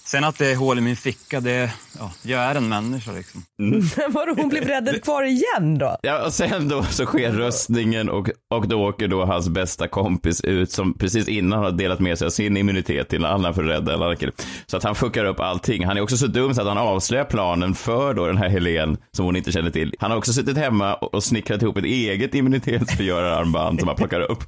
Sen 0.04 0.24
att 0.24 0.38
det 0.38 0.50
är 0.50 0.56
hål 0.56 0.78
i 0.78 0.80
min 0.80 0.96
ficka, 0.96 1.40
det, 1.40 1.72
ja, 1.98 2.12
jag 2.22 2.40
är 2.40 2.54
en 2.54 2.68
människa 2.68 3.12
liksom. 3.12 3.42
Vadå, 4.08 4.34
hon 4.36 4.48
blev 4.48 4.64
räddad 4.64 5.02
kvar 5.02 5.22
igen 5.22 5.78
då? 5.78 5.96
Ja, 6.02 6.26
och 6.26 6.32
sen 6.32 6.68
då 6.68 6.82
så 6.82 7.06
sker 7.06 7.32
röstningen 7.32 8.08
och, 8.08 8.30
och 8.54 8.68
då 8.68 8.82
åker 8.88 9.08
då 9.08 9.24
hans 9.24 9.48
bästa 9.48 9.88
kompis 9.88 10.40
ut 10.40 10.70
som 10.70 10.98
precis 10.98 11.28
innan 11.28 11.58
har 11.58 11.70
delat 11.70 12.00
med 12.00 12.18
sig 12.18 12.26
av 12.26 12.30
sin 12.30 12.56
immunitet 12.56 13.08
till 13.08 13.24
en 13.24 13.30
annan 13.30 13.54
för 13.54 13.64
att 13.64 13.70
rädda 13.70 13.94
en 13.94 14.02
annan 14.02 14.16
kille. 14.16 14.32
Så 14.66 14.76
att 14.76 14.82
han 14.82 14.94
fuckar 14.94 15.24
upp 15.24 15.40
allting. 15.40 15.84
Han 15.84 15.96
är 15.96 16.00
också 16.00 16.16
så 16.16 16.26
dum 16.26 16.54
så 16.54 16.60
att 16.60 16.68
han 16.68 16.78
avslöjar 16.78 17.24
planen 17.24 17.74
för 17.74 18.14
då 18.14 18.26
den 18.26 18.36
här 18.36 18.48
Helen 18.48 18.96
som 19.16 19.24
hon 19.26 19.36
inte 19.36 19.52
känner 19.52 19.70
till. 19.70 19.94
Han 19.98 20.10
har 20.10 20.18
också 20.18 20.32
suttit 20.32 20.56
hemma 20.56 20.94
och, 20.94 21.24
snickrat 21.24 21.62
ihop 21.62 21.76
ett 21.76 21.84
eget 21.84 22.34
immunitetsförgörararmband 22.34 23.78
som 23.78 23.88
han 23.88 23.96
plockar 23.96 24.20
upp. 24.20 24.44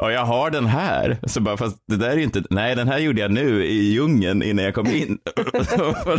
Och 0.00 0.12
jag 0.12 0.24
har 0.24 0.50
den 0.50 0.66
här. 0.66 1.18
Så 1.26 1.40
bara, 1.40 1.56
fast 1.56 1.76
det 1.88 1.96
där 1.96 2.10
är 2.10 2.16
ju 2.16 2.22
inte, 2.22 2.42
nej 2.50 2.76
den 2.76 2.88
här 2.88 2.98
gjorde 2.98 3.20
jag 3.20 3.30
nu 3.30 3.64
i 3.64 3.92
djungeln 3.92 4.42
innan 4.50 4.64
jag 4.64 4.74
kom 4.74 4.86
in. 4.86 5.18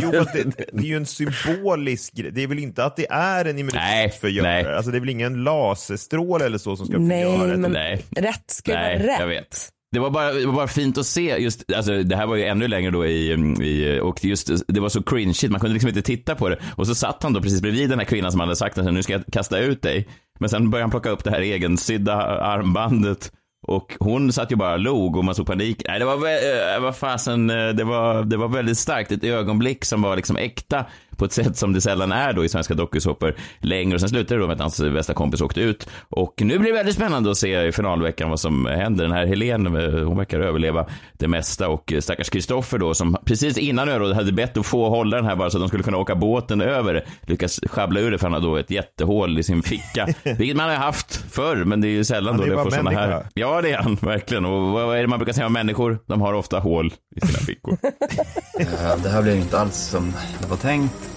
Jo, 0.02 0.14
fast 0.16 0.32
det, 0.32 0.44
det 0.72 0.82
är 0.82 0.86
ju 0.86 0.96
en 0.96 1.06
symbolisk 1.06 2.14
grej. 2.14 2.30
Det 2.32 2.42
är 2.42 2.46
väl 2.46 2.58
inte 2.58 2.84
att 2.84 2.96
det 2.96 3.06
är 3.10 3.44
en 3.44 3.58
immunitetsförgörare? 3.58 4.76
Alltså 4.76 4.90
det 4.90 4.98
är 4.98 5.00
väl 5.00 5.08
ingen 5.08 5.44
laserstråle 5.44 6.44
eller 6.46 6.58
så 6.58 6.76
som 6.76 6.86
ska 6.86 6.98
Nej, 6.98 7.38
förgöra 7.38 7.56
men 7.56 7.72
det? 7.72 7.98
rätt 8.16 8.44
ska 8.50 8.72
Nej, 8.74 8.98
vara 8.98 9.08
rätt. 9.12 9.20
jag 9.20 9.26
vet. 9.26 9.68
Det 9.92 9.98
var, 9.98 10.10
bara, 10.10 10.32
det 10.32 10.46
var 10.46 10.52
bara 10.54 10.68
fint 10.68 10.98
att 10.98 11.06
se 11.06 11.36
just, 11.38 11.72
alltså 11.72 12.02
det 12.02 12.16
här 12.16 12.26
var 12.26 12.36
ju 12.36 12.44
ännu 12.44 12.68
längre 12.68 12.90
då 12.90 13.06
i, 13.06 13.32
i 13.62 14.00
och 14.02 14.24
just, 14.24 14.50
det 14.68 14.80
var 14.80 14.88
så 14.88 15.02
cringeigt, 15.02 15.50
man 15.50 15.60
kunde 15.60 15.72
liksom 15.74 15.88
inte 15.88 16.02
titta 16.02 16.34
på 16.34 16.48
det. 16.48 16.58
Och 16.76 16.86
så 16.86 16.94
satt 16.94 17.22
han 17.22 17.32
då 17.32 17.40
precis 17.42 17.60
bredvid 17.60 17.90
den 17.90 17.98
här 17.98 18.06
kvinnan 18.06 18.30
som 18.32 18.40
hade 18.40 18.56
sagt 18.56 18.78
att 18.78 18.94
nu 18.94 19.02
ska 19.02 19.12
jag 19.12 19.22
kasta 19.32 19.58
ut 19.58 19.82
dig. 19.82 20.08
Men 20.40 20.48
sen 20.48 20.70
började 20.70 20.82
han 20.84 20.90
plocka 20.90 21.10
upp 21.10 21.24
det 21.24 21.30
här 21.30 21.40
egensydda 21.40 22.14
armbandet. 22.22 23.32
Och 23.66 23.96
hon 24.00 24.32
satt 24.32 24.52
ju 24.52 24.56
bara 24.56 24.72
och 24.72 24.78
log 24.78 25.16
och 25.16 25.24
man 25.24 25.34
såg 25.34 25.46
panik. 25.46 25.82
Nej, 25.88 25.98
det 25.98 26.04
var, 26.04 26.14
eh, 26.14 26.80
vad 26.80 26.96
fasen, 26.96 27.50
eh, 27.50 27.68
det 27.68 27.84
var, 27.84 28.24
det 28.24 28.36
var 28.36 28.48
väldigt 28.48 28.78
starkt. 28.78 29.12
Ett 29.12 29.24
ögonblick 29.24 29.84
som 29.84 30.02
var 30.02 30.16
liksom 30.16 30.36
äkta 30.36 30.84
på 31.22 31.26
ett 31.26 31.32
sätt 31.32 31.56
som 31.56 31.72
det 31.72 31.80
sällan 31.80 32.12
är 32.12 32.32
då 32.32 32.44
i 32.44 32.48
svenska 32.48 32.74
dokusåpor 32.74 33.34
längre. 33.60 33.94
Och 33.94 34.00
sen 34.00 34.08
slutade 34.08 34.34
det 34.34 34.42
då 34.42 34.46
med 34.46 34.54
att 34.54 34.60
hans 34.60 34.80
bästa 34.80 35.14
kompis 35.14 35.40
åkte 35.40 35.60
ut. 35.60 35.88
Och 36.08 36.34
nu 36.40 36.58
blir 36.58 36.70
det 36.70 36.76
väldigt 36.76 36.94
spännande 36.94 37.30
att 37.30 37.36
se 37.36 37.66
i 37.66 37.72
finalveckan 37.72 38.30
vad 38.30 38.40
som 38.40 38.66
händer. 38.66 39.04
Den 39.04 39.12
här 39.12 39.26
Helen, 39.26 39.66
hon 40.06 40.16
verkar 40.16 40.40
överleva 40.40 40.86
det 41.18 41.28
mesta 41.28 41.68
och 41.68 41.92
stackars 42.00 42.30
Kristoffer 42.30 42.78
då 42.78 42.94
som 42.94 43.16
precis 43.24 43.58
innan 43.58 43.88
örådet 43.88 44.16
hade 44.16 44.32
bett 44.32 44.56
att 44.56 44.66
få 44.66 44.88
hålla 44.88 45.16
den 45.16 45.26
här 45.26 45.36
bara 45.36 45.50
så 45.50 45.56
att 45.56 45.62
de 45.62 45.68
skulle 45.68 45.82
kunna 45.82 45.96
åka 45.96 46.14
båten 46.14 46.60
över. 46.60 47.04
Lyckas 47.20 47.60
schabbla 47.66 48.00
ur 48.00 48.10
det 48.10 48.18
för 48.18 48.26
han 48.26 48.32
har 48.32 48.40
då 48.40 48.56
ett 48.56 48.70
jättehål 48.70 49.38
i 49.38 49.42
sin 49.42 49.62
ficka. 49.62 50.06
Vilket 50.22 50.56
man 50.56 50.68
har 50.68 50.76
haft 50.76 51.16
förr, 51.30 51.64
men 51.64 51.80
det 51.80 51.88
är 51.88 51.90
ju 51.90 52.04
sällan 52.04 52.34
Han 52.34 52.48
då 52.48 52.56
det 52.56 52.62
får 52.62 52.70
såna 52.70 52.90
här. 52.90 53.26
Ja, 53.34 53.62
det 53.62 53.70
är 53.70 53.78
han 53.78 53.94
verkligen. 53.94 54.44
Och 54.44 54.72
vad 54.72 54.96
är 54.96 55.00
det 55.00 55.08
man 55.08 55.18
brukar 55.18 55.32
säga 55.32 55.46
om 55.46 55.52
människor? 55.52 55.98
De 56.06 56.20
har 56.20 56.32
ofta 56.32 56.58
hål 56.58 56.94
i 57.16 57.26
sina 57.26 57.38
fickor. 57.38 57.78
Det 59.02 59.08
här 59.08 59.22
blev 59.22 59.36
inte 59.36 59.58
alls 59.58 59.76
som 59.76 60.12
det 60.40 60.46
var 60.46 60.56
tänkt. 60.56 61.11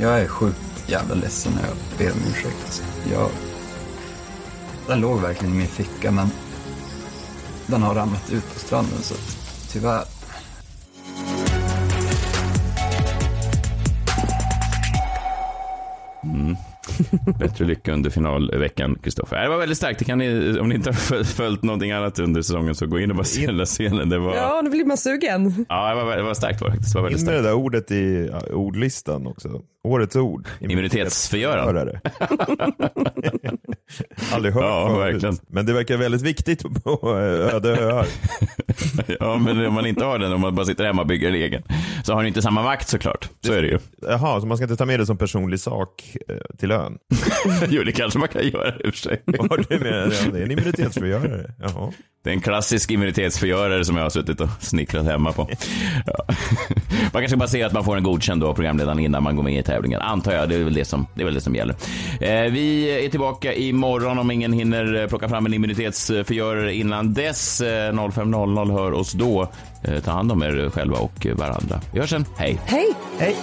Jag 0.00 0.20
är 0.20 0.26
sjukt 0.26 0.84
jävla 0.86 1.14
ledsen 1.14 1.52
när 1.52 1.62
jag 1.68 1.76
ber 1.98 2.12
om 2.12 2.18
ursäkt. 2.30 2.82
Jag... 3.12 3.30
Den 4.86 5.00
låg 5.00 5.20
verkligen 5.20 5.54
i 5.54 5.56
min 5.58 5.66
ficka 5.66 6.10
men 6.10 6.28
den 7.66 7.82
har 7.82 7.94
ramlat 7.94 8.30
ut 8.32 8.54
på 8.54 8.58
stranden 8.60 8.98
så 9.02 9.14
tyvärr. 9.72 10.04
Mm. 16.24 16.56
Bättre 17.38 17.64
lycka 17.64 17.92
under 17.92 18.10
finalveckan, 18.10 18.98
Kristoffer. 19.02 19.42
Det 19.42 19.48
var 19.48 19.58
väldigt 19.58 19.78
starkt. 19.78 19.98
Det 19.98 20.04
kan 20.04 20.18
ni, 20.18 20.58
om 20.60 20.68
ni 20.68 20.74
inte 20.74 20.88
har 20.88 20.94
föl- 20.94 21.24
följt 21.24 21.62
någonting 21.62 21.90
annat 21.92 22.18
under 22.18 22.42
säsongen 22.42 22.74
så 22.74 22.86
gå 22.86 23.00
in 23.00 23.10
och 23.10 23.16
bara 23.16 23.24
se 23.24 23.46
den 23.46 23.56
där 23.56 23.64
scenen. 23.64 24.08
Det 24.08 24.18
var, 24.18 24.34
ja. 24.34 24.42
Ja, 24.56 24.60
nu 24.64 24.70
blir 24.70 24.84
man 24.84 24.96
sugen. 24.96 25.44
det 25.50 25.64
var, 25.68 26.16
det 26.16 26.22
var 26.22 26.34
starkt 26.34 26.58
faktiskt. 26.60 26.92
Det 26.92 26.98
var 26.98 27.02
väldigt 27.08 27.20
In 27.20 27.26
med 27.26 27.34
starkt. 27.34 27.44
det 27.44 27.48
där 27.48 27.54
ordet 27.56 27.90
i 27.90 28.28
ja, 28.32 28.54
ordlistan 28.54 29.26
också. 29.26 29.48
Årets 29.88 30.16
ord. 30.16 30.48
Immunitetsförgörare. 30.60 32.00
Aldrig 34.32 34.54
hört 34.54 34.62
Ja, 34.64 34.88
förut. 34.88 35.14
verkligen. 35.14 35.36
Men 35.48 35.66
det 35.66 35.72
verkar 35.72 35.96
väldigt 35.96 36.22
viktigt 36.22 36.84
på 36.84 37.18
eh, 37.18 37.54
öde 37.54 37.76
öar. 37.78 38.06
Ja, 39.20 39.36
men 39.38 39.66
om 39.66 39.74
man 39.74 39.86
inte 39.86 40.04
har 40.04 40.18
den, 40.18 40.32
om 40.32 40.40
man 40.40 40.54
bara 40.54 40.66
sitter 40.66 40.84
hemma 40.84 41.02
och 41.02 41.08
bygger 41.08 41.28
en 41.28 41.34
egen, 41.34 41.62
så 42.04 42.14
har 42.14 42.22
ni 42.22 42.28
inte 42.28 42.42
samma 42.42 42.62
makt 42.62 42.88
såklart. 42.88 43.28
Så 43.40 43.52
är 43.52 43.62
det 43.62 43.68
ju. 43.68 43.78
Jaha, 44.02 44.40
så 44.40 44.46
man 44.46 44.56
ska 44.56 44.64
inte 44.64 44.76
ta 44.76 44.84
med 44.86 45.00
det 45.00 45.06
som 45.06 45.16
personlig 45.16 45.60
sak 45.60 46.16
eh, 46.28 46.36
till 46.58 46.70
ön? 46.70 46.98
jo, 47.68 47.82
det 47.82 47.92
kanske 47.92 48.18
man 48.18 48.28
kan 48.28 48.48
göra 48.48 48.68
i 48.76 48.88
och 48.88 48.94
för 48.94 49.00
sig. 49.00 49.22
Ja, 49.24 49.56
du 49.68 49.78
menar 49.78 50.06
det? 50.06 50.30
Det 50.32 50.38
är 50.38 50.42
en 50.44 50.50
immunitetsförgörare. 50.50 51.54
Jaha. 51.58 51.92
Det 52.28 52.32
är 52.32 52.34
en 52.34 52.40
klassisk 52.40 52.90
immunitetsförgörare 52.90 53.84
som 53.84 53.96
jag 53.96 54.02
har 54.02 54.10
suttit 54.10 54.40
och 54.40 54.48
snickrat 54.60 55.04
hemma 55.04 55.32
på. 55.32 55.48
Ja. 56.06 56.24
Man 57.12 57.22
kanske 57.22 57.36
bara 57.36 57.48
ser 57.48 57.66
att 57.66 57.72
man 57.72 57.84
får 57.84 57.96
en 57.96 58.02
godkänd 58.02 58.44
av 58.44 58.54
programledaren 58.54 58.98
innan 58.98 59.22
man 59.22 59.36
går 59.36 59.42
med 59.42 59.58
i 59.58 59.62
tävlingen. 59.62 60.00
Antar 60.00 60.32
jag, 60.32 60.48
det 60.48 60.54
är 60.54 60.64
väl 60.64 60.74
det 60.74 60.84
som, 60.84 61.06
det 61.14 61.20
är 61.20 61.24
väl 61.24 61.34
det 61.34 61.40
som 61.40 61.54
gäller. 61.54 61.74
Eh, 62.20 62.52
vi 62.52 62.84
är 63.04 63.08
tillbaka 63.08 63.54
imorgon 63.54 64.18
om 64.18 64.30
ingen 64.30 64.52
hinner 64.52 64.94
eh, 64.94 65.06
plocka 65.06 65.28
fram 65.28 65.46
en 65.46 65.54
immunitetsförgörare 65.54 66.74
innan 66.74 67.14
dess. 67.14 67.60
Eh, 67.60 67.92
05.00 67.92 68.72
hör 68.72 68.92
oss 68.92 69.12
då. 69.12 69.48
Eh, 69.82 70.02
ta 70.02 70.10
hand 70.10 70.32
om 70.32 70.42
er 70.42 70.70
själva 70.70 70.96
och 70.96 71.26
eh, 71.26 71.36
varandra. 71.36 71.80
Vi 71.92 72.00
hörs 72.00 72.10
sen. 72.10 72.24
Hej! 72.36 72.58
Hej! 72.64 72.86
Hej! 73.18 73.36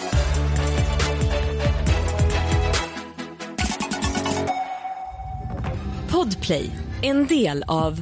Podplay, 6.10 6.70
en 7.02 7.28
del 7.28 7.64
av 7.68 8.02